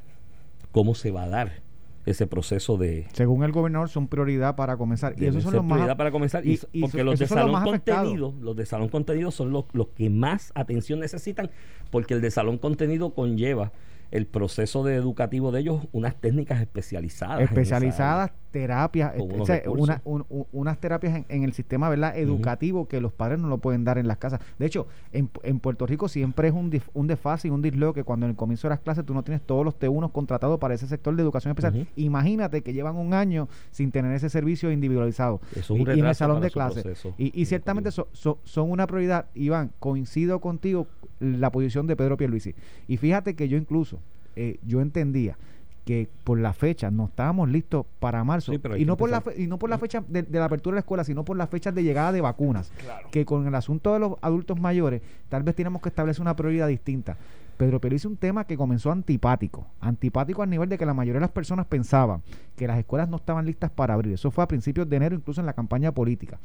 ¿Cómo 0.73 0.93
se 0.93 1.11
va 1.11 1.23
a 1.23 1.29
dar 1.29 1.61
ese 2.05 2.27
proceso 2.27 2.77
de 2.77 3.07
Según 3.13 3.43
el 3.43 3.51
gobernador, 3.51 3.89
son 3.89 4.07
prioridad 4.07 4.55
para 4.55 4.77
comenzar. 4.77 5.13
Y 5.17 5.25
esos 5.25 5.43
son 5.43 5.53
los 5.53 5.63
más. 5.63 5.77
prioridad 5.77 5.97
para 5.97 6.11
comenzar 6.11 6.45
y, 6.45 6.57
porque 6.79 7.03
los 7.03 7.19
de 7.19 7.25
los 7.25 7.29
salón 7.29 7.51
más 7.51 7.63
contenido 7.63 8.33
los 8.39 8.55
de 8.55 8.65
salón 8.65 8.89
contenido 8.89 9.31
son 9.31 9.51
los, 9.51 9.65
los 9.73 9.89
que 9.89 10.09
más 10.09 10.51
atención 10.55 10.99
necesitan 10.99 11.49
porque 11.89 12.13
el 12.13 12.21
de 12.21 12.31
salón 12.31 12.57
contenido 12.57 13.13
conlleva 13.13 13.71
el 14.11 14.27
proceso 14.27 14.83
de 14.83 14.95
educativo 14.95 15.51
de 15.51 15.61
ellos 15.61 15.87
unas 15.93 16.15
técnicas 16.15 16.59
especializadas 16.61 17.39
especializadas 17.41 18.31
terapias, 18.51 19.13
unos 19.17 19.39
o 19.41 19.45
sea, 19.45 19.55
recursos. 19.55 19.83
una- 19.87 20.01
un- 20.03 20.25
un- 20.29 20.45
unas 20.51 20.77
terapias 20.77 21.15
en, 21.15 21.25
en 21.29 21.43
el 21.43 21.53
sistema 21.53 21.87
verdad 21.87 22.17
educativo 22.17 22.85
que 22.89 22.99
los 22.99 23.13
padres 23.13 23.39
no 23.39 23.47
lo 23.47 23.59
pueden 23.59 23.85
dar 23.85 23.97
en 23.97 24.09
las 24.09 24.17
casas. 24.17 24.41
De 24.59 24.65
hecho, 24.65 24.87
en, 25.13 25.29
en 25.43 25.59
Puerto 25.61 25.85
Rico 25.85 26.09
siempre 26.09 26.49
es 26.49 26.53
un, 26.53 26.69
dif- 26.69 26.89
un 26.93 27.07
desfase 27.07 27.47
y 27.47 27.51
un 27.51 27.61
disleo 27.61 27.93
que 27.93 28.03
cuando 28.03 28.25
en 28.25 28.31
el 28.31 28.35
comienzo 28.35 28.67
de 28.67 28.71
las 28.71 28.81
clases 28.81 29.05
tú 29.05 29.13
no 29.13 29.23
tienes 29.23 29.41
todos 29.41 29.63
los 29.63 29.79
T1 29.79 30.11
contratados 30.11 30.59
para 30.59 30.73
ese 30.73 30.85
sector 30.87 31.15
de 31.15 31.23
educación 31.23 31.51
especial. 31.51 31.87
Imagínate 31.95 32.61
que 32.61 32.73
llevan 32.73 32.97
un 32.97 33.13
año 33.13 33.47
sin 33.71 33.91
tener 33.91 34.11
ese 34.13 34.29
servicio 34.29 34.69
individualizado. 34.69 35.39
Eso 35.51 35.59
es 35.61 35.69
un 35.69 35.77
y, 35.77 35.79
y 35.79 35.99
en 35.99 36.05
el 36.07 36.15
salón 36.15 36.41
de 36.41 36.51
clases. 36.51 36.83
Y, 37.17 37.41
y 37.41 37.45
ciertamente 37.45 37.91
so- 37.91 38.09
so- 38.11 38.39
son 38.43 38.69
una 38.69 38.85
prioridad. 38.85 39.27
Iván, 39.33 39.71
coincido 39.79 40.41
contigo 40.41 40.87
la 41.21 41.51
posición 41.51 41.87
de 41.87 41.95
Pedro 41.95 42.17
Pierluisi. 42.17 42.53
Y 42.87 42.97
fíjate 42.97 43.35
que 43.35 43.47
yo 43.47 43.57
incluso, 43.57 43.99
eh, 44.35 44.57
yo 44.67 44.81
entendía 44.81 45.37
que 45.85 46.07
por 46.23 46.37
la 46.39 46.53
fecha 46.53 46.91
no 46.91 47.05
estábamos 47.05 47.49
listos 47.49 47.85
para 47.99 48.23
marzo 48.23 48.51
Sí, 48.51 48.59
y 48.77 48.85
no 48.85 48.97
por 48.97 49.09
la 49.09 49.21
fe- 49.21 49.41
y 49.41 49.47
no 49.47 49.57
por 49.57 49.69
la 49.69 49.79
fecha 49.79 50.03
de, 50.07 50.21
de 50.21 50.37
la 50.39 50.45
apertura 50.45 50.73
de 50.73 50.77
la 50.77 50.81
escuela 50.81 51.03
sino 51.03 51.25
por 51.25 51.35
las 51.37 51.49
fechas 51.49 51.73
de 51.73 51.83
llegada 51.83 52.11
de 52.11 52.21
vacunas 52.21 52.71
que 53.09 53.25
con 53.25 53.47
el 53.47 53.55
asunto 53.55 53.91
de 53.93 53.99
los 53.99 54.13
adultos 54.21 54.59
mayores 54.59 55.01
tal 55.27 55.41
vez 55.41 55.55
tenemos 55.55 55.81
que 55.81 55.89
establecer 55.89 56.21
una 56.21 56.35
prioridad 56.35 56.67
distinta. 56.67 57.17
Pedro 57.57 57.81
Pérez 57.81 58.01
hizo 58.01 58.09
un 58.09 58.17
tema 58.17 58.45
que 58.45 58.57
comenzó 58.57 58.91
antipático 58.91 59.65
antipático 59.79 60.43
al 60.43 60.51
nivel 60.51 60.69
de 60.69 60.77
que 60.77 60.85
la 60.85 60.93
mayoría 60.93 61.17
de 61.19 61.21
las 61.25 61.31
personas 61.31 61.65
pensaban 61.65 62.21
que 62.55 62.67
las 62.67 62.77
escuelas 62.77 63.09
no 63.09 63.17
estaban 63.17 63.45
listas 63.47 63.71
para 63.71 63.95
abrir. 63.95 64.13
Eso 64.13 64.29
fue 64.29 64.43
a 64.43 64.47
principios 64.47 64.87
de 64.87 64.95
enero 64.97 65.15
incluso 65.15 65.41
en 65.41 65.47
la 65.47 65.53
campaña 65.53 65.91
política 65.91 66.39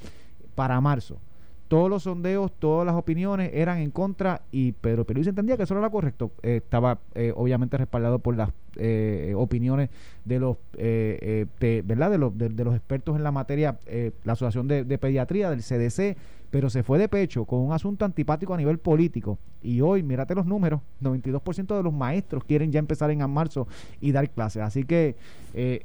para 0.55 0.81
marzo 0.81 1.19
todos 1.68 1.90
los 1.90 2.05
sondeos, 2.05 2.52
todas 2.59 2.87
las 2.87 2.94
opiniones 2.94 3.50
eran 3.55 3.79
en 3.79 3.90
contra 3.90 4.42
y 4.52 4.72
Pedro 4.72 5.05
Pierluisi 5.05 5.31
entendía 5.31 5.57
que 5.57 5.64
eso 5.64 5.76
era 5.76 5.90
correcto. 5.90 6.31
Eh, 6.42 6.57
estaba 6.57 6.98
eh, 7.14 7.33
obviamente 7.35 7.76
respaldado 7.76 8.18
por 8.18 8.37
las 8.37 8.50
eh, 8.79 9.33
opiniones 9.35 9.88
de 10.26 10.38
los 10.38 10.59
eh, 10.76 11.18
eh, 11.22 11.46
de, 11.61 11.83
¿verdad? 11.83 12.11
De 12.11 12.18
los, 12.18 12.37
de, 12.37 12.50
los 12.50 12.74
expertos 12.74 13.16
en 13.16 13.22
la 13.22 13.33
materia, 13.33 13.79
la 14.24 14.33
Asociación 14.35 14.68
de, 14.68 14.85
de 14.85 14.98
Pediatría, 14.98 15.48
del 15.50 15.62
CDC, 15.62 16.16
pero 16.50 16.68
se 16.68 16.83
fue 16.83 16.98
de 16.98 17.09
pecho 17.09 17.46
con 17.46 17.61
un 17.61 17.72
asunto 17.72 18.05
antipático 18.05 18.52
a 18.52 18.57
nivel 18.57 18.79
político. 18.79 19.38
Y 19.62 19.81
hoy, 19.81 20.02
mírate 20.02 20.35
los 20.35 20.44
números, 20.44 20.83
92% 21.02 21.76
de 21.76 21.83
los 21.83 21.92
maestros 21.92 22.44
quieren 22.44 22.70
ya 22.70 22.79
empezar 22.79 23.11
en 23.11 23.31
marzo 23.31 23.66
y 24.00 24.12
dar 24.12 24.29
clases. 24.31 24.62
Así 24.62 24.85
que 24.85 25.16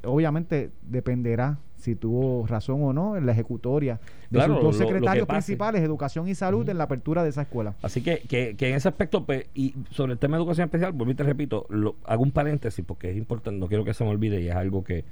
obviamente 0.04 0.72
dependerá 0.82 1.58
si 1.82 1.96
tuvo 1.96 2.46
razón 2.48 2.82
o 2.84 2.94
no 2.94 3.18
en 3.18 3.26
la 3.26 3.32
ejecutoria 3.34 4.00
de 4.30 4.38
Claro, 4.40 4.56
sus 4.56 4.64
dos 4.64 4.74
lo- 4.76 4.80
lo 4.82 4.88
que 4.88 4.94
secretarios 4.94 5.28
principales, 5.28 5.82
Educación 5.82 6.28
y 6.28 6.36
Salud, 6.36 6.68
en 6.70 6.78
la 6.78 6.86
apertura 6.86 7.24
de 7.24 7.30
esa 7.30 7.42
escuela. 7.42 7.74
Así 7.82 8.02
que, 8.02 8.20
que, 8.20 8.56
que 8.56 8.70
en 8.70 8.76
ese 8.76 8.88
aspecto, 8.88 9.26
pues, 9.26 9.46
y 9.54 9.74
sobre 9.90 10.14
el 10.14 10.20
tema 10.20 10.38
de 10.38 10.44
educación 10.44 10.66
especial, 10.66 10.94
y 11.08 11.14
te 11.16 11.24
repito, 11.24 11.66
lo, 11.70 11.96
hago 12.06 12.24
un 12.24 12.32
paréntesis 12.32 12.86
porque 12.86 13.12
es 13.12 13.18
importante, 13.18 13.60
no 13.60 13.68
quiero 13.68 13.84
que 13.84 13.94
se 13.94 14.04
me 14.04 14.10
olvide 14.12 14.42
y 14.42 14.48
es 14.48 14.56
algo 14.56 14.84
que, 14.84 15.04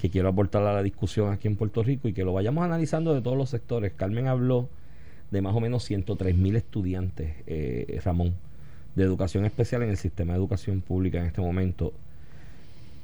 que 0.00 0.10
quiero 0.10 0.28
aportar 0.28 0.62
a 0.62 0.72
la 0.72 0.82
discusión 0.82 1.32
aquí 1.32 1.48
en 1.48 1.56
Puerto 1.56 1.82
Rico 1.82 2.06
y 2.08 2.12
que 2.12 2.24
lo 2.24 2.32
vayamos 2.32 2.64
analizando 2.64 3.14
de 3.14 3.20
todos 3.22 3.36
los 3.36 3.50
sectores. 3.50 3.92
Carmen 3.94 4.28
habló 4.28 4.68
de 5.30 5.42
más 5.42 5.54
o 5.54 5.60
menos 5.60 5.84
103 5.84 6.36
mil 6.36 6.56
estudiantes, 6.56 7.34
eh, 7.46 8.00
Ramón, 8.04 8.34
de 8.96 9.04
educación 9.04 9.44
especial 9.44 9.82
en 9.82 9.90
el 9.90 9.96
sistema 9.96 10.32
de 10.32 10.38
educación 10.38 10.80
pública 10.80 11.18
en 11.20 11.26
este 11.26 11.40
momento. 11.40 11.92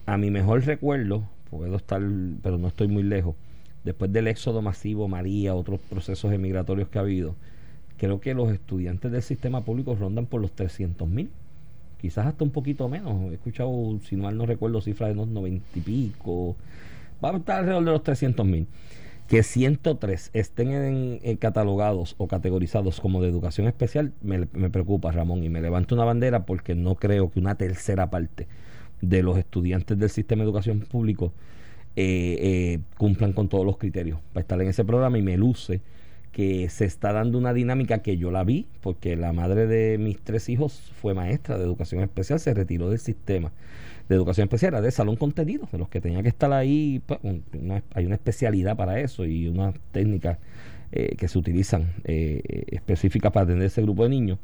A 0.07 0.16
mi 0.18 0.31
mejor 0.31 0.64
recuerdo, 0.64 1.24
puedo 1.51 1.77
estar, 1.77 2.01
pero 2.43 2.59
no 2.59 2.69
estoy 2.69 2.89
muy 2.89 3.03
lejos, 3.03 3.35
después 3.85 4.13
del 4.13 4.27
éxodo 4.27 4.63
masivo, 4.63 5.09
María, 5.09 5.55
otros 5.55 5.81
procesos 5.81 6.33
emigratorios 6.33 6.89
que 6.89 6.99
ha 6.99 7.03
habido, 7.03 7.37
creo 7.97 8.21
que 8.21 8.35
los 8.35 8.53
estudiantes 8.53 9.11
del 9.13 9.23
sistema 9.23 9.65
público 9.65 9.95
rondan 9.95 10.27
por 10.27 10.41
los 10.41 10.53
300 10.53 11.09
mil, 11.09 11.31
quizás 12.01 12.27
hasta 12.27 12.45
un 12.45 12.51
poquito 12.51 12.89
menos. 12.89 13.31
He 13.31 13.35
escuchado, 13.35 13.99
si 14.05 14.17
mal 14.17 14.37
no 14.37 14.45
recuerdo, 14.45 14.81
cifras 14.81 15.09
de 15.09 15.15
unos 15.15 15.29
90 15.29 15.67
y 15.77 15.81
pico, 15.81 16.57
va 17.25 17.31
a 17.31 17.37
estar 17.37 17.61
alrededor 17.61 17.85
de 17.85 17.91
los 17.93 18.03
300 18.03 18.47
mil. 18.47 18.67
Que 19.29 19.43
103 19.43 20.31
estén 20.35 20.71
en, 20.71 21.19
en 21.23 21.37
catalogados 21.37 22.15
o 22.19 22.29
categorizados 22.29 23.01
como 23.01 23.21
de 23.23 23.29
educación 23.29 23.67
especial, 23.67 24.13
me, 24.23 24.47
me 24.53 24.71
preocupa, 24.71 25.11
Ramón, 25.11 25.43
y 25.43 25.49
me 25.49 25.61
levanto 25.61 25.97
una 25.97 26.05
bandera 26.05 26.47
porque 26.47 26.77
no 26.77 26.95
creo 26.95 27.31
que 27.31 27.41
una 27.41 27.57
tercera 27.57 28.09
parte 28.09 28.47
de 29.01 29.23
los 29.23 29.39
estudiantes 29.39 29.99
del 29.99 30.11
sistema 30.11 30.43
de 30.43 30.47
educación 30.47 30.81
público 30.81 31.33
eh, 31.97 32.37
eh, 32.41 32.79
cumplan 32.99 33.33
con 33.33 33.49
todos 33.49 33.65
los 33.65 33.79
criterios 33.79 34.19
para 34.33 34.43
estar 34.43 34.61
en 34.61 34.69
ese 34.69 34.85
programa 34.85 35.19
y 35.19 35.23
me 35.23 35.37
luce 35.37 35.81
que 36.33 36.69
se 36.69 36.85
está 36.85 37.15
dando 37.15 37.39
una 37.39 37.55
dinámica 37.55 38.03
que 38.03 38.19
yo 38.19 38.31
la 38.31 38.45
vi 38.45 38.67
porque 38.83 39.17
la 39.17 39.33
madre 39.33 39.67
de 39.67 39.97
mis 39.97 40.19
tres 40.19 40.51
hijos 40.51 40.93
fue 41.01 41.15
maestra 41.15 41.57
de 41.57 41.65
educación 41.65 42.03
especial, 42.03 42.39
se 42.39 42.53
retiró 42.53 42.91
del 42.91 42.99
sistema 42.99 43.53
de 44.09 44.15
educación 44.15 44.45
especial, 44.45 44.75
era 44.75 44.83
de 44.83 44.91
salón 44.91 45.17
contenido, 45.17 45.69
de 45.73 45.79
los 45.79 45.89
que 45.89 46.01
tenía 46.01 46.23
que 46.23 46.29
estar 46.29 46.53
ahí, 46.53 47.03
pues, 47.07 47.19
hay 47.95 48.07
una 48.07 48.15
especialidad 48.15 48.77
para 48.77 49.01
eso 49.01 49.25
y 49.25 49.49
unas 49.49 49.75
técnicas 49.93 50.39
eh, 50.93 51.17
que 51.17 51.27
se 51.29 51.39
utilizan 51.39 51.95
eh, 52.05 52.67
específicas 52.69 53.33
para 53.33 53.45
atender 53.45 53.67
ese 53.67 53.83
grupo 53.83 54.05
de 54.05 54.11
niños. 54.11 54.39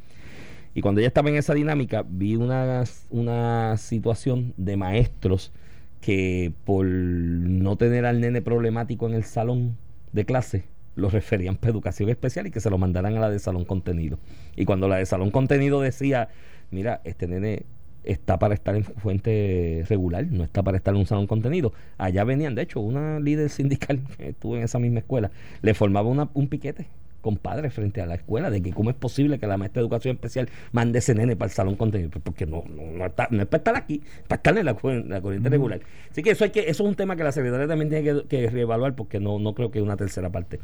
Y 0.74 0.80
cuando 0.80 1.00
ella 1.00 1.08
estaba 1.08 1.28
en 1.28 1.36
esa 1.36 1.54
dinámica, 1.54 2.04
vi 2.08 2.36
una, 2.36 2.84
una 3.10 3.76
situación 3.76 4.54
de 4.56 4.76
maestros 4.76 5.52
que 6.00 6.52
por 6.64 6.86
no 6.86 7.76
tener 7.76 8.06
al 8.06 8.20
nene 8.20 8.42
problemático 8.42 9.06
en 9.06 9.14
el 9.14 9.24
salón 9.24 9.76
de 10.12 10.24
clase, 10.24 10.64
lo 10.96 11.08
referían 11.10 11.56
para 11.56 11.70
educación 11.72 12.08
especial 12.10 12.46
y 12.46 12.50
que 12.50 12.60
se 12.60 12.70
lo 12.70 12.78
mandaran 12.78 13.16
a 13.16 13.20
la 13.20 13.30
de 13.30 13.38
salón 13.38 13.64
contenido. 13.64 14.18
Y 14.56 14.64
cuando 14.64 14.88
la 14.88 14.96
de 14.96 15.06
salón 15.06 15.30
contenido 15.30 15.80
decía, 15.80 16.28
mira, 16.70 17.00
este 17.04 17.26
nene 17.28 17.64
está 18.04 18.38
para 18.38 18.54
estar 18.54 18.74
en 18.74 18.82
fuente 18.84 19.84
regular, 19.88 20.26
no 20.30 20.42
está 20.42 20.62
para 20.62 20.76
estar 20.76 20.92
en 20.94 21.00
un 21.00 21.06
salón 21.06 21.26
contenido. 21.26 21.72
Allá 21.98 22.24
venían, 22.24 22.54
de 22.54 22.62
hecho, 22.62 22.80
una 22.80 23.20
líder 23.20 23.48
sindical 23.50 24.00
que 24.16 24.30
estuvo 24.30 24.56
en 24.56 24.62
esa 24.64 24.78
misma 24.78 25.00
escuela, 25.00 25.30
le 25.62 25.74
formaba 25.74 26.08
una- 26.08 26.30
un 26.34 26.48
piquete 26.48 26.88
compadre 27.22 27.70
frente 27.70 28.02
a 28.02 28.06
la 28.06 28.16
escuela 28.16 28.50
de 28.50 28.60
que 28.60 28.70
cómo 28.72 28.90
es 28.90 28.96
posible 28.96 29.38
que 29.38 29.46
la 29.46 29.56
maestra 29.56 29.80
de 29.80 29.84
educación 29.86 30.16
especial 30.16 30.50
mande 30.72 30.98
ese 30.98 31.14
nene 31.14 31.36
para 31.36 31.48
el 31.48 31.54
salón 31.54 31.76
contenido 31.76 32.10
Pues 32.10 32.22
porque 32.22 32.44
no, 32.44 32.64
no, 32.68 32.82
no, 32.98 33.06
está- 33.06 33.28
no 33.30 33.40
es 33.42 33.48
para 33.48 33.58
estar 33.60 33.76
aquí 33.76 34.02
para 34.28 34.36
estar 34.36 34.58
en 34.58 34.66
la, 34.66 34.74
cu- 34.74 34.90
en 34.90 35.08
la 35.08 35.22
corriente 35.22 35.48
regular. 35.48 35.80
Así 36.10 36.22
que 36.22 36.32
eso 36.32 36.44
hay 36.44 36.50
que 36.50 36.60
eso 36.68 36.82
es 36.82 36.88
un 36.90 36.94
tema 36.96 37.16
que 37.16 37.24
la 37.24 37.32
secretaria 37.32 37.66
también 37.66 37.88
tiene 37.88 38.04
que, 38.04 38.24
que 38.28 38.50
reevaluar 38.50 38.94
porque 38.94 39.20
no, 39.20 39.38
no 39.38 39.54
creo 39.54 39.70
que 39.70 39.80
una 39.80 39.96
tercera 39.96 40.28
parte 40.30 40.60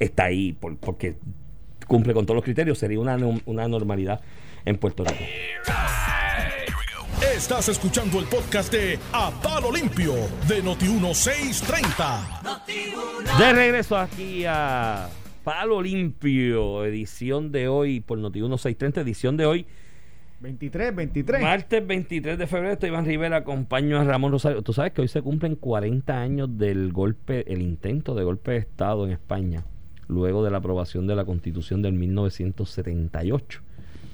está 0.00 0.24
ahí 0.24 0.54
por- 0.54 0.76
porque 0.78 1.14
cumple 1.86 2.14
con 2.14 2.24
todos 2.26 2.34
los 2.36 2.44
criterios 2.44 2.78
sería 2.78 2.98
una, 2.98 3.16
una 3.46 3.68
normalidad 3.68 4.20
en 4.64 4.76
Puerto 4.78 5.04
Rico. 5.04 5.20
Estás 7.36 7.68
escuchando 7.68 8.18
el 8.20 8.26
podcast 8.26 8.72
de 8.72 8.98
A 9.12 9.30
Palo 9.42 9.70
Limpio 9.72 10.14
de 10.48 10.62
Noti1630. 10.62 13.38
De 13.38 13.52
regreso 13.52 13.96
aquí 13.96 14.44
a 14.46 15.08
Palo 15.44 15.80
Limpio, 15.80 16.84
edición 16.84 17.50
de 17.50 17.66
hoy 17.66 18.00
por 18.00 18.18
Noti 18.18 18.40
1630, 18.40 19.00
edición 19.00 19.38
de 19.38 19.46
hoy, 19.46 19.66
23, 20.40 20.94
23. 20.94 21.40
martes 21.40 21.86
23 21.86 22.38
de 22.38 22.46
febrero. 22.46 22.74
Estoy 22.74 22.90
Iván 22.90 23.06
Rivera, 23.06 23.38
acompaño 23.38 23.98
a 23.98 24.04
Ramón 24.04 24.32
Rosario. 24.32 24.60
Tú 24.60 24.74
sabes 24.74 24.92
que 24.92 25.00
hoy 25.00 25.08
se 25.08 25.22
cumplen 25.22 25.56
40 25.56 26.20
años 26.20 26.58
del 26.58 26.92
golpe, 26.92 27.50
el 27.50 27.62
intento 27.62 28.14
de 28.14 28.24
golpe 28.24 28.50
de 28.50 28.58
Estado 28.58 29.06
en 29.06 29.12
España, 29.12 29.64
luego 30.08 30.44
de 30.44 30.50
la 30.50 30.58
aprobación 30.58 31.06
de 31.06 31.16
la 31.16 31.24
Constitución 31.24 31.80
del 31.80 31.94
1978. 31.94 33.62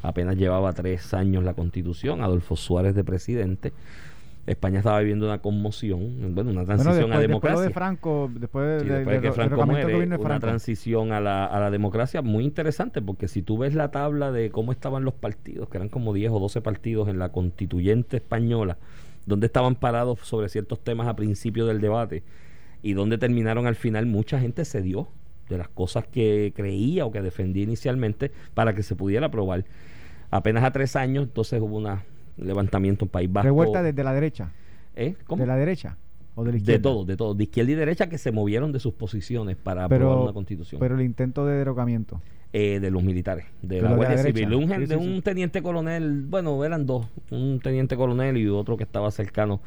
Apenas 0.03 0.37
llevaba 0.37 0.73
tres 0.75 1.13
años 1.13 1.43
la 1.43 1.55
Constitución, 1.55 2.23
Adolfo 2.23 2.55
Suárez 2.55 2.95
de 2.95 3.03
presidente. 3.03 3.73
España 4.47 4.79
estaba 4.79 5.01
viviendo 5.01 5.27
una 5.27 5.39
conmoción, 5.41 6.35
bueno, 6.35 6.51
una 6.51 6.65
Bueno, 6.65 6.65
transición 6.65 7.11
después, 7.11 7.17
a 7.17 7.19
después 7.19 7.29
democracia. 7.29 7.55
lo 7.55 7.61
de 7.63 7.71
Franco, 7.71 8.31
después 8.33 8.83
Sí, 8.83 8.89
de, 8.89 8.95
después 8.97 9.17
de 9.17 9.23
que 9.23 9.33
Franco 9.33 9.67
muere, 9.67 9.97
una 10.07 10.19
Franco. 10.19 10.41
transición 10.47 11.13
a 11.13 11.21
la, 11.21 11.47
a 11.47 11.59
la 11.61 11.71
democracia 11.71 12.23
muy 12.23 12.45
interesante, 12.45 13.03
porque 13.03 13.27
si 13.29 13.43
tú 13.43 13.59
ves 13.59 13.75
la 13.75 13.91
tabla 13.91 14.31
de 14.33 14.51
cómo 14.51 14.71
estaban 14.73 15.05
los 15.05 15.15
partidos, 15.15 15.69
que 15.69 15.79
eran 15.79 15.89
como 15.89 16.13
10 16.15 16.31
o 16.33 16.39
12 16.39 16.61
partidos 16.61 17.09
en 17.09 17.19
la 17.19 17.31
constituyente 17.31 18.19
española, 18.19 18.79
donde 19.27 19.47
estaban 19.47 19.75
parados 19.75 20.21
sobre 20.23 20.49
ciertos 20.49 20.79
temas 20.85 21.09
a 21.09 21.17
principio 21.17 21.67
del 21.67 21.81
debate 21.81 22.23
y 22.83 22.93
donde 22.93 23.19
terminaron 23.19 23.67
al 23.67 23.75
final, 23.75 24.07
mucha 24.07 24.39
gente 24.39 24.65
cedió 24.65 25.09
de 25.49 25.59
las 25.59 25.69
cosas 25.69 26.07
que 26.07 26.53
creía 26.55 27.05
o 27.05 27.11
que 27.11 27.21
defendía 27.23 27.65
inicialmente 27.65 28.31
para 28.55 28.75
que 28.75 28.85
se 28.85 28.95
pudiera 28.95 29.27
aprobar. 29.27 29.65
Apenas 30.31 30.63
a 30.65 30.71
tres 30.73 30.95
años, 30.97 31.25
entonces 31.25 31.61
hubo 31.61 31.77
un 31.77 31.87
levantamiento 32.37 33.05
en 33.05 33.09
País 33.11 33.33
Vasco. 33.33 33.45
Revuelta 33.47 33.83
desde 33.83 34.03
la 34.05 34.13
derecha. 34.13 34.51
¿Eh? 34.95 35.15
¿Cómo? 35.27 35.41
¿De 35.43 35.47
la 35.47 35.57
derecha? 35.57 35.97
¿O 36.35 36.43
de 36.45 36.49
la 36.49 36.53
De 36.53 36.59
izquierda? 36.59 36.83
todo, 36.83 37.05
de 37.05 37.17
todo, 37.17 37.35
de 37.35 37.45
izquierda 37.45 37.73
y 37.73 37.75
derecha 37.75 38.09
que 38.09 38.19
se 38.19 38.31
movieron 38.33 38.73
de 38.73 38.79
sus 38.81 38.95
posiciones 38.95 39.57
para 39.57 39.85
aprobar 39.85 40.19
una 40.19 40.33
constitución. 40.33 40.79
pero 40.81 40.95
el 40.97 41.03
intento 41.03 41.47
de 41.47 41.57
derrocamiento. 41.57 42.21
eh, 42.53 42.79
de 42.81 42.91
los 42.91 43.03
militares, 43.03 43.45
de, 43.61 43.77
De 43.77 43.83
la 43.83 43.91
de 43.91 43.97
Guardia. 43.97 44.19
Civil, 44.19 44.49
de 44.49 44.57
un, 44.57 44.69
gen- 44.69 44.81
Sí, 44.83 44.87
de 44.87 44.99
sí, 44.99 45.07
un 45.07 45.17
sí. 45.17 45.23
teniente 45.23 45.63
coronel, 45.63 46.23
bueno, 46.27 46.65
eran 46.65 46.87
dos, 46.87 47.07
un 47.31 47.61
teniente 47.63 47.97
coronel 47.97 48.37
y 48.39 48.47
otro 48.49 48.77
que 48.79 48.85
estaba 48.85 49.11
cercano 49.11 49.61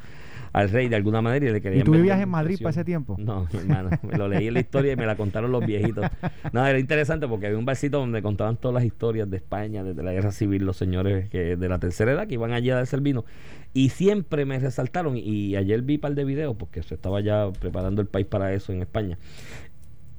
al 0.52 0.68
rey 0.70 0.88
de 0.88 0.96
alguna 0.96 1.22
manera 1.22 1.46
y 1.46 1.52
le 1.52 1.60
querían 1.60 1.82
¿Y 1.82 1.84
tú 1.84 1.92
vivías 1.92 2.20
en 2.20 2.28
Madrid 2.28 2.58
para 2.58 2.70
ese 2.70 2.84
tiempo? 2.84 3.16
No, 3.18 3.46
mi 3.52 3.58
hermano, 3.60 3.90
me 4.02 4.18
lo 4.18 4.28
leí 4.28 4.48
en 4.48 4.54
la 4.54 4.60
historia 4.60 4.92
y 4.92 4.96
me 4.96 5.06
la 5.06 5.16
contaron 5.16 5.52
los 5.52 5.64
viejitos. 5.64 6.06
No, 6.52 6.66
era 6.66 6.78
interesante 6.78 7.28
porque 7.28 7.46
había 7.46 7.58
un 7.58 7.64
barcito 7.64 7.98
donde 7.98 8.22
contaban 8.22 8.56
todas 8.56 8.74
las 8.74 8.84
historias 8.84 9.30
de 9.30 9.36
España, 9.36 9.84
desde 9.84 10.02
la 10.02 10.12
guerra 10.12 10.32
civil, 10.32 10.64
los 10.64 10.76
señores 10.76 11.28
que 11.28 11.56
de 11.56 11.68
la 11.68 11.78
tercera 11.78 12.12
edad 12.12 12.26
que 12.26 12.34
iban 12.34 12.52
allí 12.52 12.70
a 12.70 12.76
darse 12.76 12.96
el 12.96 13.02
vino. 13.02 13.24
Y 13.72 13.90
siempre 13.90 14.44
me 14.44 14.58
resaltaron, 14.58 15.16
y 15.16 15.54
ayer 15.54 15.82
vi 15.82 15.94
un 15.94 16.00
par 16.00 16.14
de 16.14 16.24
videos, 16.24 16.56
porque 16.56 16.82
se 16.82 16.94
estaba 16.94 17.20
ya 17.20 17.50
preparando 17.52 18.02
el 18.02 18.08
país 18.08 18.26
para 18.26 18.52
eso 18.52 18.72
en 18.72 18.82
España, 18.82 19.16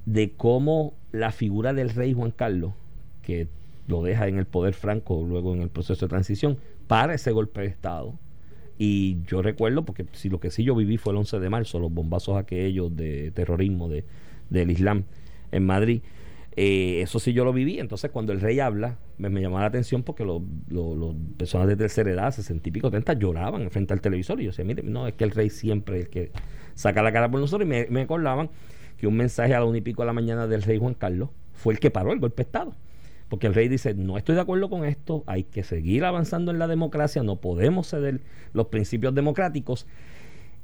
de 0.06 0.32
cómo 0.32 0.94
la 1.12 1.32
figura 1.32 1.74
del 1.74 1.90
rey 1.90 2.14
Juan 2.14 2.30
Carlos, 2.30 2.72
que 3.20 3.48
lo 3.86 4.02
deja 4.02 4.26
en 4.28 4.38
el 4.38 4.46
poder 4.46 4.72
franco 4.74 5.22
luego 5.28 5.54
en 5.54 5.60
el 5.60 5.68
proceso 5.68 6.06
de 6.06 6.10
transición, 6.10 6.56
para 6.86 7.14
ese 7.14 7.30
golpe 7.30 7.60
de 7.60 7.66
Estado. 7.66 8.18
Y 8.84 9.18
yo 9.28 9.42
recuerdo, 9.42 9.84
porque 9.84 10.06
si 10.10 10.28
lo 10.28 10.40
que 10.40 10.50
sí 10.50 10.64
yo 10.64 10.74
viví 10.74 10.98
fue 10.98 11.12
el 11.12 11.18
11 11.18 11.38
de 11.38 11.48
marzo, 11.48 11.78
los 11.78 11.94
bombazos 11.94 12.36
aquellos 12.36 12.96
de 12.96 13.30
terrorismo 13.30 13.88
de, 13.88 14.04
del 14.50 14.72
Islam 14.72 15.04
en 15.52 15.64
Madrid. 15.64 16.02
Eh, 16.56 17.00
eso 17.00 17.20
sí 17.20 17.32
yo 17.32 17.44
lo 17.44 17.52
viví. 17.52 17.78
Entonces, 17.78 18.10
cuando 18.10 18.32
el 18.32 18.40
rey 18.40 18.58
habla, 18.58 18.98
me, 19.18 19.30
me 19.30 19.40
llamaba 19.40 19.60
la 19.60 19.66
atención 19.68 20.02
porque 20.02 20.24
los 20.24 20.42
los 20.68 21.14
personas 21.36 21.68
de 21.68 21.76
tercera 21.76 22.10
edad, 22.10 22.32
60 22.32 22.68
y 22.68 22.72
pico, 22.72 22.90
30, 22.90 23.12
lloraban 23.12 23.70
frente 23.70 23.94
al 23.94 24.00
televisor. 24.00 24.40
Y 24.40 24.46
yo 24.46 24.50
decía, 24.50 24.64
mire, 24.64 24.82
no, 24.82 25.06
es 25.06 25.14
que 25.14 25.22
el 25.22 25.30
rey 25.30 25.48
siempre 25.48 26.00
es 26.00 26.06
el 26.06 26.10
que 26.10 26.32
saca 26.74 27.04
la 27.04 27.12
cara 27.12 27.30
por 27.30 27.38
nosotros. 27.38 27.64
Y 27.64 27.70
me, 27.70 27.86
me 27.88 28.00
acordaban 28.00 28.50
que 28.98 29.06
un 29.06 29.16
mensaje 29.16 29.54
a 29.54 29.60
la 29.60 29.64
una 29.64 29.78
y 29.78 29.82
pico 29.82 30.02
de 30.02 30.06
la 30.06 30.12
mañana 30.12 30.48
del 30.48 30.62
rey 30.62 30.78
Juan 30.78 30.94
Carlos 30.94 31.28
fue 31.52 31.74
el 31.74 31.78
que 31.78 31.92
paró 31.92 32.12
el 32.12 32.18
golpe 32.18 32.42
de 32.42 32.46
Estado. 32.48 32.74
Porque 33.32 33.46
el 33.46 33.54
rey 33.54 33.68
dice, 33.68 33.94
no 33.94 34.18
estoy 34.18 34.34
de 34.34 34.42
acuerdo 34.42 34.68
con 34.68 34.84
esto, 34.84 35.24
hay 35.26 35.44
que 35.44 35.62
seguir 35.62 36.04
avanzando 36.04 36.50
en 36.50 36.58
la 36.58 36.66
democracia, 36.68 37.22
no 37.22 37.36
podemos 37.36 37.88
ceder 37.88 38.20
los 38.52 38.66
principios 38.66 39.14
democráticos. 39.14 39.86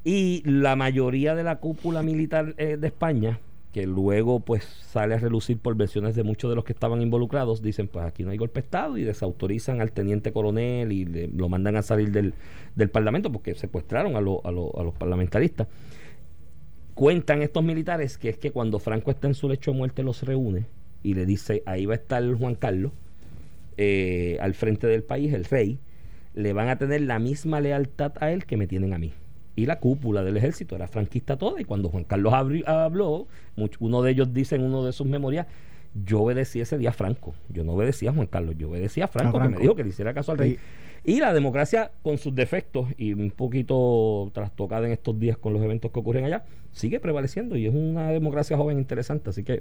Y 0.05 0.43
la 0.45 0.77
mayoría 0.77 1.35
de 1.35 1.45
la 1.45 1.61
cúpula 1.61 2.03
militar 2.03 2.53
eh, 2.59 2.77
de 2.77 2.87
España, 2.89 3.41
que 3.73 3.87
luego 3.87 4.41
pues 4.41 4.65
sale 4.65 5.15
a 5.15 5.19
relucir 5.19 5.57
por 5.57 5.77
versiones 5.77 6.15
de 6.15 6.25
muchos 6.25 6.51
de 6.51 6.57
los 6.57 6.65
que 6.67 6.75
estaban 6.75 7.01
involucrados, 7.01 7.63
dicen 7.63 7.89
pues 7.89 8.05
aquí 8.05 8.23
no 8.23 8.33
hay 8.33 8.37
golpe 8.37 8.61
de 8.61 8.67
Estado 8.67 8.99
y 8.99 9.03
desautorizan 9.05 9.81
al 9.81 9.93
teniente 9.93 10.31
coronel 10.35 10.93
y 10.93 11.07
le- 11.07 11.29
lo 11.29 11.49
mandan 11.49 11.77
a 11.77 11.83
salir 11.83 12.13
del, 12.13 12.35
del 12.77 12.91
Parlamento 12.91 13.33
porque 13.33 13.55
secuestraron 13.55 14.15
a, 14.15 14.19
a 14.19 14.21
a 14.21 14.83
los 14.85 14.95
parlamentaristas. 14.99 15.69
Cuentan 16.95 17.41
estos 17.41 17.65
militares 17.65 18.19
que 18.19 18.29
es 18.29 18.37
que 18.37 18.51
cuando 18.51 18.79
Franco 18.79 19.11
está 19.11 19.27
en 19.27 19.35
su 19.35 19.49
lecho 19.49 19.71
de 19.73 19.79
muerte 19.79 20.03
los 20.03 20.23
reúne 20.23 20.67
y 21.03 21.15
le 21.15 21.27
dice 21.27 21.63
ahí 21.67 21.87
va 21.87 21.95
a 21.95 21.97
estar 21.97 22.25
Juan 22.35 22.55
Carlos 22.55 22.93
eh, 23.77 24.37
al 24.41 24.55
frente 24.55 24.87
del 24.87 25.03
país, 25.03 25.33
el 25.33 25.45
rey, 25.45 25.79
le 26.35 26.53
van 26.53 26.69
a 26.69 26.77
tener 26.79 27.03
la 27.03 27.19
misma 27.19 27.61
lealtad 27.61 28.13
a 28.21 28.31
él 28.33 28.45
que 28.45 28.57
me 28.57 28.67
tienen 28.67 28.93
a 28.93 28.99
mí. 28.99 29.13
Y 29.57 29.67
la 29.67 29.81
cúpula 29.81 30.23
del 30.23 30.37
ejército 30.37 30.77
era 30.77 30.87
franquista 30.87 31.37
toda. 31.37 31.61
Y 31.61 31.65
cuando 31.65 31.89
Juan 31.89 32.05
Carlos 32.05 32.33
abri- 32.33 32.67
habló, 32.67 33.27
uno 33.81 34.03
de 34.03 34.11
ellos 34.13 34.33
dice 34.33 34.55
en 34.55 34.63
uno 34.63 34.85
de 34.85 34.93
sus 34.93 35.07
memorias, 35.07 35.47
yo 36.05 36.21
obedecí 36.23 36.61
ese 36.61 36.79
día 36.79 36.91
a 36.91 36.93
Franco. 36.93 37.35
Yo 37.49 37.65
no 37.65 37.73
obedecía 37.73 38.11
a 38.11 38.13
Juan 38.13 38.29
Carlos, 38.29 38.55
yo 38.57 38.69
obedecía 38.69 39.07
a 39.07 39.09
Franco, 39.09 39.39
A 39.39 39.43
que 39.43 39.49
me 39.49 39.61
dijo 39.63 39.75
que 39.75 39.83
le 39.83 39.89
hiciera 39.89 40.15
caso 40.15 40.31
al 40.33 40.39
rey. 40.39 40.59
Y 41.05 41.19
la 41.19 41.33
democracia, 41.33 41.91
con 42.03 42.19
sus 42.19 42.35
defectos 42.35 42.87
y 42.99 43.15
un 43.15 43.31
poquito 43.33 44.31
trastocada 44.33 44.87
en 44.87 44.93
estos 44.93 45.19
días 45.19 45.37
con 45.39 45.53
los 45.55 45.63
eventos 45.63 45.91
que 45.91 45.99
ocurren 45.99 46.25
allá, 46.25 46.45
sigue 46.73 47.01
prevaleciendo 47.01 47.57
y 47.57 47.67
es 47.67 47.75
una 47.75 48.11
democracia 48.11 48.57
joven 48.57 48.79
interesante. 48.79 49.31
Así 49.31 49.43
que 49.43 49.61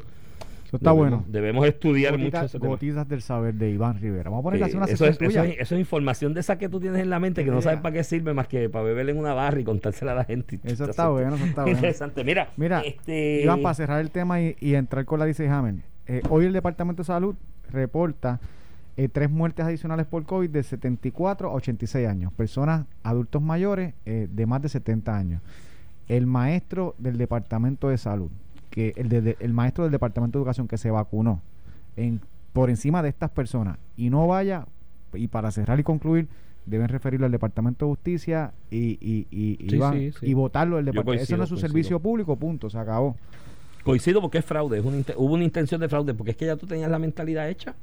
Eso 0.67 0.77
está 0.77 0.91
debemos, 0.91 1.09
bueno. 1.19 1.25
debemos 1.29 1.65
estudiar 1.65 2.17
mucho 2.17 2.47
tema. 2.49 2.67
gotitas 2.67 3.07
del 3.07 3.21
saber 3.21 3.53
de 3.55 3.71
Iván 3.71 3.99
Rivera. 3.99 4.29
Vamos 4.29 4.39
a 4.39 4.43
poner 4.43 4.61
Eh, 4.61 4.65
así 4.65 4.75
una 4.77 4.85
eso, 4.85 5.05
es, 5.05 5.21
eso, 5.21 5.43
es, 5.43 5.55
eso 5.59 5.75
es 5.75 5.79
información 5.79 6.33
de 6.33 6.41
esa 6.41 6.57
que 6.57 6.67
tú 6.69 6.79
tienes 6.79 7.01
en 7.01 7.09
la 7.09 7.19
mente 7.19 7.43
que 7.45 7.51
no 7.51 7.61
sabes 7.61 7.79
para 7.79 7.93
qué 7.93 8.03
sirve 8.03 8.33
más 8.33 8.47
que 8.47 8.69
para 8.69 8.83
beberle 8.83 9.13
en 9.13 9.17
una 9.17 9.33
barra 9.33 9.59
y 9.59 9.63
contársela 9.63 10.11
a 10.11 10.15
la 10.15 10.25
gente. 10.25 10.59
Eso 10.63 10.89
está 10.89 11.07
bueno, 11.09 11.35
eso 11.35 11.45
está 11.45 11.61
bueno. 11.63 11.77
Interesante. 11.77 12.23
Mira, 12.23 12.49
Mira, 12.57 12.81
este, 12.81 13.41
Iván, 13.43 13.61
para 13.61 13.73
cerrar 13.75 14.01
el 14.01 14.11
tema 14.11 14.41
y, 14.41 14.55
y 14.59 14.75
entrar 14.75 15.05
con 15.05 15.19
la 15.19 15.25
dice 15.25 15.47
Hammer. 15.49 15.75
eh, 16.07 16.21
hoy 16.29 16.45
el 16.45 16.53
Departamento 16.53 17.01
de 17.03 17.07
Salud 17.07 17.35
reporta 17.71 18.39
eh, 18.97 19.09
tres 19.09 19.29
muertes 19.29 19.65
adicionales 19.65 20.05
por 20.07 20.23
COVID 20.25 20.49
de 20.49 20.63
74 20.63 21.49
a 21.49 21.53
86 21.53 22.07
años. 22.07 22.33
Personas, 22.33 22.85
adultos 23.03 23.41
mayores 23.41 23.93
eh, 24.05 24.27
de 24.31 24.45
más 24.45 24.61
de 24.61 24.69
70 24.69 25.15
años. 25.15 25.41
El 26.07 26.25
maestro 26.25 26.95
del 26.97 27.17
Departamento 27.17 27.89
de 27.89 27.97
Salud, 27.97 28.31
que 28.77 28.93
el, 28.95 29.09
de- 29.09 29.37
el 29.39 29.53
maestro 29.53 29.85
del 29.85 29.91
Departamento 29.91 30.37
de 30.37 30.41
Educación 30.43 30.67
que 30.67 30.77
se 30.77 30.91
vacunó 30.91 31.41
en, 31.95 32.21
por 32.53 32.69
encima 32.69 33.01
de 33.01 33.09
estas 33.09 33.31
personas 33.31 33.79
y 33.95 34.11
no 34.11 34.27
vaya, 34.27 34.67
y 35.15 35.29
para 35.29 35.49
cerrar 35.49 35.79
y 35.79 35.83
concluir, 35.83 36.27
deben 36.67 36.87
referirlo 36.87 37.25
al 37.25 37.31
Departamento 37.31 37.85
de 37.85 37.89
Justicia 37.89 38.51
y, 38.69 38.99
y, 39.01 39.25
y, 39.31 39.57
y 39.65 39.69
Sí, 39.71 39.77
van- 39.79 39.93
sí, 39.95 40.11
sí. 40.19 40.25
y 40.27 40.33
votarlo 40.35 40.75
del 40.75 40.85
Yo 40.85 40.91
departamento. 40.91 41.23
Eso 41.23 41.29
coincido, 41.31 41.37
no 41.39 41.43
es 41.45 41.49
su 41.49 41.55
coincido. 41.55 41.69
servicio 41.69 41.99
público, 41.99 42.35
punto, 42.35 42.69
se 42.69 42.77
acabó. 42.77 43.15
coincido 43.83 44.21
porque 44.21 44.37
es 44.37 44.45
fraude. 44.45 44.77
es 44.77 44.85
una 44.85 44.97
hubo 45.15 45.33
una 45.33 45.43
intención 45.43 45.81
de 45.81 45.89
fraude 45.89 46.13
porque 46.13 46.31
es 46.31 46.37
que 46.37 46.45
ya 46.45 46.55
tú 46.55 46.67
tenías 46.67 46.91
la 46.91 46.99
mentalidad 46.99 47.49
hecha. 47.49 47.73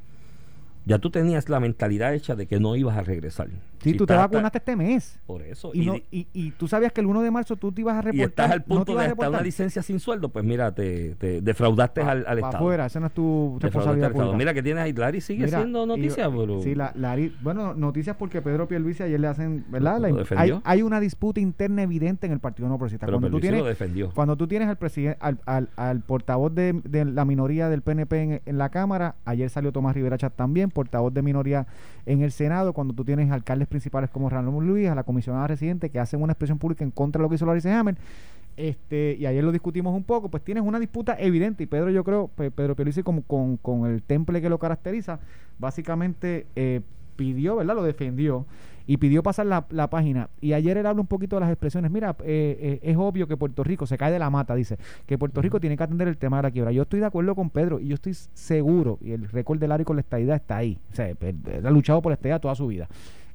Ya 0.86 0.98
tú 0.98 1.10
tenías 1.10 1.48
la 1.48 1.60
mentalidad 1.60 2.12
hecha 2.14 2.34
de 2.34 2.46
que 2.46 2.60
no 2.60 2.76
ibas 2.76 2.96
a 2.96 3.02
regresar. 3.02 3.48
Sí, 3.80 3.90
Si 3.92 3.96
tú 3.96 4.06
te 4.06 4.14
vacunaste 4.14 4.58
este 4.58 4.76
mes. 4.76 5.18
Por 5.26 5.42
eso. 5.42 5.70
Y, 5.74 5.82
y, 5.82 5.86
no, 5.86 5.94
y, 6.10 6.26
y 6.32 6.50
tú 6.52 6.68
sabías 6.68 6.92
que 6.92 7.00
el 7.00 7.06
1 7.06 7.22
de 7.22 7.30
marzo 7.30 7.56
tú 7.56 7.70
te 7.72 7.80
ibas 7.82 7.94
a 7.96 8.02
reportar. 8.02 8.18
y 8.20 8.22
estás 8.22 8.50
al 8.50 8.58
no 8.60 8.64
punto 8.76 8.92
ibas 8.92 9.04
de 9.04 9.10
a 9.10 9.12
estar 9.12 9.28
una 9.28 9.40
licencia 9.42 9.82
sin 9.82 9.98
sueldo, 10.00 10.28
pues 10.30 10.44
mira, 10.44 10.74
te, 10.74 11.14
te 11.16 11.40
defraudaste 11.42 12.00
Pa- 12.02 12.10
al, 12.12 12.18
al 12.18 12.24
pa' 12.24 12.32
Estado. 12.48 12.56
afuera, 12.56 12.86
esa 12.86 13.00
no 13.00 13.06
es 13.06 13.12
tu 13.12 13.58
responsabilidad. 13.60 14.12
Mira 14.34 14.54
que 14.54 14.62
tienes 14.62 14.84
ahí, 14.84 14.92
Larry 14.92 15.20
sigue 15.20 15.44
Mira, 15.46 15.62
y- 15.62 15.70
noticias, 15.70 16.28
pero... 16.34 16.62
Sí, 16.62 16.74
la, 16.74 16.92
la 16.96 17.12
Ari- 17.16 17.34
bueno, 17.42 17.74
noticias 17.74 18.16
porque 18.16 18.40
Pedro 18.42 18.68
Pierluisi 18.68 19.02
ayer 19.02 19.20
le 19.20 19.26
hacen, 19.26 19.64
¿verdad? 19.70 19.98
La- 20.00 20.08
hay, 20.08 20.12
defendió. 20.14 20.62
hay 20.64 20.82
una 20.82 21.00
disputa 21.00 21.40
interna 21.40 21.82
evidente 21.82 22.26
en 22.26 22.32
el 22.32 22.40
Partido 22.40 22.68
No 22.68 22.76
Progresista. 22.78 23.06
pero 23.06 23.18
Cuando 23.20 23.36
tú 23.36 23.40
tienes 23.40 23.60
lo 23.60 23.66
defendió. 23.66 24.10
Cuando 24.14 24.36
tú 24.36 24.46
tienes 24.46 24.68
al 24.68 24.76
presidente, 24.76 25.18
al, 25.20 25.38
al, 25.46 25.68
al 25.76 26.00
portavoz 26.00 26.54
de, 26.54 26.72
de 26.84 27.04
la 27.04 27.24
minoría 27.24 27.68
del 27.68 27.82
PNP 27.82 28.22
en, 28.22 28.42
en 28.44 28.58
la 28.58 28.68
Cámara, 28.70 29.16
ayer 29.24 29.50
salió 29.50 29.72
Tomás 29.72 29.94
Rivera 29.94 30.16
Chat 30.18 30.34
también, 30.34 30.70
portavoz 30.74 31.14
de 31.14 31.22
minoría 31.22 31.66
en 32.04 32.20
el 32.20 32.32
Senado, 32.32 32.74
cuando 32.74 32.92
tú 32.92 33.02
tienes 33.06 33.30
alcaldes 33.30 33.66
principales 33.68 34.10
como 34.10 34.28
Ramón 34.28 34.66
Luis, 34.66 34.88
a 34.90 34.94
la 34.94 35.04
comisionada 35.04 35.46
residente 35.46 35.88
que 35.88 35.98
hacen 35.98 36.20
una 36.20 36.34
expresión 36.34 36.58
pública 36.58 36.84
en 36.84 36.90
contra 36.90 37.20
de 37.20 37.22
lo 37.22 37.30
que 37.30 37.36
hizo 37.36 37.46
Larry 37.46 37.66
Hammer, 37.70 37.96
este, 38.56 39.16
y 39.18 39.26
ayer 39.26 39.42
lo 39.42 39.50
discutimos 39.50 39.96
un 39.96 40.04
poco, 40.04 40.28
pues 40.28 40.44
tienes 40.44 40.62
una 40.62 40.78
disputa 40.78 41.16
evidente 41.18 41.64
y 41.64 41.66
Pedro 41.66 41.90
yo 41.90 42.04
creo, 42.04 42.28
Pe- 42.28 42.50
Pedro 42.50 42.76
Pierluisi 42.76 43.02
como 43.02 43.22
con, 43.22 43.56
con 43.56 43.86
el 43.86 44.02
temple 44.02 44.40
que 44.42 44.48
lo 44.48 44.58
caracteriza, 44.58 45.18
básicamente 45.58 46.46
eh, 46.54 46.80
pidió, 47.16 47.56
¿verdad? 47.56 47.74
Lo 47.74 47.82
defendió 47.82 48.46
y 48.86 48.96
pidió 48.98 49.22
pasar 49.22 49.46
la, 49.46 49.66
la 49.70 49.88
página. 49.88 50.28
Y 50.40 50.52
ayer 50.52 50.76
él 50.76 50.86
habla 50.86 51.00
un 51.00 51.06
poquito 51.06 51.36
de 51.36 51.40
las 51.40 51.50
expresiones. 51.50 51.90
Mira, 51.90 52.16
eh, 52.24 52.80
eh, 52.82 52.90
es 52.90 52.96
obvio 52.96 53.26
que 53.26 53.36
Puerto 53.36 53.64
Rico 53.64 53.86
se 53.86 53.96
cae 53.96 54.12
de 54.12 54.18
la 54.18 54.30
mata, 54.30 54.54
dice, 54.54 54.78
que 55.06 55.18
Puerto 55.18 55.40
Rico 55.40 55.60
tiene 55.60 55.76
que 55.76 55.82
atender 55.82 56.08
el 56.08 56.16
tema 56.16 56.38
de 56.38 56.44
la 56.44 56.50
quiebra. 56.50 56.72
Yo 56.72 56.82
estoy 56.82 57.00
de 57.00 57.06
acuerdo 57.06 57.34
con 57.34 57.50
Pedro 57.50 57.80
y 57.80 57.88
yo 57.88 57.94
estoy 57.94 58.14
seguro, 58.14 58.98
y 59.00 59.12
el 59.12 59.28
récord 59.28 59.58
de 59.58 59.68
Larry 59.68 59.84
con 59.84 59.96
la 59.96 60.00
estadidad 60.00 60.36
está 60.36 60.56
ahí. 60.56 60.78
O 60.92 60.94
sea, 60.94 61.08
él, 61.08 61.16
él 61.20 61.66
ha 61.66 61.70
luchado 61.70 62.02
por 62.02 62.10
la 62.10 62.14
estadidad 62.14 62.40
toda 62.40 62.54
su 62.54 62.66
vida. 62.66 62.88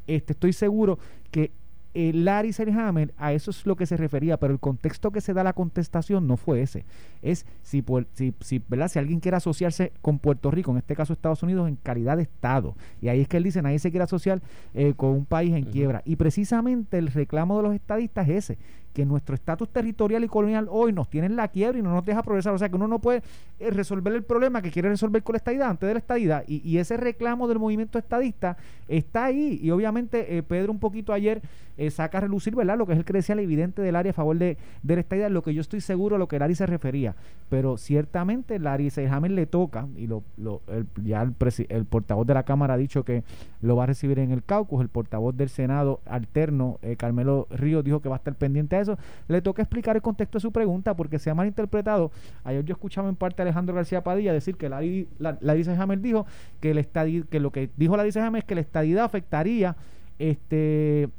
Este, 0.07 0.33
estoy 0.33 0.53
seguro 0.53 0.97
que 1.31 1.51
eh, 1.93 2.12
Larry 2.13 2.54
Selhammer 2.54 3.13
a 3.17 3.34
eso 3.34 3.52
es 3.52 3.65
lo 3.65 3.75
que 3.75 3.86
se 3.86 3.97
refería, 3.97 4.38
pero 4.38 4.54
el 4.54 4.60
contexto 4.60 5.12
que 5.12 5.21
se 5.21 5.34
da 5.34 5.41
a 5.41 5.43
la 5.43 5.54
contestación 5.54 6.28
no 6.28 6.38
fue 6.38 6.62
ese. 6.62 6.86
Es 7.21 7.45
si, 7.63 7.84
si, 8.13 8.34
si, 8.41 8.62
¿verdad? 8.67 8.89
si 8.89 8.99
alguien 8.99 9.19
quiere 9.19 9.38
asociarse 9.38 9.91
con 10.02 10.19
Puerto 10.19 10.52
Rico, 10.52 10.71
en 10.71 10.78
este 10.78 10.95
caso 10.95 11.13
Estados 11.13 11.43
Unidos, 11.43 11.67
en 11.67 11.75
calidad 11.75 12.17
de 12.17 12.23
Estado. 12.23 12.75
Y 13.02 13.08
ahí 13.08 13.21
es 13.21 13.28
que 13.28 13.38
él 13.38 13.43
dice, 13.43 13.62
nadie 13.62 13.80
se 13.80 13.89
quiere 13.89 14.04
asociar 14.04 14.41
eh, 14.73 14.93
con 14.95 15.12
un 15.12 15.25
país 15.25 15.54
en 15.54 15.65
quiebra. 15.65 16.02
Y 16.06 16.15
precisamente 16.15 16.97
el 16.97 17.08
reclamo 17.08 17.58
de 17.58 17.63
los 17.63 17.75
estadistas 17.75 18.30
es 18.30 18.49
ese, 18.49 18.58
que 18.93 19.06
nuestro 19.06 19.36
estatus 19.36 19.69
territorial 19.69 20.23
y 20.23 20.28
colonial 20.28 20.67
hoy 20.69 20.91
nos 20.93 21.10
tiene 21.10 21.28
en 21.28 21.36
la 21.36 21.47
quiebra 21.47 21.78
y 21.78 21.82
no 21.82 21.93
nos 21.93 22.06
deja 22.06 22.23
progresar. 22.23 22.54
O 22.54 22.58
sea 22.58 22.69
que 22.69 22.75
uno 22.75 22.88
no 22.88 22.99
puede 22.99 23.21
eh, 23.60 23.69
resolver 23.69 24.13
el 24.13 24.23
problema 24.23 24.62
que 24.62 24.71
quiere 24.71 24.89
resolver 24.89 25.23
con 25.23 25.34
la 25.34 25.38
estadidad 25.38 25.69
antes 25.69 25.88
de 25.88 25.93
la 25.93 25.99
estadidad. 25.99 26.43
Y, 26.47 26.78
ese 26.80 26.97
reclamo 26.97 27.47
del 27.47 27.60
movimiento 27.60 27.99
estadista 27.99 28.58
está 28.88 29.25
ahí. 29.25 29.60
Y 29.62 29.71
obviamente 29.71 30.38
eh, 30.38 30.43
Pedro 30.43 30.71
un 30.71 30.80
poquito 30.80 31.13
ayer 31.13 31.41
eh, 31.78 31.91
saca 31.91 32.17
a 32.17 32.21
relucir, 32.21 32.56
¿verdad? 32.56 32.78
Lo 32.78 32.86
que 32.88 32.93
es 32.93 33.30
el 33.30 33.39
evidente 33.39 33.82
del 33.82 33.95
área 33.95 34.12
a 34.12 34.13
favor 34.13 34.38
de, 34.38 34.58
de 34.84 34.95
la 34.95 35.02
estadidad, 35.02 35.30
lo 35.30 35.43
que 35.43 35.54
yo 35.54 35.62
estoy 35.62 35.82
seguro 35.82 36.15
a 36.15 36.19
lo 36.19 36.28
que 36.28 36.39
Larry 36.39 36.56
se 36.56 36.65
refería. 36.65 37.15
Pero 37.49 37.78
ciertamente 37.78 38.60
Larry 38.60 38.89
Selhammer 38.89 39.32
le 39.32 39.45
toca, 39.45 39.88
y 39.95 40.08
lo, 40.08 40.23
lo- 40.38 40.62
el- 40.67 40.88
ya 41.04 41.21
el, 41.21 41.34
el 41.69 41.86
portavoz 41.86 42.25
de 42.28 42.34
la 42.34 42.43
Cámara 42.43 42.73
ha 42.73 42.78
dicho 42.78 43.04
que 43.04 43.23
lo 43.62 43.75
va 43.75 43.84
a 43.84 43.88
recibir 43.88 44.19
en 44.19 44.32
el 44.32 44.43
caucus, 44.43 44.82
el 44.82 44.89
portavoz 44.89 45.36
del 45.36 45.49
Senado 45.49 45.99
alterno, 46.06 46.80
eh, 46.82 46.95
Carmelo 46.95 47.47
Ríos, 47.49 47.84
dijo 47.84 48.02
que 48.02 48.10
va 48.10 48.15
a 48.15 48.17
estar 48.17 48.36
pendiente 48.36 48.75
eso. 48.81 48.97
Le 49.27 49.41
toca 49.41 49.61
explicar 49.61 49.95
el 49.95 50.01
contexto 50.01 50.37
de 50.37 50.41
su 50.41 50.51
pregunta 50.51 50.95
porque 50.95 51.19
se 51.19 51.29
ha 51.29 51.35
malinterpretado. 51.35 52.11
Ayer 52.43 52.63
yo 52.65 52.73
escuchaba 52.73 53.09
en 53.09 53.15
parte 53.15 53.41
a 53.41 53.43
Alejandro 53.43 53.75
García 53.75 54.03
Padilla 54.03 54.33
decir 54.33 54.55
que 54.55 54.69
Larry, 54.69 55.07
la- 55.19 55.37
Larry 55.41 55.63
Selhammer 55.63 55.99
dijo 55.99 56.25
que, 56.59 56.71
el 56.71 56.77
estadi- 56.77 57.25
que 57.27 57.39
lo 57.39 57.51
que 57.51 57.69
dijo 57.77 57.95
Larry 57.97 58.11
Selhammer 58.11 58.39
es 58.39 58.45
que 58.45 58.55
la 58.55 58.61
estadidad 58.61 59.05
afectaría 59.05 59.75
este 60.17 61.09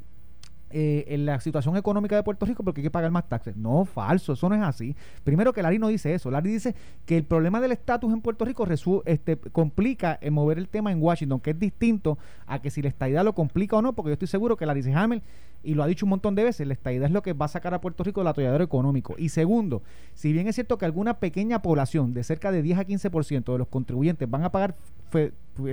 eh, 0.73 1.03
en 1.13 1.25
la 1.25 1.41
situación 1.41 1.75
económica 1.75 2.15
de 2.15 2.23
Puerto 2.23 2.45
Rico 2.45 2.63
porque 2.63 2.79
hay 2.79 2.83
que 2.83 2.91
pagar 2.91 3.11
más 3.11 3.27
taxes. 3.27 3.57
No, 3.57 3.83
falso, 3.83 4.31
eso 4.31 4.47
no 4.47 4.55
es 4.55 4.61
así. 4.61 4.95
Primero 5.25 5.51
que 5.51 5.61
Larry 5.61 5.79
no 5.79 5.89
dice 5.89 6.13
eso. 6.13 6.31
Larry 6.31 6.49
dice 6.49 6.75
que 7.05 7.17
el 7.17 7.25
problema 7.25 7.59
del 7.59 7.73
estatus 7.73 8.13
en 8.13 8.21
Puerto 8.21 8.45
Rico 8.45 8.65
este, 9.05 9.35
complica 9.35 10.17
en 10.21 10.33
mover 10.33 10.57
el 10.57 10.69
tema 10.69 10.89
en 10.93 11.01
Washington, 11.03 11.41
que 11.41 11.49
es 11.51 11.59
distinto 11.59 12.17
a 12.47 12.61
que 12.61 12.69
si 12.69 12.81
la 12.81 12.87
estadidad 12.87 13.25
lo 13.25 13.35
complica 13.35 13.75
o 13.75 13.81
no, 13.81 13.91
porque 13.91 14.11
yo 14.11 14.13
estoy 14.13 14.29
seguro 14.29 14.55
que 14.55 14.65
Larry 14.65 14.89
Hamel, 14.93 15.21
y 15.63 15.73
lo 15.75 15.83
ha 15.83 15.87
dicho 15.87 16.05
un 16.05 16.11
montón 16.11 16.35
de 16.35 16.43
veces, 16.43 16.67
la 16.67 16.73
estadidad 16.73 17.05
es 17.05 17.11
lo 17.11 17.21
que 17.21 17.33
va 17.33 17.45
a 17.45 17.49
sacar 17.49 17.73
a 17.73 17.81
Puerto 17.81 18.03
Rico 18.03 18.21
del 18.21 18.27
atolladero 18.27 18.63
económico. 18.63 19.15
Y 19.17 19.29
segundo, 19.29 19.83
si 20.13 20.33
bien 20.33 20.47
es 20.47 20.55
cierto 20.55 20.77
que 20.77 20.85
alguna 20.85 21.19
pequeña 21.19 21.61
población 21.61 22.13
de 22.13 22.23
cerca 22.23 22.51
de 22.51 22.61
10 22.61 22.79
a 22.79 22.85
15% 22.85 23.51
de 23.51 23.57
los 23.57 23.67
contribuyentes 23.67 24.29
van 24.29 24.43
a 24.43 24.51
pagar 24.51 24.75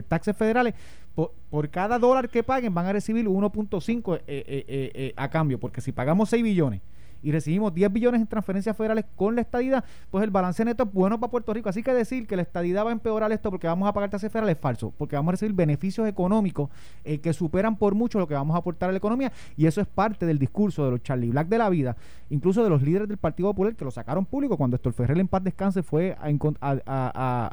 taxes 0.08 0.36
federales, 0.36 0.74
por, 1.14 1.68
cada 1.70 1.98
dólar 1.98 2.28
que 2.28 2.42
paguen 2.42 2.74
van 2.74 2.86
a 2.86 2.92
recibir 2.92 3.26
1.5 3.26 4.16
eh, 4.16 4.22
eh, 4.26 4.64
eh, 4.68 5.12
a 5.16 5.28
cambio, 5.28 5.58
porque 5.58 5.80
si 5.80 5.92
pagamos 5.92 6.28
6 6.30 6.42
billones 6.42 6.80
y 7.22 7.32
recibimos 7.32 7.74
10 7.74 7.92
billones 7.92 8.20
en 8.20 8.26
transferencias 8.26 8.76
federales 8.76 9.04
con 9.16 9.34
la 9.34 9.40
estadidad, 9.40 9.84
pues 10.10 10.24
el 10.24 10.30
balance 10.30 10.64
neto 10.64 10.84
es 10.84 10.92
bueno 10.92 11.18
para 11.18 11.30
Puerto 11.30 11.52
Rico. 11.52 11.68
Así 11.68 11.82
que 11.82 11.92
decir 11.92 12.26
que 12.26 12.36
la 12.36 12.42
estadidad 12.42 12.84
va 12.84 12.90
a 12.90 12.92
empeorar 12.92 13.32
esto 13.32 13.50
porque 13.50 13.66
vamos 13.66 13.88
a 13.88 13.92
pagar 13.92 14.10
tasas 14.10 14.30
federales 14.30 14.56
es 14.56 14.60
falso, 14.60 14.92
porque 14.96 15.16
vamos 15.16 15.30
a 15.30 15.32
recibir 15.32 15.54
beneficios 15.54 16.08
económicos 16.08 16.70
eh, 17.04 17.18
que 17.18 17.32
superan 17.32 17.76
por 17.76 17.94
mucho 17.94 18.18
lo 18.18 18.26
que 18.26 18.34
vamos 18.34 18.54
a 18.54 18.58
aportar 18.58 18.88
a 18.88 18.92
la 18.92 18.98
economía 18.98 19.32
y 19.56 19.66
eso 19.66 19.80
es 19.80 19.86
parte 19.86 20.26
del 20.26 20.38
discurso 20.38 20.84
de 20.84 20.90
los 20.92 21.02
Charlie 21.02 21.30
Black 21.30 21.48
de 21.48 21.58
la 21.58 21.68
vida, 21.68 21.96
incluso 22.30 22.62
de 22.62 22.70
los 22.70 22.82
líderes 22.82 23.08
del 23.08 23.18
Partido 23.18 23.50
Popular 23.50 23.74
que 23.74 23.84
lo 23.84 23.90
sacaron 23.90 24.24
público 24.24 24.56
cuando 24.56 24.76
Héctor 24.76 24.92
Ferrer 24.92 25.18
en 25.18 25.28
paz 25.28 25.42
descanse 25.44 25.82
fue 25.82 26.16
a, 26.20 27.50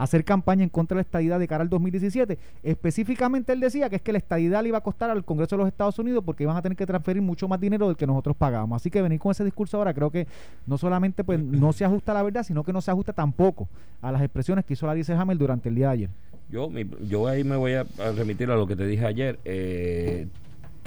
hacer 0.00 0.24
campaña 0.24 0.62
en 0.62 0.70
contra 0.70 0.94
de 0.94 1.00
la 1.00 1.02
estadidad 1.02 1.38
de 1.38 1.46
cara 1.46 1.62
al 1.62 1.68
2017. 1.68 2.38
Específicamente 2.62 3.52
él 3.52 3.60
decía 3.60 3.90
que 3.90 3.96
es 3.96 4.02
que 4.02 4.12
la 4.12 4.18
estadidad 4.18 4.62
le 4.62 4.70
iba 4.70 4.78
a 4.78 4.80
costar 4.80 5.10
al 5.10 5.24
Congreso 5.24 5.56
de 5.56 5.58
los 5.58 5.68
Estados 5.68 5.98
Unidos 5.98 6.24
porque 6.24 6.44
iban 6.44 6.56
a 6.56 6.62
tener 6.62 6.76
que 6.76 6.86
transferir 6.86 7.22
mucho 7.22 7.46
más 7.48 7.60
dinero 7.60 7.86
del 7.86 7.96
que 7.98 8.06
nosotros 8.06 8.34
pagamos. 8.34 8.80
Así 8.80 8.90
que 8.90 9.02
venir 9.02 9.18
con 9.18 9.30
ese 9.30 9.44
discurso 9.44 9.76
ahora 9.76 9.92
creo 9.92 10.10
que 10.10 10.26
no 10.66 10.78
solamente 10.78 11.22
pues 11.22 11.38
no 11.38 11.74
se 11.74 11.84
ajusta 11.84 12.12
a 12.12 12.14
la 12.14 12.22
verdad, 12.22 12.42
sino 12.44 12.64
que 12.64 12.72
no 12.72 12.80
se 12.80 12.90
ajusta 12.90 13.12
tampoco 13.12 13.68
a 14.00 14.10
las 14.10 14.22
expresiones 14.22 14.64
que 14.64 14.72
hizo 14.72 14.86
Larry 14.86 15.04
Hamel 15.06 15.36
durante 15.36 15.68
el 15.68 15.74
día 15.74 15.88
de 15.88 15.92
ayer. 15.92 16.10
Yo, 16.48 16.70
yo 17.06 17.28
ahí 17.28 17.44
me 17.44 17.56
voy 17.56 17.74
a, 17.74 17.84
remitir 18.16 18.50
a 18.50 18.56
lo 18.56 18.66
que 18.66 18.76
te 18.76 18.86
dije 18.86 19.04
ayer. 19.04 19.38
Eh, 19.44 20.28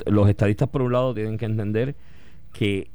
los 0.07 0.27
estadistas, 0.27 0.67
por 0.69 0.81
un 0.81 0.91
lado, 0.91 1.13
tienen 1.13 1.37
que 1.37 1.45
entender 1.45 1.95
que 2.51 2.89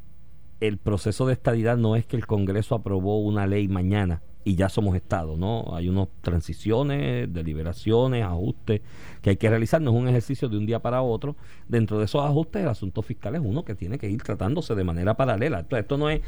el 0.61 0.79
proceso 0.79 1.29
de 1.29 1.35
estadidad 1.35 1.77
no 1.77 1.95
es 1.95 2.05
que 2.07 2.17
el 2.17 2.27
Congreso 2.27 2.75
aprobó 2.75 3.21
una 3.21 3.47
ley 3.47 3.69
mañana 3.69 4.21
y 4.49 4.57
ya 4.57 4.71
somos 4.71 4.97
Estado, 4.97 5.37
¿no? 5.37 5.75
Hay 5.75 5.91
unas 5.91 6.09
transiciones, 6.23 7.31
deliberaciones, 7.31 8.25
ajustes 8.25 8.81
que 9.21 9.31
hay 9.31 9.37
que 9.37 9.51
realizar, 9.51 9.83
no 9.83 9.91
es 9.91 9.97
un 9.97 10.09
ejercicio 10.09 10.49
de 10.49 10.57
un 10.57 10.65
día 10.65 10.79
para 10.79 11.03
otro. 11.03 11.37
Dentro 11.69 11.99
de 11.99 12.07
esos 12.07 12.25
ajustes, 12.25 12.63
el 12.63 12.69
asunto 12.69 13.03
fiscal 13.03 13.35
es 13.35 13.43
uno 13.45 13.63
que 13.63 13.75
tiene 13.75 13.99
que 13.99 14.09
ir 14.09 14.23
tratándose 14.23 14.75
de 14.75 14.85
manera 14.85 15.15
paralela. 15.15 15.59
Entonces, 15.59 15.83
esto 15.83 15.99
no 15.99 16.09
es 16.09 16.23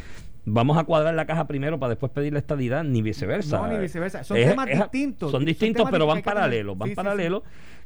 vamos 0.44 0.78
a 0.78 0.85
cuadrar 0.85 1.14
la 1.14 1.26
caja 1.26 1.46
primero 1.46 1.78
para 1.78 1.90
después 1.90 2.12
pedir 2.12 2.33
la 2.33 2.38
estadidad, 2.38 2.85
ni 2.85 3.02
viceversa. 3.02 3.59
No, 3.59 3.68
ni 3.68 3.78
viceversa. 3.78 4.24
Son 4.24 4.37
temas 4.37 4.66
distintos. 4.66 5.30
Son 5.30 5.44
distintos, 5.44 5.88
pero 5.90 6.06
van 6.06 6.22
paralelos, 6.22 6.76
van 6.76 6.94
paralelos. 6.94 7.42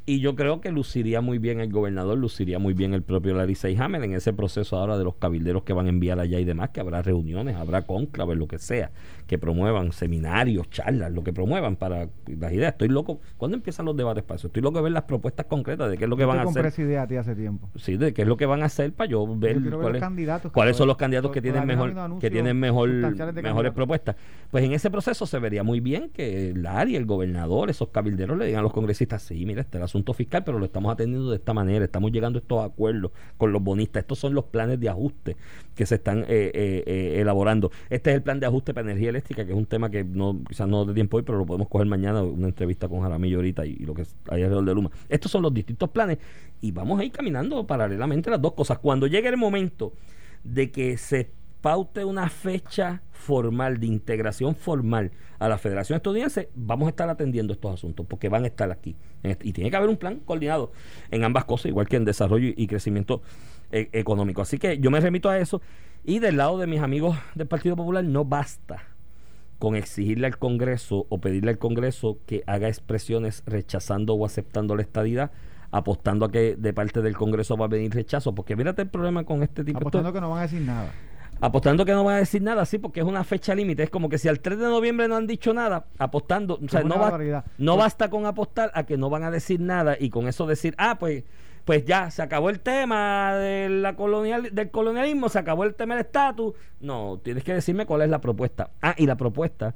Y 0.06 0.20
yo 0.20 0.36
creo 0.36 0.60
que 0.60 0.70
luciría 0.70 1.22
muy 1.22 1.38
bien 1.38 1.60
el 1.60 1.72
gobernador, 1.72 2.18
luciría 2.18 2.58
muy 2.58 2.74
bien 2.74 2.92
el 2.92 3.02
propio 3.02 3.34
Larry 3.34 3.56
Hamel 3.78 4.04
en 4.04 4.12
ese 4.12 4.34
proceso 4.34 4.76
ahora 4.76 4.98
de 4.98 5.04
los 5.04 5.14
cabilderos 5.14 5.62
que 5.62 5.72
van 5.72 5.86
a 5.86 5.88
enviar 5.88 6.20
allá 6.20 6.38
y 6.38 6.44
demás, 6.44 6.70
que 6.70 6.80
habrá 6.80 7.00
reuniones, 7.00 7.56
habrá 7.56 7.82
conclaves, 7.82 8.36
lo 8.36 8.46
que 8.46 8.58
sea, 8.58 8.90
que 9.26 9.38
promuevan 9.38 9.92
seminarios, 9.92 10.68
charlas, 10.68 11.10
lo 11.10 11.24
que 11.24 11.32
promuevan 11.32 11.76
para 11.76 12.10
las 12.26 12.52
ideas. 12.52 12.72
Estoy 12.72 12.88
loco. 12.88 13.20
¿Cuándo 13.38 13.56
empiezan 13.56 13.86
los 13.86 13.96
debates 13.96 14.22
para 14.24 14.36
eso? 14.36 14.48
Estoy 14.48 14.62
loco 14.62 14.76
de 14.76 14.82
ver 14.82 14.92
las 14.92 15.04
propuestas 15.04 15.46
concretas 15.46 15.90
de 15.90 15.96
qué 15.96 16.04
es 16.04 16.10
lo 16.10 16.18
que 16.18 16.26
van 16.26 16.38
a 16.38 16.42
hacer. 16.42 16.70
idea 16.76 17.02
a 17.04 17.06
ti 17.06 17.16
hace 17.16 17.34
tiempo. 17.34 17.70
Sí, 17.76 17.96
de 17.96 18.12
qué 18.12 18.22
es 18.22 18.28
lo 18.28 18.36
que 18.36 18.44
van 18.44 18.62
a 18.62 18.66
hacer 18.66 18.92
para 18.92 19.08
yo 19.08 19.26
ver, 19.38 19.58
cuáles, 19.70 20.02
cuáles 20.52 20.76
son 20.76 20.86
los 20.86 20.98
candidatos 20.98 21.30
que 21.30 21.40
tienen 21.40 21.64
mejor 21.64 22.18
que 22.18 22.30
tienen 22.30 22.58
mejor 22.58 22.90
mejores 23.42 23.72
propuestas. 23.72 24.16
Pues 24.50 24.64
en 24.64 24.74
ese 24.74 24.90
proceso 24.90 25.24
se 25.24 25.38
vería 25.38 25.62
muy 25.62 25.80
bien 25.80 26.10
que 26.10 26.52
Larry, 26.54 26.96
el 26.96 27.06
gobernador, 27.06 27.70
esos 27.70 27.88
cabilderos 27.88 28.36
le 28.36 28.44
digan 28.44 28.60
a 28.60 28.62
los 28.62 28.72
congresistas, 28.72 29.22
sí, 29.22 29.46
mira, 29.46 29.62
este 29.62 29.78
asunto 29.94 30.12
fiscal, 30.12 30.42
pero 30.44 30.58
lo 30.58 30.64
estamos 30.64 30.92
atendiendo 30.92 31.30
de 31.30 31.36
esta 31.36 31.54
manera, 31.54 31.84
estamos 31.84 32.10
llegando 32.10 32.38
a 32.38 32.42
estos 32.42 32.64
acuerdos 32.64 33.12
con 33.36 33.52
los 33.52 33.62
bonistas, 33.62 34.02
estos 34.02 34.18
son 34.18 34.34
los 34.34 34.44
planes 34.46 34.80
de 34.80 34.88
ajuste 34.88 35.36
que 35.76 35.86
se 35.86 35.94
están 35.96 36.20
eh, 36.22 36.50
eh, 36.52 36.82
eh, 36.86 37.20
elaborando. 37.20 37.70
Este 37.90 38.10
es 38.10 38.16
el 38.16 38.22
plan 38.22 38.40
de 38.40 38.46
ajuste 38.46 38.74
para 38.74 38.90
energía 38.90 39.10
eléctrica, 39.10 39.44
que 39.44 39.52
es 39.52 39.56
un 39.56 39.66
tema 39.66 39.90
que 39.90 40.02
no 40.02 40.40
quizás 40.48 40.66
no 40.66 40.84
de 40.84 40.94
tiempo 40.94 41.16
hoy, 41.16 41.22
pero 41.22 41.38
lo 41.38 41.46
podemos 41.46 41.68
coger 41.68 41.86
mañana, 41.86 42.22
una 42.22 42.48
entrevista 42.48 42.88
con 42.88 43.02
Jaramillo 43.02 43.36
ahorita 43.36 43.64
y, 43.66 43.76
lo 43.76 43.94
que 43.94 44.02
hay 44.28 44.42
alrededor 44.42 44.64
de 44.64 44.74
Luma. 44.74 44.90
Estos 45.08 45.30
son 45.30 45.42
los 45.42 45.54
distintos 45.54 45.88
planes 45.90 46.18
y 46.60 46.72
vamos 46.72 46.98
a 47.00 47.04
ir 47.04 47.12
caminando 47.12 47.64
paralelamente 47.66 48.30
las 48.30 48.42
dos 48.42 48.54
cosas. 48.54 48.78
Cuando 48.78 49.06
llegue 49.06 49.28
el 49.28 49.36
momento 49.36 49.92
de 50.42 50.72
que 50.72 50.96
se 50.96 51.30
paute 51.64 52.04
una 52.04 52.28
fecha 52.28 53.00
formal 53.10 53.80
de 53.80 53.86
integración 53.86 54.54
formal 54.54 55.12
a 55.38 55.48
la 55.48 55.56
Federación 55.56 55.96
Estadounidense, 55.96 56.50
vamos 56.54 56.84
a 56.84 56.90
estar 56.90 57.08
atendiendo 57.08 57.54
estos 57.54 57.72
asuntos 57.72 58.04
porque 58.06 58.28
van 58.28 58.44
a 58.44 58.48
estar 58.48 58.70
aquí. 58.70 58.94
Y 59.42 59.54
tiene 59.54 59.70
que 59.70 59.76
haber 59.78 59.88
un 59.88 59.96
plan 59.96 60.20
coordinado 60.26 60.72
en 61.10 61.24
ambas 61.24 61.46
cosas, 61.46 61.70
igual 61.70 61.88
que 61.88 61.96
en 61.96 62.04
desarrollo 62.04 62.52
y 62.54 62.66
crecimiento 62.66 63.22
eh, 63.72 63.88
económico. 63.92 64.42
Así 64.42 64.58
que 64.58 64.76
yo 64.76 64.90
me 64.90 65.00
remito 65.00 65.30
a 65.30 65.38
eso. 65.38 65.62
Y 66.04 66.18
del 66.18 66.36
lado 66.36 66.58
de 66.58 66.66
mis 66.66 66.82
amigos 66.82 67.16
del 67.34 67.46
Partido 67.46 67.76
Popular, 67.76 68.04
no 68.04 68.26
basta 68.26 68.82
con 69.58 69.74
exigirle 69.74 70.26
al 70.26 70.36
Congreso 70.36 71.06
o 71.08 71.18
pedirle 71.18 71.52
al 71.52 71.58
Congreso 71.58 72.18
que 72.26 72.44
haga 72.46 72.68
expresiones 72.68 73.42
rechazando 73.46 74.12
o 74.12 74.26
aceptando 74.26 74.76
la 74.76 74.82
estadidad 74.82 75.32
apostando 75.70 76.26
a 76.26 76.30
que 76.30 76.56
de 76.56 76.72
parte 76.74 77.00
del 77.00 77.16
Congreso 77.16 77.56
va 77.56 77.64
a 77.64 77.68
venir 77.68 77.92
rechazo, 77.92 78.34
porque 78.34 78.54
mírate 78.54 78.82
el 78.82 78.88
problema 78.88 79.24
con 79.24 79.42
este 79.42 79.64
tipo. 79.64 79.78
Apostando 79.78 80.12
que 80.12 80.20
no 80.20 80.28
van 80.28 80.40
a 80.40 80.42
decir 80.42 80.60
nada 80.60 80.92
apostando 81.40 81.84
que 81.84 81.92
no 81.92 82.04
van 82.04 82.16
a 82.16 82.18
decir 82.18 82.42
nada, 82.42 82.64
sí, 82.64 82.78
porque 82.78 83.00
es 83.00 83.06
una 83.06 83.24
fecha 83.24 83.54
límite. 83.54 83.82
Es 83.82 83.90
como 83.90 84.08
que 84.08 84.18
si 84.18 84.28
al 84.28 84.40
3 84.40 84.58
de 84.58 84.66
noviembre 84.66 85.08
no 85.08 85.16
han 85.16 85.26
dicho 85.26 85.52
nada, 85.52 85.86
apostando, 85.98 86.58
o 86.64 86.68
sea, 86.68 86.82
no, 86.82 86.96
no 87.58 87.76
basta 87.76 88.10
con 88.10 88.26
apostar 88.26 88.70
a 88.74 88.84
que 88.84 88.96
no 88.96 89.10
van 89.10 89.24
a 89.24 89.30
decir 89.30 89.60
nada 89.60 89.96
y 89.98 90.10
con 90.10 90.28
eso 90.28 90.46
decir, 90.46 90.74
ah, 90.78 90.98
pues 90.98 91.24
pues 91.64 91.84
ya 91.86 92.10
se 92.10 92.20
acabó 92.20 92.50
el 92.50 92.60
tema 92.60 93.34
de 93.36 93.68
la 93.70 93.96
colonial, 93.96 94.50
del 94.52 94.70
colonialismo, 94.70 95.30
se 95.30 95.38
acabó 95.38 95.64
el 95.64 95.74
tema 95.74 95.94
del 95.94 96.04
estatus. 96.04 96.54
No, 96.80 97.20
tienes 97.22 97.42
que 97.42 97.54
decirme 97.54 97.86
cuál 97.86 98.02
es 98.02 98.10
la 98.10 98.20
propuesta. 98.20 98.70
Ah, 98.82 98.94
y 98.98 99.06
la 99.06 99.16
propuesta 99.16 99.74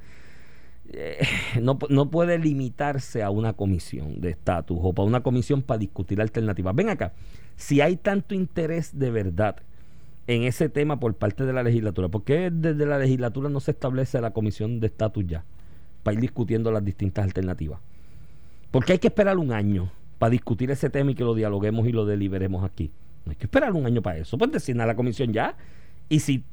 eh, 0.91 1.19
no, 1.63 1.79
no 1.89 2.11
puede 2.11 2.39
limitarse 2.39 3.23
a 3.23 3.31
una 3.31 3.55
comisión 3.55 4.21
de 4.21 4.31
estatus 4.31 4.79
o 4.81 4.93
para 4.93 5.07
una 5.07 5.23
comisión 5.23 5.63
para 5.63 5.79
discutir 5.79 6.21
alternativas. 6.21 6.75
Ven 6.75 6.91
acá, 6.91 7.15
si 7.57 7.81
hay 7.81 7.97
tanto 7.97 8.35
interés 8.35 8.99
de 8.99 9.11
verdad 9.11 9.57
en 10.29 10.45
ese 10.45 10.69
tema 10.69 11.01
por 11.01 11.15
parte 11.15 11.45
de 11.45 11.53
la 11.53 11.63
legislatura? 11.63 12.09
¿Por 12.09 12.23
qué 12.23 12.51
desde 12.53 12.87
la 12.87 12.99
legislatura 12.99 13.49
no 13.49 13.61
se 13.61 13.73
establece 13.73 14.21
la 14.21 14.31
comisión 14.31 14.79
de 14.79 14.87
estatus 14.87 15.27
ya? 15.27 15.45
Para 16.03 16.15
ir 16.15 16.21
discutiendo 16.21 16.71
las 16.71 16.85
distintas 16.85 17.25
alternativas. 17.25 17.81
¿Por 18.71 18.85
qué 18.85 18.93
hay 18.93 18.99
que 18.99 19.09
esperar 19.09 19.39
un 19.39 19.53
año 19.53 19.91
para 20.19 20.31
discutir 20.31 20.71
ese 20.71 20.91
tema 20.91 21.11
y 21.11 21.15
que 21.15 21.25
lo 21.25 21.35
dialoguemos 21.35 21.89
y 21.89 21.93
lo 21.93 22.05
deliberemos 22.05 22.63
aquí? 22.63 22.93
No 23.25 23.31
hay 23.31 23.37
que 23.37 23.47
esperar 23.47 23.73
un 23.73 23.87
año 23.87 24.03
para 24.03 24.19
eso. 24.19 24.37
Pues 24.37 24.53
designar 24.53 24.87
la 24.87 24.95
comisión 24.95 25.33
ya. 25.33 25.57
Y 26.11 26.21
si 26.21 26.45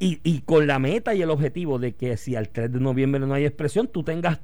y, 0.00 0.20
y 0.24 0.40
con 0.40 0.66
la 0.66 0.80
meta 0.80 1.14
y 1.14 1.22
el 1.22 1.30
objetivo 1.30 1.78
de 1.78 1.94
que 1.94 2.16
si 2.16 2.34
al 2.34 2.48
3 2.48 2.72
de 2.72 2.80
noviembre 2.80 3.20
no 3.20 3.32
hay 3.32 3.44
expresión, 3.44 3.86
tú 3.86 4.02
tengas 4.02 4.40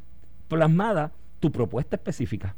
plasmada 0.49 1.13
tu 1.41 1.51
propuesta 1.51 1.97
específica. 1.97 2.55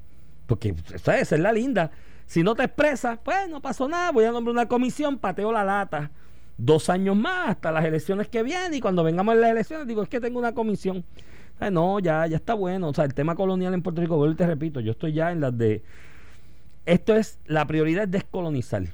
Porque 0.47 0.75
esa 0.95 1.19
es 1.19 1.33
la 1.33 1.53
linda 1.53 1.91
si 2.27 2.43
no 2.43 2.55
te 2.55 2.65
expresas, 2.65 3.19
pues 3.23 3.49
no 3.49 3.63
pasó 3.63 3.89
nada, 3.89 4.11
voy 4.11 4.25
a 4.25 4.33
nombrar 4.33 4.53
una 4.53 4.67
comisión, 4.67 5.19
pateo 5.19 5.53
la 5.53 5.65
lata. 5.65 6.11
Dos 6.59 6.89
años 6.91 7.17
más 7.17 7.51
hasta 7.51 7.71
las 7.71 7.85
elecciones 7.85 8.29
que 8.29 8.43
vienen 8.43 8.75
y 8.75 8.81
cuando 8.81 9.05
vengamos 9.05 9.33
a 9.33 9.37
las 9.37 9.51
elecciones 9.51 9.87
digo, 9.87 10.03
es 10.03 10.09
que 10.09 10.21
tengo 10.21 10.39
una 10.39 10.53
comisión. 10.53 11.05
no, 11.71 12.01
ya, 12.01 12.27
ya 12.27 12.37
está 12.37 12.55
bueno. 12.55 12.89
O 12.89 12.95
sea, 12.95 13.05
el 13.05 13.15
tema 13.15 13.37
colonial 13.37 13.75
en 13.75 13.83
Puerto 13.83 14.01
Rico, 14.01 14.17
vuelvo 14.17 14.35
y 14.35 14.37
te 14.37 14.47
repito, 14.47 14.81
yo 14.81 14.93
estoy 14.93 15.13
ya 15.13 15.31
en 15.31 15.41
las 15.41 15.57
de... 15.57 15.83
Esto 16.85 17.15
es, 17.17 17.39
la 17.47 17.67
prioridad 17.67 18.05
es 18.05 18.11
descolonizar. 18.11 18.85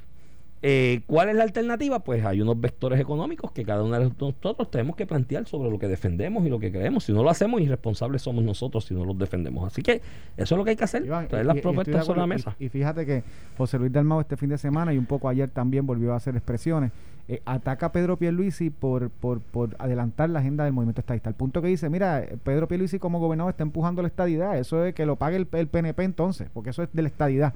Eh, 0.64 1.02
¿Cuál 1.06 1.28
es 1.28 1.34
la 1.34 1.42
alternativa? 1.42 1.98
Pues 2.04 2.24
hay 2.24 2.40
unos 2.40 2.60
vectores 2.60 3.00
económicos 3.00 3.50
que 3.50 3.64
cada 3.64 3.82
uno 3.82 3.98
de 3.98 4.12
nosotros 4.16 4.70
tenemos 4.70 4.94
que 4.94 5.06
plantear 5.06 5.46
sobre 5.46 5.68
lo 5.70 5.78
que 5.78 5.88
defendemos 5.88 6.46
y 6.46 6.50
lo 6.50 6.60
que 6.60 6.70
creemos. 6.70 7.04
Si 7.04 7.12
no 7.12 7.24
lo 7.24 7.30
hacemos, 7.30 7.60
irresponsables 7.60 8.22
somos 8.22 8.44
nosotros 8.44 8.84
si 8.84 8.94
no 8.94 9.04
los 9.04 9.18
defendemos. 9.18 9.66
Así 9.66 9.82
que 9.82 10.00
eso 10.36 10.54
es 10.54 10.58
lo 10.58 10.64
que 10.64 10.70
hay 10.70 10.76
que 10.76 10.84
hacer, 10.84 11.04
traer 11.28 11.46
las 11.46 11.58
propuestas 11.60 12.06
sobre 12.06 12.20
la 12.20 12.26
mesa. 12.28 12.56
Y, 12.60 12.68
fíjate 12.68 13.04
que 13.04 13.24
José 13.58 13.78
Luis 13.78 13.92
Dalmau 13.92 14.20
este 14.20 14.36
fin 14.36 14.50
de 14.50 14.58
semana 14.58 14.94
y 14.94 14.98
un 14.98 15.06
poco 15.06 15.28
ayer 15.28 15.50
también 15.50 15.84
volvió 15.84 16.12
a 16.12 16.16
hacer 16.16 16.36
expresiones 16.36 16.92
eh, 17.28 17.40
ataca 17.44 17.86
a 17.86 17.92
Pedro 17.92 18.16
Pierluisi 18.16 18.70
por, 18.70 19.10
por, 19.10 19.40
por 19.40 19.76
adelantar 19.78 20.28
la 20.30 20.40
agenda 20.40 20.64
del 20.64 20.72
movimiento 20.72 21.00
estadista. 21.00 21.28
Al 21.28 21.34
punto 21.36 21.62
que 21.62 21.68
dice, 21.68 21.88
mira, 21.88 22.24
Pedro 22.44 22.68
Pierluisi 22.68 22.98
como 22.98 23.18
gobernador 23.20 23.50
está 23.50 23.62
empujando 23.62 24.02
la 24.02 24.08
estadidad, 24.08 24.58
eso 24.58 24.84
es 24.84 24.94
que 24.94 25.06
lo 25.06 25.16
pague 25.16 25.36
el, 25.36 25.48
el 25.52 25.66
PNP 25.68 26.02
entonces, 26.04 26.48
porque 26.52 26.70
eso 26.70 26.82
es 26.82 26.88
de 26.92 27.02
la 27.02 27.08
estadidad. 27.08 27.54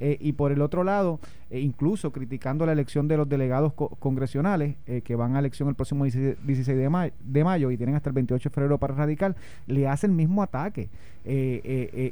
Eh, 0.00 0.18
y 0.20 0.32
por 0.32 0.52
el 0.52 0.60
otro 0.62 0.84
lado, 0.84 1.20
eh, 1.50 1.60
incluso 1.60 2.10
criticando 2.12 2.66
la 2.66 2.72
elección 2.72 3.06
de 3.08 3.16
los 3.16 3.28
delegados 3.28 3.72
co- 3.72 3.88
congresionales 4.00 4.76
que 5.04 5.14
van 5.16 5.36
a 5.36 5.38
elección 5.38 5.68
el 5.68 5.74
próximo 5.74 6.04
16, 6.04 6.36
16 6.44 6.76
de, 6.78 6.88
mayo, 6.88 7.12
de 7.24 7.44
mayo 7.44 7.70
y 7.70 7.76
tienen 7.76 7.94
hasta 7.94 8.10
el 8.10 8.14
28 8.14 8.48
de 8.48 8.54
febrero 8.54 8.78
para 8.78 8.94
radical, 8.94 9.36
le 9.66 9.86
hace 9.88 10.06
el 10.06 10.12
mismo 10.12 10.42
ataque, 10.42 10.88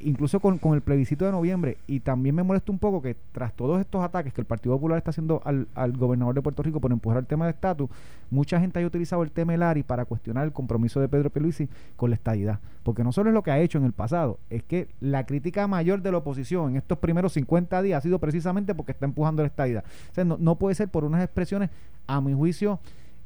incluso 0.02 0.40
con, 0.40 0.58
con 0.58 0.74
el 0.74 0.80
plebiscito 0.80 1.24
de 1.24 1.32
noviembre. 1.32 1.76
Y 1.86 2.00
también 2.00 2.34
me 2.34 2.42
molesta 2.42 2.72
un 2.72 2.78
poco 2.78 3.02
que 3.02 3.16
tras 3.32 3.52
todos 3.54 3.80
estos 3.80 4.02
ataques 4.02 4.32
que 4.32 4.40
el 4.40 4.46
Partido 4.46 4.74
Popular 4.76 4.98
está 4.98 5.10
haciendo 5.10 5.40
al, 5.44 5.66
al 5.74 5.92
gobernador 5.96 6.34
de 6.34 6.42
Puerto 6.42 6.62
Rico 6.62 6.80
por 6.84 6.92
empujar 6.92 7.16
el 7.18 7.24
tema 7.26 7.46
de 7.46 7.52
estatus, 7.52 7.88
mucha 8.28 8.60
gente 8.60 8.78
haya 8.78 8.86
utilizado 8.86 9.22
el 9.22 9.30
tema 9.30 9.54
Elari 9.54 9.82
para 9.82 10.04
cuestionar 10.04 10.44
el 10.44 10.52
compromiso 10.52 11.00
de 11.00 11.08
Pedro 11.08 11.30
Pierluisi 11.30 11.66
con 11.96 12.10
la 12.10 12.16
estadidad. 12.16 12.60
Porque 12.82 13.02
no 13.02 13.10
solo 13.10 13.30
es 13.30 13.34
lo 13.34 13.42
que 13.42 13.50
ha 13.50 13.58
hecho 13.58 13.78
en 13.78 13.84
el 13.84 13.94
pasado, 13.94 14.38
es 14.50 14.62
que 14.64 14.88
la 15.00 15.24
crítica 15.24 15.66
mayor 15.66 16.02
de 16.02 16.12
la 16.12 16.18
oposición 16.18 16.72
en 16.72 16.76
estos 16.76 16.98
primeros 16.98 17.32
50 17.32 17.80
días 17.80 17.96
ha 17.96 18.02
sido 18.02 18.18
precisamente 18.18 18.74
porque 18.74 18.92
está 18.92 19.06
empujando 19.06 19.42
la 19.42 19.46
estadidad. 19.46 19.82
O 20.10 20.14
sea, 20.14 20.24
no, 20.26 20.36
no 20.38 20.56
puede 20.58 20.74
ser 20.74 20.88
por 20.90 21.04
unas 21.04 21.24
expresiones, 21.24 21.70
a 22.06 22.20
mi 22.20 22.34
juicio, 22.34 22.80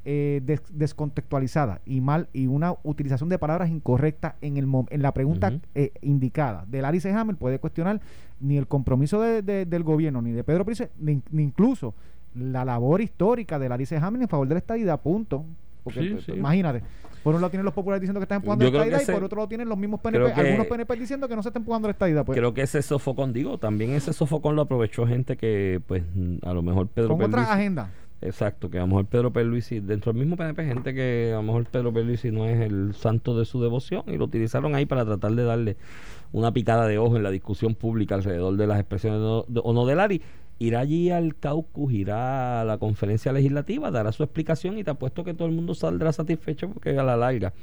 eh, 0.05 0.39
des- 0.45 0.63
descontextualizadas 0.71 1.81
y 1.85 1.99
mal 1.99 2.29
y 2.31 2.47
una 2.47 2.75
utilización 2.83 3.27
de 3.27 3.37
palabras 3.37 3.69
incorrectas 3.69 4.35
en 4.39 4.55
el 4.55 4.65
en 4.89 5.01
la 5.01 5.13
pregunta 5.13 5.49
eh, 5.75 5.91
indicada. 6.01 6.63
De 6.65 6.81
Larry 6.81 7.01
Hammer 7.09 7.35
puede 7.35 7.59
cuestionar 7.59 7.99
ni 8.39 8.55
el 8.57 8.67
compromiso 8.67 9.19
de- 9.21 9.41
de- 9.41 9.65
del 9.65 9.83
gobierno 9.83 10.21
ni 10.21 10.31
de 10.31 10.45
Pedro 10.45 10.63
Pérez, 10.63 10.89
ni, 10.97 11.21
ni 11.31 11.43
incluso 11.43 11.93
la 12.35 12.63
labor 12.65 13.01
histórica 13.01 13.57
de 13.59 13.69
Larry 13.69 13.85
Hammer 14.01 14.21
en 14.21 14.27
favor 14.27 14.47
de 14.47 14.55
la 14.55 14.59
estadidad, 14.59 14.99
punto. 15.01 15.45
Porque 15.83 16.01
Sí, 16.01 16.09
pues, 16.11 16.25
sí. 16.25 16.31
imagínate, 16.33 16.83
por 17.23 17.33
un 17.35 17.41
lado 17.41 17.49
tienen 17.51 17.65
los 17.65 17.73
populares 17.73 18.01
diciendo 18.01 18.19
que 18.19 18.23
están 18.25 18.37
empujando 18.37 18.65
Yo 18.65 18.71
la 18.71 18.77
estadidad 18.77 18.99
y 18.99 19.03
ese- 19.03 19.13
por 19.13 19.23
otro 19.23 19.37
lado 19.37 19.47
tienen 19.47 19.69
los 19.69 19.77
mismos 19.77 19.99
PNP, 20.01 20.33
que- 20.33 20.41
algunos 20.41 20.67
PNP 20.67 20.95
diciendo 20.97 21.27
que 21.27 21.35
no 21.35 21.41
se 21.43 21.49
está 21.49 21.59
empujando 21.59 21.87
la 21.87 21.93
estadidad. 21.93 22.25
Pues, 22.25 22.37
Creo 22.37 22.53
que 22.53 22.61
ese 22.61 22.81
sofocón, 22.81 23.33
digo, 23.33 23.57
también 23.57 23.91
ese 23.91 24.13
sofocón 24.13 24.55
lo 24.55 24.61
aprovechó 24.63 25.07
gente 25.07 25.37
que, 25.37 25.81
pues, 25.87 26.03
a 26.43 26.53
lo 26.53 26.61
mejor 26.61 26.87
Pedro 26.87 27.17
con 27.17 27.31
Pierluisi- 27.31 27.49
agendas. 27.49 27.89
Exacto, 28.21 28.69
que 28.69 28.77
a 28.77 28.81
lo 28.81 28.87
mejor 28.87 29.05
Pedro 29.05 29.31
Pierluisi, 29.31 29.79
dentro 29.79 30.11
del 30.11 30.19
mismo 30.19 30.35
PNP, 30.35 30.65
gente 30.65 30.93
que 30.93 31.31
a 31.31 31.37
lo 31.37 31.43
mejor 31.43 31.65
Pedro 31.67 31.93
Pierluisi 31.93 32.31
no 32.31 32.45
es 32.45 32.59
el 32.59 32.93
santo 32.93 33.39
de 33.39 33.45
su 33.45 33.61
devoción 33.63 34.03
y 34.07 34.17
lo 34.17 34.25
utilizaron 34.25 34.75
ahí 34.75 34.85
para 34.85 35.05
tratar 35.05 35.31
de 35.31 35.43
darle 35.45 35.77
una 36.33 36.51
picada 36.51 36.85
de 36.85 36.97
ojo 36.97 37.15
en 37.15 37.23
la 37.23 37.31
discusión 37.31 37.75
pública 37.75 38.15
alrededor 38.15 38.57
de 38.57 38.67
las 38.67 38.77
expresiones 38.77 39.21
de- 39.21 39.53
de- 39.53 39.61
o 39.63 39.71
no 39.73 39.85
de 39.85 39.95
Lari. 39.95 40.21
Irá 40.59 40.81
allí 40.81 41.09
al 41.09 41.35
caucus, 41.35 41.93
irá 41.93 42.61
a 42.61 42.65
la 42.65 42.77
conferencia 42.77 43.31
legislativa, 43.31 43.91
dará 43.91 44.11
su 44.11 44.23
explicación 44.23 44.77
y 44.77 44.83
te 44.83 44.91
apuesto 44.91 45.23
que 45.23 45.33
todo 45.33 45.47
el 45.47 45.53
mundo 45.53 45.73
saldrá 45.73 46.11
satisfecho 46.11 46.69
porque 46.69 46.97
a 46.97 47.03
la 47.03 47.15
larga 47.15 47.53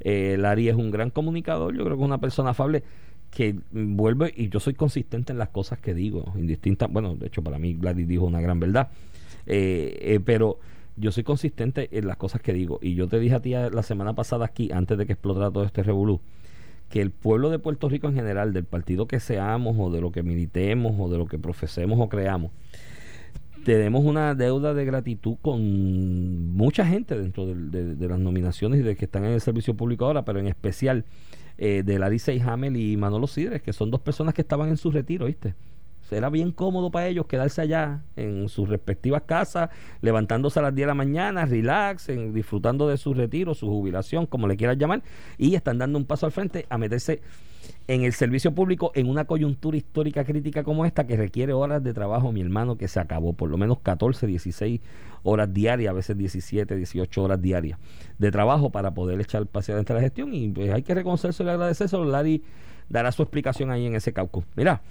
eh, 0.00 0.36
Lari 0.38 0.68
es 0.68 0.76
un 0.76 0.90
gran 0.90 1.10
comunicador, 1.10 1.76
yo 1.76 1.84
creo 1.84 1.96
que 1.96 2.02
es 2.02 2.06
una 2.06 2.18
persona 2.18 2.50
afable 2.50 2.84
que 3.30 3.56
vuelve 3.72 4.32
y 4.36 4.48
yo 4.48 4.60
soy 4.60 4.74
consistente 4.74 5.32
en 5.32 5.38
las 5.38 5.48
cosas 5.48 5.80
que 5.80 5.92
digo, 5.92 6.32
indistinta, 6.36 6.86
bueno, 6.86 7.16
de 7.16 7.26
hecho 7.26 7.42
para 7.42 7.58
mí 7.58 7.74
Gladys 7.74 8.06
dijo 8.06 8.24
una 8.24 8.40
gran 8.40 8.60
verdad, 8.60 8.90
eh, 9.46 9.98
eh, 10.00 10.20
pero 10.24 10.60
yo 10.96 11.10
soy 11.10 11.24
consistente 11.24 11.88
en 11.92 12.06
las 12.06 12.16
cosas 12.16 12.40
que 12.40 12.52
digo. 12.52 12.78
Y 12.80 12.94
yo 12.94 13.08
te 13.08 13.18
dije 13.18 13.34
a 13.34 13.40
ti 13.40 13.54
eh, 13.54 13.70
la 13.70 13.82
semana 13.82 14.14
pasada 14.14 14.44
aquí, 14.44 14.70
antes 14.72 14.96
de 14.96 15.06
que 15.06 15.12
explotara 15.14 15.50
todo 15.50 15.64
este 15.64 15.82
revolú, 15.82 16.20
que 16.88 17.00
el 17.00 17.10
pueblo 17.10 17.50
de 17.50 17.58
Puerto 17.58 17.88
Rico 17.88 18.08
en 18.08 18.14
general, 18.14 18.52
del 18.52 18.64
partido 18.64 19.06
que 19.06 19.20
seamos 19.20 19.76
o 19.78 19.90
de 19.90 20.00
lo 20.00 20.12
que 20.12 20.22
militemos 20.22 20.94
o 20.98 21.08
de 21.08 21.18
lo 21.18 21.26
que 21.26 21.38
profesemos 21.38 21.98
o 22.00 22.08
creamos, 22.08 22.52
tenemos 23.64 24.04
una 24.04 24.34
deuda 24.34 24.74
de 24.74 24.84
gratitud 24.84 25.36
con 25.40 26.54
mucha 26.54 26.86
gente 26.86 27.18
dentro 27.18 27.46
de, 27.46 28.08
las 28.08 28.18
nominaciones 28.18 28.80
y 28.80 28.82
de 28.82 28.94
que 28.94 29.06
están 29.06 29.24
en 29.24 29.32
el 29.32 29.40
servicio 29.40 29.74
público 29.74 30.04
ahora, 30.04 30.24
pero 30.24 30.38
en 30.38 30.46
especial 30.46 31.04
eh, 31.56 31.82
de 31.84 31.98
Larissa 31.98 32.32
Hamel 32.32 32.76
y 32.76 32.96
Manolo 32.96 33.26
Sidres, 33.26 33.62
que 33.62 33.72
son 33.72 33.90
dos 33.90 34.00
personas 34.00 34.34
que 34.34 34.42
estaban 34.42 34.68
en 34.68 34.76
su 34.76 34.90
retiro, 34.90 35.26
¿viste? 35.26 35.54
Era 36.10 36.30
bien 36.30 36.52
cómodo 36.52 36.90
para 36.90 37.06
ellos 37.08 37.26
quedarse 37.26 37.60
allá 37.60 38.02
en 38.16 38.48
sus 38.48 38.68
respectivas 38.68 39.22
casas, 39.22 39.70
levantándose 40.00 40.58
a 40.58 40.62
las 40.62 40.74
10 40.74 40.84
de 40.84 40.88
la 40.88 40.94
mañana, 40.94 41.44
relax, 41.46 42.08
en- 42.08 42.32
disfrutando 42.32 42.88
de 42.88 42.96
su 42.96 43.14
retiro, 43.14 43.54
su 43.54 43.66
jubilación, 43.68 44.26
como 44.26 44.46
le 44.46 44.56
quieras 44.56 44.78
llamar, 44.78 45.02
y 45.38 45.54
están 45.54 45.78
dando 45.78 45.98
un 45.98 46.04
paso 46.04 46.26
al 46.26 46.32
frente 46.32 46.66
a 46.68 46.78
meterse 46.78 47.20
en 47.88 48.02
el 48.04 48.12
servicio 48.12 48.54
público 48.54 48.92
en 48.94 49.08
una 49.08 49.24
coyuntura 49.24 49.76
histórica 49.76 50.24
crítica 50.24 50.62
como 50.64 50.84
esta 50.84 51.06
que 51.06 51.16
requiere 51.16 51.54
horas 51.54 51.82
de 51.82 51.94
trabajo, 51.94 52.30
mi 52.30 52.42
hermano, 52.42 52.76
que 52.76 52.88
se 52.88 53.00
acabó, 53.00 53.32
por 53.32 53.48
lo 53.50 53.56
menos 53.56 53.78
14, 53.80 54.26
16 54.26 54.80
horas 55.22 55.52
diarias, 55.52 55.90
a 55.90 55.94
veces 55.94 56.16
17, 56.16 56.76
18 56.76 57.22
horas 57.22 57.40
diarias 57.40 57.78
de 58.18 58.30
trabajo 58.30 58.68
para 58.70 58.92
poder 58.92 59.18
echar 59.20 59.46
dentro 59.50 59.82
de 59.82 59.94
la 59.94 60.00
gestión 60.00 60.34
y 60.34 60.48
pues, 60.50 60.70
hay 60.70 60.82
que 60.82 60.94
reconocerse 60.94 61.42
y 61.42 61.48
agradecerse. 61.48 61.96
Larry 61.96 62.42
dará 62.90 63.10
su 63.12 63.22
explicación 63.22 63.70
ahí 63.70 63.86
en 63.86 63.94
ese 63.94 64.12
caucus. 64.12 64.44
Mira, 64.56 64.82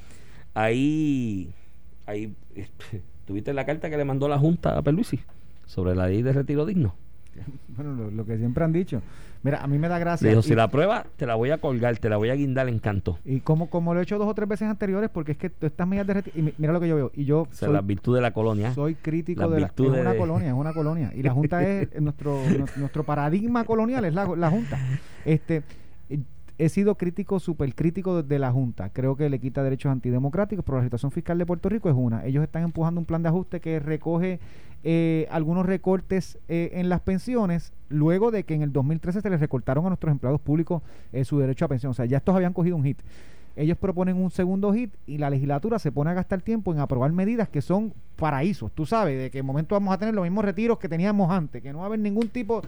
ahí, 0.54 1.51
ahí 2.06 2.34
tuviste 3.26 3.54
la 3.54 3.66
carta 3.66 3.89
que 3.89 3.97
le 3.97 4.06
mandó 4.06 4.28
la 4.28 4.38
Junta 4.39 4.78
a 4.78 4.82
Perluisi 4.82 5.20
sobre 5.66 5.95
la 5.95 6.08
ley 6.08 6.22
de 6.22 6.34
retiro 6.34 6.66
digno. 6.66 6.93
Bueno, 7.70 7.93
lo, 7.95 8.12
lo 8.12 8.26
que 8.26 8.38
siempre 8.38 8.64
han 8.64 8.72
dicho. 8.74 9.01
Mira, 9.41 9.62
a 9.64 9.68
mí 9.68 9.78
me 9.80 9.88
da 9.89 9.97
gracia. 9.97 10.26
Le 10.26 10.30
dijo, 10.36 10.41
y- 10.41 10.49
si 10.49 10.56
la 10.56 10.70
prueba, 10.70 11.06
te 11.18 11.26
la 11.26 11.34
voy 11.36 11.49
a 11.49 11.58
colgar, 11.58 11.97
te 11.97 12.08
la 12.08 12.18
voy 12.18 12.30
a 12.30 12.36
guindar 12.36 12.70
en 12.70 12.78
canto. 12.80 13.18
Y 13.26 13.39
como, 13.39 13.70
como 13.72 13.93
lo 13.93 13.99
he 13.99 14.04
hecho 14.04 14.18
dos 14.20 14.28
o 14.28 14.34
tres 14.36 14.47
veces 14.47 14.70
anteriores, 14.70 15.10
porque 15.10 15.32
es 15.34 15.38
que 15.39 15.49
tú 15.49 15.66
estas 15.66 15.88
medidas 15.88 16.06
de 16.08 16.14
retiro. 16.14 16.38
Y 16.39 16.43
mi- 16.43 16.54
mira 16.60 16.72
lo 16.72 16.80
que 16.80 16.88
yo 16.88 16.95
veo. 16.95 17.12
Y 17.16 17.26
yo 17.26 17.41
O 17.41 17.45
sea, 17.51 17.66
soy, 17.68 17.74
la 17.74 17.82
virtud 17.82 18.16
de 18.16 18.22
la 18.22 18.32
colonia. 18.32 18.74
soy 18.74 18.93
crítico 18.95 19.41
Las 19.41 19.49
de 19.51 19.60
la. 19.62 19.66
Es 19.68 19.76
virtudes 19.76 20.01
una 20.01 20.12
de- 20.12 20.18
colonia, 20.18 20.47
es 20.49 20.54
una 20.54 20.74
colonia. 20.74 21.12
Y 21.16 21.24
la 21.24 21.34
Junta 21.34 21.68
es 21.68 21.99
nuestro, 21.99 22.39
nuestro, 22.58 22.80
nuestro 22.80 23.04
paradigma 23.04 23.64
colonial, 23.66 24.06
es 24.06 24.14
la, 24.14 24.28
la 24.36 24.49
Junta. 24.51 24.78
Este. 25.26 25.64
He 26.60 26.70
sido 26.70 26.95
crítico, 26.95 27.39
súper 27.39 27.74
crítico 27.74 28.22
de 28.22 28.39
la 28.39 28.51
Junta. 28.51 28.89
Creo 28.89 29.16
que 29.16 29.30
le 29.30 29.39
quita 29.39 29.64
derechos 29.64 29.91
antidemocráticos, 29.91 30.64
pero 30.64 30.78
la 30.78 30.84
situación 30.84 31.12
fiscal 31.12 31.38
de 31.39 31.47
Puerto 31.47 31.68
Rico 31.68 31.89
es 31.89 31.95
una. 31.97 32.26
Ellos 32.26 32.43
están 32.43 32.64
empujando 32.64 32.99
un 32.99 33.06
plan 33.06 33.24
de 33.24 33.30
ajuste 33.30 33.60
que 33.60 33.80
recoge 33.80 34.39
eh, 34.84 35.28
algunos 35.32 35.66
recortes 35.66 36.38
eh, 36.47 36.72
en 36.74 36.89
las 36.89 37.01
pensiones, 37.01 37.74
luego 37.89 38.30
de 38.30 38.43
que 38.43 38.54
en 38.54 38.62
el 38.62 38.72
2013 38.72 39.22
se 39.22 39.30
les 39.32 39.39
recortaron 39.39 39.86
a 39.86 39.89
nuestros 39.89 40.12
empleados 40.12 40.41
públicos 40.41 40.84
eh, 41.12 41.26
su 41.26 41.39
derecho 41.39 41.66
a 41.66 41.70
pensión. 41.70 41.89
O 41.91 41.93
sea, 41.95 42.06
ya 42.06 42.18
estos 42.18 42.36
habían 42.36 42.54
cogido 42.54 42.76
un 42.76 42.84
hit. 42.84 42.99
Ellos 43.56 43.78
proponen 43.78 44.18
un 44.18 44.30
segundo 44.30 44.74
hit 44.74 44.93
y 45.08 45.18
la 45.18 45.30
legislatura 45.30 45.80
se 45.80 45.91
pone 45.91 46.12
a 46.12 46.14
gastar 46.14 46.41
tiempo 46.41 46.74
en 46.74 46.80
aprobar 46.80 47.12
medidas 47.14 47.49
que 47.49 47.62
son 47.62 47.93
paraísos. 48.16 48.72
Tú 48.72 48.86
sabes, 48.86 49.18
de 49.18 49.32
que 49.32 49.39
en 49.39 49.45
momento 49.45 49.76
vamos 49.76 49.93
a 49.93 49.97
tener 49.97 50.14
los 50.14 50.24
mismos 50.24 50.45
retiros 50.45 50.78
que 50.80 50.89
teníamos 50.89 51.32
antes, 51.32 51.62
que 51.62 51.72
no 51.72 51.80
va 51.80 51.86
a 51.86 51.88
haber 51.88 51.99
ningún 51.99 52.30
tipo 52.30 52.62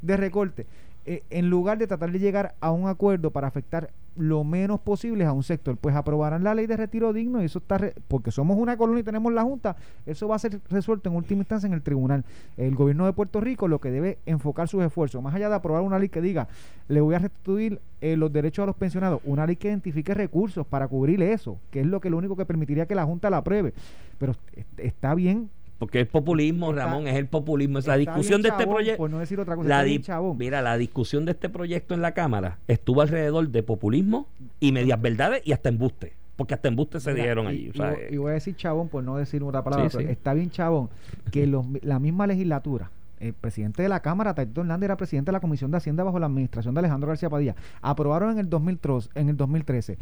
de 0.00 0.16
recorte. 0.16 0.66
Eh, 1.04 1.22
en 1.30 1.50
lugar 1.50 1.78
de 1.78 1.86
tratar 1.88 2.12
de 2.12 2.18
llegar 2.20 2.54
a 2.60 2.70
un 2.70 2.86
acuerdo 2.88 3.32
para 3.32 3.48
afectar 3.48 3.90
lo 4.14 4.44
menos 4.44 4.78
posible 4.78 5.24
a 5.24 5.32
un 5.32 5.42
sector, 5.42 5.76
pues 5.76 5.96
aprobarán 5.96 6.44
la 6.44 6.54
ley 6.54 6.66
de 6.66 6.76
retiro 6.76 7.12
digno 7.12 7.42
y 7.42 7.46
eso 7.46 7.58
está, 7.58 7.78
re- 7.78 7.94
porque 8.08 8.30
somos 8.30 8.56
una 8.58 8.76
colonia 8.76 9.00
y 9.00 9.04
tenemos 9.04 9.32
la 9.32 9.42
Junta, 9.42 9.74
eso 10.06 10.28
va 10.28 10.36
a 10.36 10.38
ser 10.38 10.60
resuelto 10.70 11.08
en 11.08 11.16
última 11.16 11.40
instancia 11.40 11.66
en 11.66 11.72
el 11.72 11.82
tribunal. 11.82 12.24
El 12.56 12.74
gobierno 12.76 13.06
de 13.06 13.14
Puerto 13.14 13.40
Rico 13.40 13.66
lo 13.68 13.80
que 13.80 13.90
debe 13.90 14.18
enfocar 14.26 14.68
sus 14.68 14.84
esfuerzos, 14.84 15.22
más 15.22 15.34
allá 15.34 15.48
de 15.48 15.54
aprobar 15.56 15.82
una 15.82 15.98
ley 15.98 16.08
que 16.10 16.20
diga, 16.20 16.46
le 16.88 17.00
voy 17.00 17.14
a 17.14 17.18
restituir 17.20 17.80
eh, 18.00 18.16
los 18.16 18.32
derechos 18.32 18.62
a 18.62 18.66
los 18.66 18.76
pensionados, 18.76 19.20
una 19.24 19.46
ley 19.46 19.56
que 19.56 19.68
identifique 19.68 20.12
recursos 20.14 20.64
para 20.66 20.86
cubrir 20.86 21.20
eso, 21.22 21.58
que 21.70 21.80
es 21.80 21.86
lo 21.86 22.00
que 22.00 22.10
lo 22.10 22.18
único 22.18 22.36
que 22.36 22.44
permitiría 22.46 22.86
que 22.86 22.94
la 22.94 23.04
Junta 23.06 23.28
la 23.30 23.38
apruebe. 23.38 23.72
Pero 24.18 24.36
est- 24.54 24.78
está 24.78 25.14
bien. 25.16 25.48
Porque 25.82 25.98
el 25.98 26.06
populismo, 26.06 26.70
Está- 26.70 26.84
Ramón, 26.84 27.08
es 27.08 27.16
el 27.16 27.26
populismo. 27.26 27.80
Es 27.80 27.88
la 27.88 27.96
discusión 27.96 28.40
de 28.40 28.50
este 28.50 28.68
proyecto. 28.68 28.98
Por 28.98 29.10
no 29.10 29.18
decir 29.18 29.40
otra 29.40 29.56
cosa, 29.56 29.68
La 29.68 29.82
di- 29.82 30.00
mira, 30.38 30.62
la 30.62 30.78
discusión 30.78 31.24
de 31.24 31.32
este 31.32 31.48
proyecto 31.48 31.92
en 31.94 32.02
la 32.02 32.12
Cámara 32.12 32.58
estuvo 32.68 33.00
alrededor 33.02 33.48
de 33.48 33.64
populismo 33.64 34.28
y 34.60 34.70
medias 34.70 35.02
verdades 35.02 35.42
y 35.44 35.50
hasta 35.50 35.70
embuste. 35.70 36.12
Porque 36.36 36.54
hasta 36.54 36.68
embuste 36.68 37.00
se 37.00 37.12
Mira, 37.14 37.34
y- 37.34 37.46
allí. 37.48 37.66
o 37.66 37.70
y 37.70 37.76
sea, 37.76 37.90
voy- 37.90 37.98
y, 38.12 38.16
voy 38.16 38.30
a 38.30 38.34
decir 38.34 38.54
chabón 38.54 38.88
por 38.90 39.02
no 39.02 39.16
decir 39.16 39.42
otra 39.42 39.64
palabra, 39.64 39.90
Sí, 39.90 39.96
pero 39.96 40.08
sí. 40.08 40.12
está 40.12 40.34
bien 40.34 40.50
chabón 40.52 40.88
que 41.32 41.48
los- 41.48 41.66
la 41.82 41.98
misma 41.98 42.28
legislatura, 42.28 42.92
el 43.22 43.32
presidente 43.34 43.82
de 43.82 43.88
la 43.88 44.00
Cámara, 44.00 44.34
Taito 44.34 44.60
Hernández, 44.60 44.84
era 44.86 44.96
presidente 44.96 45.30
de 45.30 45.32
la 45.32 45.40
Comisión 45.40 45.70
de 45.70 45.76
Hacienda 45.78 46.04
bajo 46.04 46.18
la 46.18 46.26
administración 46.26 46.74
de 46.74 46.80
Alejandro 46.80 47.08
García 47.08 47.30
Padilla, 47.30 47.54
aprobaron 47.80 48.32
en 48.32 48.38
el 48.38 48.50
2003, 48.50 49.10
en 49.14 49.28
el 49.28 49.36
2013 49.36 49.98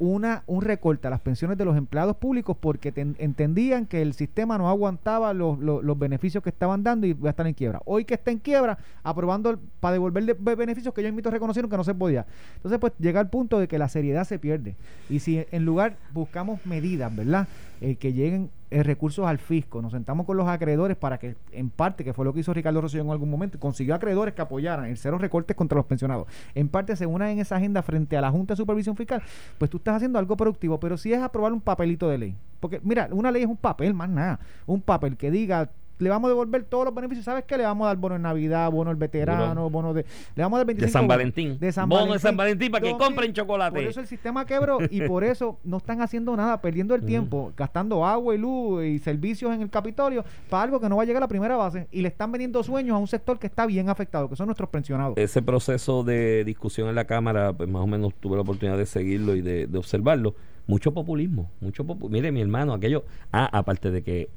una, 0.00 0.42
un 0.48 0.60
recorte 0.62 1.06
a 1.06 1.10
las 1.10 1.20
pensiones 1.20 1.56
de 1.56 1.64
los 1.64 1.76
empleados 1.76 2.16
públicos 2.16 2.56
porque 2.60 2.90
ten- 2.90 3.14
entendían 3.20 3.86
que 3.86 4.02
el 4.02 4.12
sistema 4.12 4.58
no 4.58 4.68
aguantaba 4.68 5.32
los, 5.32 5.56
los- 5.60 5.98
beneficios 5.98 6.42
que 6.42 6.50
estaban 6.50 6.82
dando 6.82 7.06
y 7.06 7.12
va 7.12 7.28
a 7.28 7.30
estar 7.30 7.46
en 7.46 7.54
quiebra. 7.54 7.80
Hoy 7.84 8.04
que 8.04 8.14
está 8.14 8.32
en 8.32 8.38
quiebra, 8.38 8.76
aprobando 9.04 9.56
para 9.78 9.92
devolverle 9.92 10.34
be- 10.36 10.56
beneficios 10.56 10.92
que 10.92 11.00
ellos 11.00 11.12
mismos 11.14 11.32
reconocieron 11.32 11.70
que 11.70 11.76
no 11.76 11.84
se 11.84 11.94
podía. 11.94 12.26
Entonces, 12.56 12.80
pues 12.80 12.92
llega 12.98 13.20
el 13.20 13.28
punto 13.28 13.60
de 13.60 13.68
que 13.68 13.78
la 13.78 13.88
seriedad 13.88 14.24
se 14.24 14.40
pierde. 14.40 14.74
Y 15.08 15.20
si 15.20 15.46
en 15.52 15.64
lugar 15.64 15.96
buscamos 16.12 16.66
medidas, 16.66 17.14
¿verdad? 17.14 17.46
Eh, 17.80 17.94
que 17.94 18.12
lleguen 18.12 18.50
eh, 18.70 18.82
recursos 18.82 19.26
al 19.26 19.38
fisco, 19.38 19.82
nos 19.82 19.92
sentamos 19.92 20.26
con 20.26 20.36
los 20.36 20.48
acreedores 20.48 20.96
para 20.96 21.18
que, 21.18 21.36
en 21.52 21.70
parte, 21.70 22.04
que 22.04 22.12
fue 22.12 22.24
lo 22.24 22.32
que 22.32 22.40
hizo 22.40 22.52
Ricardo 22.54 22.80
Rosselló 22.80 23.02
en 23.02 23.10
algún 23.10 23.30
momento, 23.30 23.58
consiguió 23.58 23.94
acreedores 23.94 24.34
que 24.34 24.42
apoyaran 24.42 24.86
el 24.86 24.96
cero 24.96 25.18
recortes 25.18 25.56
contra 25.56 25.76
los 25.76 25.86
pensionados. 25.86 26.26
En 26.54 26.68
parte 26.68 26.96
se 26.96 27.06
unan 27.06 27.28
en 27.28 27.40
esa 27.40 27.56
agenda 27.56 27.82
frente 27.82 28.16
a 28.16 28.20
la 28.20 28.30
Junta 28.30 28.54
de 28.54 28.56
Supervisión 28.56 28.96
Fiscal, 28.96 29.22
pues 29.58 29.70
tú 29.70 29.76
estás 29.76 29.96
haciendo 29.96 30.18
algo 30.18 30.36
productivo, 30.36 30.80
pero 30.80 30.96
si 30.96 31.12
es 31.12 31.22
aprobar 31.22 31.52
un 31.52 31.60
papelito 31.60 32.08
de 32.08 32.18
ley. 32.18 32.36
Porque, 32.60 32.80
mira, 32.82 33.08
una 33.12 33.30
ley 33.30 33.42
es 33.42 33.48
un 33.48 33.56
papel, 33.56 33.92
más 33.92 34.08
nada. 34.08 34.40
Un 34.66 34.80
papel 34.80 35.16
que 35.16 35.30
diga 35.30 35.70
le 35.98 36.10
vamos 36.10 36.28
a 36.28 36.30
devolver 36.30 36.64
todos 36.64 36.86
los 36.86 36.94
beneficios. 36.94 37.24
¿Sabes 37.24 37.44
qué? 37.44 37.56
Le 37.56 37.64
vamos 37.64 37.84
a 37.84 37.88
dar 37.88 37.96
bono 37.96 38.16
en 38.16 38.22
Navidad, 38.22 38.70
bono 38.70 38.90
al 38.90 38.96
veterano, 38.96 39.70
bono 39.70 39.94
de. 39.94 40.04
Le 40.34 40.42
vamos 40.42 40.56
a 40.56 40.60
dar 40.60 40.66
25 40.66 40.86
De 40.86 40.92
San. 40.92 41.08
Valentín. 41.08 41.58
De 41.58 41.72
San 41.72 41.88
Bono 41.88 42.00
Valentín. 42.02 42.14
de 42.14 42.20
San 42.20 42.36
Valentín 42.36 42.70
para 42.72 42.84
que 42.84 42.96
compren 42.96 43.32
chocolate. 43.32 43.80
Por 43.80 43.88
eso 43.88 44.00
el 44.00 44.06
sistema 44.06 44.44
quebró 44.44 44.78
y 44.90 45.02
por 45.02 45.24
eso 45.24 45.58
no 45.64 45.78
están 45.78 46.02
haciendo 46.02 46.36
nada, 46.36 46.60
perdiendo 46.60 46.94
el 46.94 47.04
tiempo, 47.04 47.52
gastando 47.56 48.04
agua 48.04 48.34
y 48.34 48.38
luz 48.38 48.84
y 48.84 48.98
servicios 48.98 49.54
en 49.54 49.62
el 49.62 49.70
Capitolio 49.70 50.24
para 50.48 50.64
algo 50.64 50.80
que 50.80 50.88
no 50.88 50.96
va 50.96 51.02
a 51.02 51.06
llegar 51.06 51.22
a 51.22 51.26
la 51.26 51.28
primera 51.28 51.56
base 51.56 51.88
y 51.90 52.02
le 52.02 52.08
están 52.08 52.32
vendiendo 52.32 52.62
sueños 52.62 52.94
a 52.94 52.98
un 52.98 53.08
sector 53.08 53.38
que 53.38 53.46
está 53.46 53.66
bien 53.66 53.88
afectado, 53.88 54.28
que 54.28 54.36
son 54.36 54.46
nuestros 54.46 54.68
pensionados. 54.70 55.16
ese 55.16 55.42
proceso 55.42 56.02
de 56.02 56.44
discusión 56.44 56.88
en 56.88 56.94
la 56.94 57.04
Cámara, 57.04 57.52
pues 57.52 57.68
más 57.68 57.82
o 57.82 57.86
menos 57.86 58.14
tuve 58.14 58.36
la 58.36 58.42
oportunidad 58.42 58.78
de 58.78 58.86
seguirlo 58.86 59.34
y 59.34 59.42
de, 59.42 59.66
de 59.66 59.78
observarlo. 59.78 60.34
Mucho 60.66 60.94
populismo, 60.94 61.50
mucho 61.60 61.84
populismo. 61.84 62.14
Mire, 62.14 62.32
mi 62.32 62.40
hermano, 62.40 62.72
aquello. 62.72 63.04
Ah, 63.32 63.48
aparte 63.52 63.90
de 63.90 64.02
que 64.02 64.30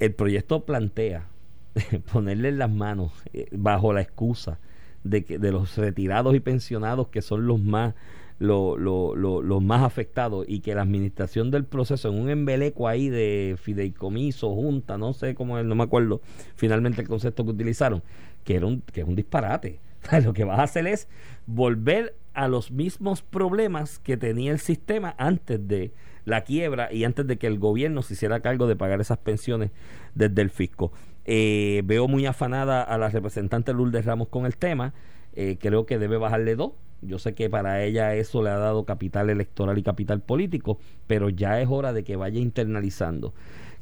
el 0.00 0.12
proyecto 0.14 0.64
plantea 0.64 1.28
ponerle 2.12 2.48
en 2.48 2.58
las 2.58 2.70
manos, 2.70 3.12
eh, 3.32 3.46
bajo 3.52 3.92
la 3.92 4.00
excusa 4.02 4.58
de 5.04 5.24
que 5.24 5.38
de 5.38 5.52
los 5.52 5.76
retirados 5.78 6.34
y 6.34 6.40
pensionados 6.40 7.08
que 7.08 7.22
son 7.22 7.46
los 7.46 7.60
más 7.60 7.94
lo- 8.38 8.78
lo- 8.78 9.14
lo- 9.14 9.42
los 9.42 9.62
más 9.62 9.82
afectados 9.82 10.46
y 10.48 10.60
que 10.60 10.74
la 10.74 10.82
administración 10.82 11.50
del 11.50 11.64
proceso 11.66 12.08
en 12.08 12.18
un 12.18 12.30
embeleco 12.30 12.88
ahí 12.88 13.10
de 13.10 13.56
fideicomiso, 13.60 14.54
junta, 14.54 14.96
no 14.96 15.12
sé 15.12 15.34
cómo 15.34 15.58
es, 15.58 15.64
no 15.66 15.74
me 15.74 15.84
acuerdo 15.84 16.22
finalmente 16.56 17.02
el 17.02 17.08
concepto 17.08 17.44
que 17.44 17.50
utilizaron, 17.50 18.02
que 18.44 18.56
era 18.56 18.66
un, 18.66 18.80
que 18.80 19.02
es 19.02 19.06
un 19.06 19.14
disparate. 19.14 19.78
Lo 20.24 20.32
que 20.32 20.44
vas 20.44 20.58
a 20.58 20.62
hacer 20.62 20.86
es 20.86 21.06
volver 21.46 22.14
a 22.32 22.48
los 22.48 22.70
mismos 22.70 23.20
problemas 23.22 23.98
que 23.98 24.16
tenía 24.16 24.52
el 24.52 24.58
sistema 24.58 25.14
antes 25.18 25.66
de 25.68 25.92
la 26.24 26.42
quiebra 26.42 26.92
y 26.92 27.04
antes 27.04 27.26
de 27.26 27.38
que 27.38 27.46
el 27.46 27.58
gobierno 27.58 28.02
se 28.02 28.14
hiciera 28.14 28.40
cargo 28.40 28.66
de 28.66 28.76
pagar 28.76 29.00
esas 29.00 29.18
pensiones 29.18 29.70
desde 30.14 30.42
el 30.42 30.50
fisco. 30.50 30.92
Eh, 31.24 31.82
veo 31.84 32.08
muy 32.08 32.26
afanada 32.26 32.82
a 32.82 32.98
la 32.98 33.08
representante 33.08 33.72
Lourdes 33.72 34.04
Ramos 34.04 34.28
con 34.28 34.46
el 34.46 34.56
tema. 34.56 34.94
Eh, 35.34 35.56
creo 35.60 35.86
que 35.86 35.98
debe 35.98 36.16
bajarle 36.16 36.56
dos. 36.56 36.72
Yo 37.02 37.18
sé 37.18 37.34
que 37.34 37.48
para 37.48 37.82
ella 37.82 38.14
eso 38.14 38.42
le 38.42 38.50
ha 38.50 38.58
dado 38.58 38.84
capital 38.84 39.30
electoral 39.30 39.78
y 39.78 39.82
capital 39.82 40.20
político, 40.20 40.78
pero 41.06 41.30
ya 41.30 41.60
es 41.60 41.68
hora 41.70 41.92
de 41.94 42.04
que 42.04 42.16
vaya 42.16 42.38
internalizando 42.40 43.32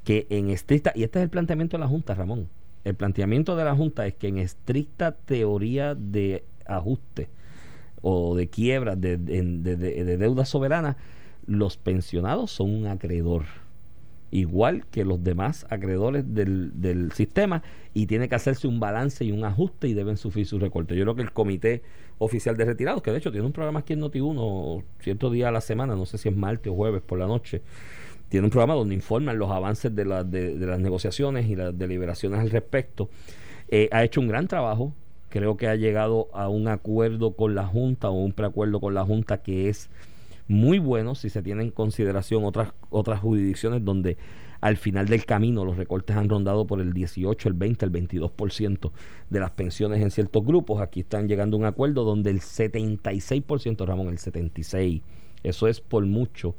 que 0.05 0.27
en 0.31 0.51
estricta, 0.51 0.93
y 0.95 1.03
este 1.03 1.19
es 1.19 1.25
el 1.25 1.29
planteamiento 1.31 1.77
de 1.77 1.81
la 1.81 1.89
Junta, 1.89 2.15
Ramón, 2.15 2.49
el 2.85 2.95
planteamiento 2.95 3.57
de 3.57 3.65
la 3.65 3.75
Junta 3.75 4.07
es 4.07 4.15
que 4.15 4.29
en 4.29 4.39
estricta 4.39 5.13
teoría 5.13 5.95
de 5.97 6.45
ajuste 6.65 7.29
o 8.01 8.37
de 8.37 8.49
quiebra 8.49 8.95
de, 8.95 9.17
de, 9.19 9.43
de- 9.43 9.77
de- 9.77 10.05
de 10.05 10.17
deuda 10.17 10.45
soberana, 10.45 10.97
los 11.49 11.77
pensionados 11.77 12.53
son 12.53 12.71
un 12.71 12.87
acreedor, 12.87 13.43
igual 14.31 14.85
que 14.91 15.05
los 15.05 15.25
demás 15.25 15.67
acreedores 15.71 16.35
del, 16.35 16.73
del 16.81 17.13
sistema, 17.13 17.63
y 17.95 18.07
tiene 18.07 18.29
que 18.29 18.35
hacerse 18.35 18.69
un 18.69 18.79
balance 18.79 19.25
y 19.25 19.33
un 19.33 19.45
ajuste 19.45 19.89
y 19.89 19.95
deben 19.95 20.17
sufrir 20.17 20.47
su 20.47 20.59
recorte. 20.59 20.95
Yo 20.95 21.05
creo 21.05 21.15
que 21.17 21.23
el 21.23 21.33
Comité 21.33 21.83
Oficial 22.19 22.57
de 22.57 22.67
Retirados, 22.67 23.03
que 23.03 23.11
de 23.11 23.19
hecho 23.19 23.33
tiene 23.33 23.47
un 23.47 23.53
programa 23.53 23.81
aquí 23.81 23.95
en 23.95 24.03
Noti1 24.03 24.85
cierto 25.01 25.31
día 25.31 25.49
a 25.49 25.53
la 25.53 25.61
semana, 25.63 25.97
no 25.97 26.05
sé 26.05 26.19
si 26.19 26.29
es 26.29 26.37
martes 26.37 26.71
o 26.73 26.77
jueves 26.77 27.01
por 27.03 27.19
la 27.19 27.27
noche, 27.27 27.63
tiene 28.29 28.45
un 28.47 28.51
programa 28.51 28.75
donde 28.75 28.95
informan 28.95 29.39
los 29.39 29.51
avances 29.51 29.95
de, 29.95 30.05
la- 30.05 30.23
de- 30.25 30.59
de 30.59 30.67
las 30.67 30.79
negociaciones 30.81 31.47
y 31.49 31.57
las 31.57 31.77
deliberaciones 31.79 32.41
al 32.41 32.51
respecto. 32.51 33.09
Eh, 33.71 33.89
ha 33.91 34.05
hecho 34.05 34.21
un 34.21 34.29
gran 34.29 34.47
trabajo, 34.49 34.93
creo 35.31 35.57
que 35.57 35.67
ha 35.69 35.77
llegado 35.77 36.29
a 36.35 36.49
un 36.49 36.69
acuerdo 36.69 37.33
con 37.33 37.55
la 37.55 37.67
Junta 37.67 38.11
o 38.11 38.13
un 38.23 38.33
preacuerdo 38.33 38.81
con 38.81 38.93
la 38.95 39.05
Junta 39.05 39.39
que 39.43 39.69
es 39.71 39.89
muy 40.49 40.79
bueno 40.79 41.15
si 41.15 41.31
se 41.31 41.43
tiene 41.43 41.63
en 41.63 41.71
consideración 41.71 42.45
otras, 42.45 42.73
otras 42.91 43.21
jurisdicciones 43.21 43.85
donde 43.85 44.17
al 44.61 44.77
final 44.77 45.07
del 45.07 45.25
camino 45.25 45.65
los 45.65 45.77
recortes 45.77 46.17
han 46.17 46.29
rondado 46.29 46.67
por 46.67 46.81
el 46.81 46.93
18, 46.93 47.49
el 47.49 47.55
20, 47.55 47.85
el 47.85 47.93
22% 47.93 48.91
de 49.31 49.41
las 49.41 49.51
pensiones 49.53 50.03
en 50.03 50.11
ciertos 50.11 50.45
grupos. 50.45 50.81
Aquí 50.81 51.01
están 51.01 51.29
llegando 51.29 51.57
a 51.57 51.61
un 51.61 51.67
acuerdo 51.67 52.05
donde 52.05 52.31
el 52.31 52.41
76%, 52.41 53.87
Ramón, 53.87 54.09
el 54.09 54.19
76%, 54.19 55.03
eso 55.45 55.69
es 55.69 55.81
por 55.81 56.05
mucho. 56.07 56.57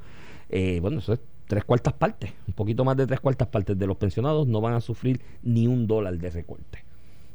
Eh, 0.49 0.79
bueno, 0.81 0.99
eso 0.99 1.13
es 1.13 1.19
tres 1.47 1.65
cuartas 1.65 1.93
partes, 1.93 2.31
un 2.47 2.53
poquito 2.53 2.85
más 2.85 2.95
de 2.95 3.07
tres 3.07 3.19
cuartas 3.19 3.47
partes 3.47 3.77
de 3.77 3.87
los 3.87 3.97
pensionados 3.97 4.47
no 4.47 4.61
van 4.61 4.75
a 4.75 4.81
sufrir 4.81 5.19
ni 5.41 5.67
un 5.67 5.87
dólar 5.87 6.17
de 6.17 6.29
recorte. 6.29 6.88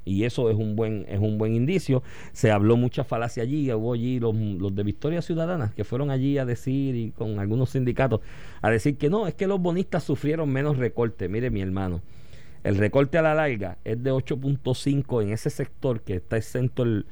Y 0.04 0.24
eso 0.24 0.50
es 0.50 0.56
un 0.56 0.76
buen 0.76 1.06
es 1.08 1.18
un 1.18 1.38
buen 1.38 1.54
indicio. 1.54 2.02
Se 2.32 2.50
habló 2.50 2.76
mucha 2.76 3.04
falacia 3.04 3.42
allí, 3.42 3.72
hubo 3.72 3.94
allí 3.94 4.20
los, 4.20 4.34
los 4.34 4.74
de 4.74 4.82
Victoria 4.82 5.22
Ciudadana 5.22 5.72
que 5.74 5.84
fueron 5.84 6.10
allí 6.10 6.38
a 6.38 6.44
decir 6.44 6.94
y 6.94 7.10
con 7.10 7.38
algunos 7.38 7.70
sindicatos 7.70 8.20
a 8.62 8.70
decir 8.70 8.96
que 8.96 9.10
no, 9.10 9.26
es 9.26 9.34
que 9.34 9.46
los 9.46 9.60
bonistas 9.60 10.04
sufrieron 10.04 10.50
menos 10.50 10.76
recorte. 10.76 11.28
Mire 11.28 11.50
mi 11.50 11.60
hermano, 11.60 12.02
el 12.64 12.76
recorte 12.76 13.18
a 13.18 13.22
la 13.22 13.34
larga 13.34 13.78
es 13.84 14.02
de 14.02 14.12
8.5 14.12 15.22
en 15.22 15.30
ese 15.30 15.50
sector 15.50 16.00
que 16.00 16.16
está 16.16 16.36
exento 16.36 16.82
el, 16.82 17.06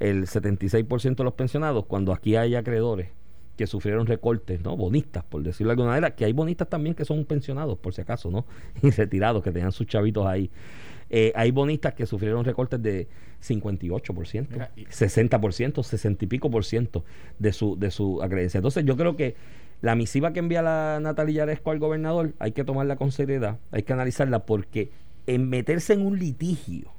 el 0.00 0.26
76% 0.26 1.16
de 1.16 1.24
los 1.24 1.34
pensionados 1.34 1.86
cuando 1.86 2.12
aquí 2.12 2.36
hay 2.36 2.54
acreedores 2.54 3.10
que 3.56 3.66
sufrieron 3.66 4.06
recortes, 4.06 4.62
¿no? 4.62 4.76
Bonistas, 4.76 5.24
por 5.24 5.42
decirlo 5.42 5.70
de 5.70 5.72
alguna 5.72 5.88
manera, 5.88 6.14
que 6.14 6.24
hay 6.24 6.32
bonistas 6.32 6.68
también 6.68 6.94
que 6.94 7.04
son 7.04 7.24
pensionados, 7.24 7.76
por 7.76 7.92
si 7.92 8.00
acaso, 8.00 8.30
¿no? 8.30 8.46
Y 8.82 8.90
retirados, 8.90 9.42
que 9.42 9.50
tenían 9.50 9.72
sus 9.72 9.86
chavitos 9.86 10.24
ahí. 10.26 10.48
Eh, 11.10 11.32
hay 11.34 11.50
bonistas 11.50 11.94
que 11.94 12.06
sufrieron 12.06 12.44
recortes 12.44 12.82
de 12.82 13.08
58%, 13.42 14.48
Mira, 14.50 14.70
y- 14.76 14.84
60%, 14.86 15.82
60 15.82 16.24
y 16.24 16.28
pico 16.28 16.50
por 16.50 16.64
ciento 16.64 17.04
de 17.38 17.52
su, 17.52 17.78
de 17.78 17.90
su 17.90 18.22
acreencia. 18.22 18.58
Entonces 18.58 18.84
yo 18.84 18.96
creo 18.96 19.16
que 19.16 19.34
la 19.80 19.94
misiva 19.94 20.32
que 20.32 20.40
envía 20.40 20.60
la 20.62 20.98
Natalia 21.00 21.36
Yaresco 21.46 21.70
al 21.70 21.78
gobernador 21.78 22.34
hay 22.38 22.52
que 22.52 22.64
tomarla 22.64 22.96
con 22.96 23.12
seriedad, 23.12 23.58
hay 23.70 23.84
que 23.84 23.92
analizarla 23.92 24.44
porque 24.44 24.90
en 25.26 25.48
meterse 25.48 25.92
en 25.92 26.02
un 26.04 26.18
litigio 26.18 26.90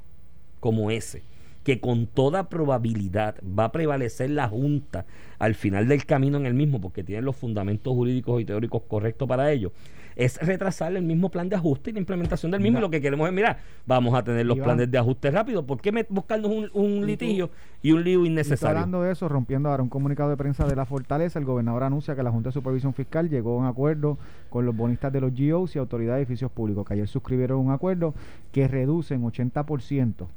como 0.60 0.92
ese, 0.92 1.24
que 1.64 1.80
con 1.80 2.08
toda 2.08 2.50
probabilidad 2.50 3.36
va 3.44 3.66
a 3.66 3.72
prevalecer 3.72 4.30
la 4.30 4.48
Junta 4.48 5.06
al 5.40 5.56
final 5.56 5.88
del 5.88 6.06
camino 6.06 6.38
en 6.38 6.46
el 6.46 6.54
mismo, 6.54 6.80
porque 6.82 7.04
tienen 7.04 7.26
los 7.26 7.36
fundamentos 7.36 7.94
jurídicos 7.94 8.42
y 8.42 8.46
teóricos 8.46 8.84
correctos 8.88 9.28
para 9.28 9.52
ello, 9.52 9.72
es 10.20 10.38
retrasar 10.46 10.94
el 10.96 11.04
mismo 11.04 11.30
plan 11.30 11.48
de 11.48 11.56
ajuste 11.56 11.90
y 11.90 11.94
la 11.94 12.00
implementación 12.00 12.52
del 12.52 12.60
mismo. 12.60 12.78
Mira. 12.78 12.80
Y 12.80 12.82
lo 12.88 12.90
que 12.92 13.02
queremos 13.02 13.28
es, 13.28 13.34
mira, 13.34 13.58
vamos 13.86 14.14
a 14.14 14.24
tener 14.24 14.46
los 14.46 14.58
Iván. 14.58 14.66
planes 14.68 14.92
de 14.92 14.98
ajuste 14.98 15.32
rápido. 15.32 15.66
¿Por 15.66 15.80
qué 15.82 15.92
me- 15.94 16.06
buscarnos 16.10 16.52
un, 16.52 16.70
un 16.74 17.00
tú- 17.00 17.06
litigio 17.06 17.50
y 17.82 17.94
un 17.94 18.04
lío 18.04 18.26
innecesario? 18.26 18.78
hablando 18.78 19.02
de 19.02 19.14
eso, 19.14 19.30
rompiendo 19.30 19.70
ahora 19.70 19.82
un 19.82 19.88
comunicado 19.90 20.30
de 20.30 20.36
prensa 20.38 20.68
de 20.68 20.76
la 20.76 20.86
Fortaleza, 20.86 21.40
el 21.40 21.46
gobernador 21.46 21.84
anuncia 21.84 22.16
que 22.16 22.24
la 22.24 22.32
Junta 22.32 22.50
de 22.50 22.54
Supervisión 22.54 22.94
Fiscal 22.94 23.30
llegó 23.30 23.54
a 23.54 23.58
un 23.62 23.66
acuerdo 23.66 24.18
con 24.50 24.66
los 24.66 24.76
bonistas 24.76 25.14
de 25.14 25.22
los 25.22 25.32
GOs 25.34 25.76
y 25.76 25.80
autoridades 25.80 26.18
de 26.18 26.22
edificios 26.24 26.52
públicos, 26.52 26.86
que 26.86 26.96
ayer 26.96 27.08
suscribieron 27.08 27.58
un 27.60 27.72
acuerdo 27.72 28.14
que 28.52 28.68
reduce 28.68 29.14
en 29.14 29.24
80% 29.24 30.28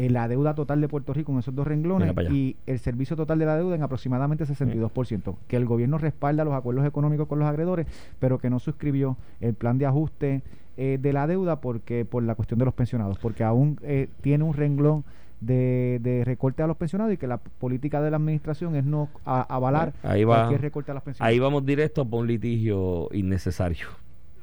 eh, 0.00 0.10
la 0.10 0.28
deuda 0.28 0.54
total 0.54 0.80
de 0.80 0.88
Puerto 0.88 1.12
Rico 1.12 1.30
en 1.32 1.38
esos 1.40 1.54
dos 1.54 1.66
renglones 1.66 2.14
y 2.32 2.56
el 2.66 2.78
servicio 2.78 3.16
total 3.16 3.38
de 3.38 3.46
la 3.46 3.56
deuda 3.56 3.74
en 3.74 3.82
aproximadamente 3.82 4.44
62%. 4.44 5.34
Que 5.48 5.56
el 5.56 5.66
gobierno 5.66 5.98
respalda 5.98 6.44
los 6.44 6.54
acuerdos 6.54 6.86
económicos 6.86 7.28
con 7.28 7.38
los 7.38 7.48
acreedores, 7.48 7.86
pero 8.18 8.38
que 8.38 8.48
no 8.50 8.58
suscribió 8.58 9.16
el 9.40 9.54
plan 9.54 9.78
de 9.78 9.86
ajuste 9.86 10.42
eh, 10.76 10.98
de 11.00 11.12
la 11.12 11.26
deuda 11.26 11.60
porque 11.60 12.04
por 12.04 12.22
la 12.22 12.34
cuestión 12.34 12.58
de 12.58 12.64
los 12.64 12.74
pensionados, 12.74 13.18
porque 13.18 13.44
aún 13.44 13.78
eh, 13.82 14.08
tiene 14.22 14.44
un 14.44 14.54
renglón 14.54 15.04
de, 15.40 15.98
de 16.02 16.22
recorte 16.24 16.62
a 16.62 16.66
los 16.66 16.76
pensionados 16.76 17.12
y 17.14 17.16
que 17.16 17.26
la 17.26 17.38
política 17.38 18.00
de 18.02 18.10
la 18.10 18.16
administración 18.18 18.76
es 18.76 18.84
no 18.84 19.08
a- 19.24 19.42
avalar 19.54 19.92
Ahí 20.02 20.24
va. 20.24 20.36
cualquier 20.36 20.60
recorte 20.60 20.90
a 20.90 20.94
los 20.94 21.02
pensionados. 21.02 21.30
Ahí 21.32 21.38
vamos 21.38 21.64
directo 21.66 22.04
por 22.04 22.20
un 22.20 22.26
litigio 22.26 23.08
innecesario. 23.12 23.86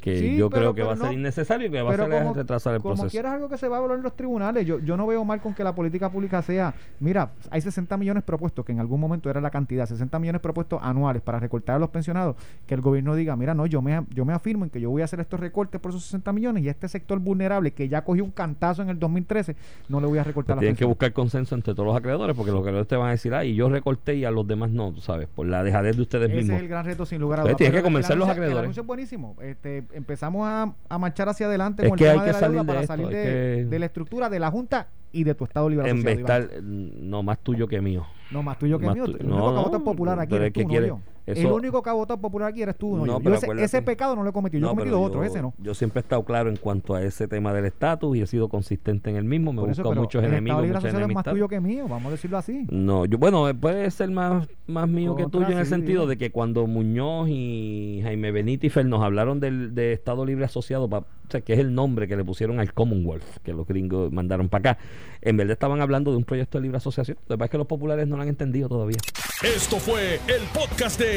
Que 0.07 0.19
Sí, 0.19 0.37
yo 0.37 0.49
pero- 0.49 0.73
creo 0.73 0.75
que 0.75 0.83
va 0.83 0.93
a 0.93 0.97
ser 0.97 1.13
innecesario 1.13 1.67
y 1.67 1.71
que 1.71 1.81
va 1.81 1.93
a 1.93 1.97
como, 1.97 2.33
retrasar 2.33 2.75
el 2.75 2.81
como 2.81 2.95
proceso. 2.95 3.11
quieras 3.11 3.33
algo 3.33 3.49
que 3.49 3.57
se 3.57 3.67
va 3.67 3.77
a 3.77 3.79
hablar 3.81 3.97
en 3.97 4.03
los 4.03 4.15
tribunales, 4.15 4.65
yo, 4.65 4.79
yo 4.79 4.95
no 4.97 5.05
veo 5.07 5.23
mal 5.25 5.41
con 5.41 5.53
que 5.53 5.63
la 5.63 5.73
política 5.75 6.09
pública 6.11 6.41
sea, 6.41 6.73
mira, 6.99 7.31
hay 7.49 7.61
60 7.61 7.97
millones 7.97 8.23
propuestos, 8.23 8.63
que 8.65 8.71
en 8.71 8.79
algún 8.79 8.99
momento 8.99 9.29
era 9.29 9.41
la 9.41 9.49
cantidad, 9.49 9.85
60 9.85 10.19
millones 10.19 10.41
propuestos 10.41 10.79
anuales 10.81 11.21
para 11.21 11.39
recortar 11.39 11.75
a 11.75 11.79
los 11.79 11.89
pensionados, 11.89 12.35
que 12.65 12.73
el 12.73 12.81
gobierno 12.81 13.15
diga, 13.15 13.35
mira, 13.35 13.53
no, 13.53 13.65
yo 13.65 13.81
me, 13.81 14.05
yo 14.13 14.25
me 14.25 14.33
afirmo 14.33 14.63
en 14.65 14.69
que 14.69 14.79
yo 14.81 14.89
voy 14.89 15.01
a 15.01 15.05
hacer 15.05 15.19
estos 15.19 15.39
recortes 15.39 15.79
por 15.81 15.89
esos 15.91 16.03
60 16.03 16.31
millones 16.33 16.63
y 16.63 16.67
a 16.67 16.71
este 16.71 16.87
sector 16.87 17.19
vulnerable 17.19 17.71
que 17.71 17.87
ya 17.89 18.03
cogió 18.03 18.23
un 18.23 18.31
cantazo 18.31 18.81
en 18.81 18.89
el 18.89 18.99
2013, 18.99 19.55
no 19.89 19.99
le 19.99 20.07
voy 20.07 20.19
a 20.19 20.23
recortar 20.23 20.55
las 20.57 20.61
Tienen 20.61 20.75
que 20.75 20.85
buscar 20.85 21.11
consenso 21.13 21.55
entre 21.55 21.73
todos 21.73 21.87
los 21.87 21.95
acreedores 21.97 22.35
porque 22.35 22.51
los 22.51 22.61
acreedores 22.61 22.87
te 22.87 22.95
van 22.95 23.07
a 23.09 23.11
decir, 23.11 23.33
ah, 23.33 23.43
y 23.45 23.55
yo 23.55 23.69
recorté 23.69 24.15
y 24.15 24.25
a 24.25 24.31
los 24.31 24.47
demás 24.47 24.71
no, 24.71 24.91
tú 24.91 25.01
sabes, 25.01 25.27
por 25.27 25.45
la 25.47 25.63
dejadez 25.63 25.95
de 25.95 26.01
ustedes 26.01 26.29
Ese 26.29 26.37
mismos. 26.37 26.55
es 26.57 26.61
el 26.63 26.67
gran 26.69 26.85
reto 26.85 27.05
sin 27.05 27.19
lugar 27.21 27.39
a 27.39 27.43
Ustedes 27.43 27.57
dudas. 27.57 27.57
tienen 27.57 27.79
que 27.79 27.83
convencer 27.83 28.17
los 28.17 28.27
acreedores. 28.29 28.57
El 28.57 28.63
anuncio 28.63 28.81
es 28.81 28.87
buenísimo. 28.87 29.35
Este, 29.41 29.83
empezamos 29.97 30.47
a, 30.47 30.73
a 30.89 30.97
marchar 30.97 31.27
hacia 31.29 31.47
adelante 31.47 31.83
Es 31.83 31.89
con 31.89 31.97
que 31.97 32.05
el 32.05 32.11
hay 32.11 32.15
tema 32.19 32.25
que 32.25 32.33
de 32.33 32.41
la 32.41 32.47
deuda 32.47 32.47
salir 32.47 32.61
de 32.61 32.67
para 32.67 32.81
esto, 32.81 32.93
salir 32.93 33.07
de, 33.07 33.23
que- 33.23 33.65
de 33.69 33.79
la 33.79 33.85
estructura 33.87 34.29
de 34.29 34.39
la 34.39 34.51
Junta 34.51 34.87
y 35.11 35.23
de 35.23 35.35
tu 35.35 35.43
Estado 35.45 35.69
Libre 35.69 35.89
En 35.89 35.97
mm, 36.61 37.09
no 37.09 37.23
más 37.23 37.39
tuyo 37.39 37.67
que 37.67 37.81
mío. 37.81 38.05
No, 38.31 38.43
más 38.43 38.57
tuyo 38.59 38.77
que 38.79 38.85
Más 38.85 38.95
mío. 38.95 39.05
tu- 39.05 39.17
popular 39.83 40.19
aquí 40.19 40.31
pero 40.35 40.51
que 40.53 40.63
no 40.63 40.69
quiere, 40.69 40.87
yo. 40.87 40.99
Eso- 41.27 41.47
el 41.47 41.53
único 41.53 41.83
que 41.83 41.89
ha 41.89 41.93
votado 41.93 42.19
popular 42.19 42.49
aquí 42.49 42.61
eres 42.61 42.77
tú, 42.77 42.91
no, 42.97 43.05
No, 43.05 43.05
yo. 43.05 43.13
Yo 43.13 43.39
pero 43.39 43.59
ese, 43.59 43.81
pecado 43.81 44.15
no 44.15 44.23
lo 44.23 44.29
he 44.29 44.33
cometido. 44.33 44.61
Yo 44.61 44.65
No, 44.67 44.71
he 44.71 44.75
cometido 44.75 45.01
otro, 45.01 45.19
yo- 45.21 45.29
ese 45.29 45.41
no. 45.41 45.53
Yo 45.59 45.73
siempre 45.75 45.99
he 45.99 46.03
estado 46.03 46.23
claro 46.23 46.49
en 46.49 46.55
cuanto 46.55 46.95
a 46.95 47.03
ese 47.03 47.27
tema 47.27 47.53
del 47.53 47.65
estatus 47.65 48.15
y 48.17 48.21
he 48.21 48.27
sido 48.27 48.47
consistente 48.49 49.09
en 49.09 49.17
el 49.17 49.23
mismo. 49.25 49.51
Me 49.53 49.61
he 49.61 49.65
buscado 49.65 49.93
muchos 49.93 50.23
el 50.23 50.25
Estado 50.25 50.37
enemigos, 50.37 50.61
Libre 50.61 50.67
muchas 50.77 50.83
Asociado 50.85 51.09
es 51.09 51.13
más 51.15 51.23
tuyo 51.25 51.47
que 51.47 51.59
mío, 51.59 51.87
vamos 51.87 52.07
a 52.07 52.11
decirlo 52.11 52.37
así. 52.37 52.65
No, 52.71 53.05
yo, 53.05 53.17
bueno, 53.17 53.45
puede 53.59 53.91
ser 53.91 54.09
más, 54.09 54.47
más 54.67 54.87
mío 54.87 55.15
que 55.15 55.25
tuyo 55.27 55.47
en 55.47 55.57
el 55.57 55.65
sí, 55.65 55.69
sentido 55.71 56.07
de 56.07 56.17
que 56.17 56.31
cuando 56.31 56.65
Muñoz 56.65 57.27
y 57.29 57.99
Jaime 58.03 58.31
Benítez 58.31 58.77
nos 58.85 59.03
hablaron 59.03 59.39
del 59.39 59.75
de 59.75 59.93
Estado 59.93 60.25
Libre 60.25 60.45
Asociado, 60.45 60.87
pa- 60.89 60.99
o 60.99 61.29
sea, 61.29 61.41
que 61.41 61.53
es 61.53 61.59
el 61.59 61.73
nombre 61.75 62.07
que 62.07 62.15
le 62.15 62.23
pusieron 62.23 62.59
al 62.61 62.73
Commonwealth, 62.73 63.39
que 63.43 63.51
los 63.53 63.67
gringos 63.67 64.13
mandaron 64.13 64.47
para 64.47 64.71
acá, 64.71 64.81
en 65.21 65.35
verdad 65.35 65.53
estaban 65.53 65.81
hablando 65.81 66.11
de 66.11 66.17
un 66.17 66.23
proyecto 66.23 66.57
de 66.57 66.61
libre 66.61 66.77
asociación. 66.77 67.17
Lo 67.27 67.35
que 67.35 67.37
pasa 67.39 67.45
es 67.45 67.51
que 67.51 67.57
los 67.57 67.67
populares 67.67 68.07
no 68.07 68.15
lo 68.15 68.21
han 68.21 68.29
entendido 68.29 68.69
todavía. 68.69 68.97
Esto 69.43 69.75
fue 69.77 70.15
el 70.27 70.41
podcast 70.53 70.99
de 70.99 71.16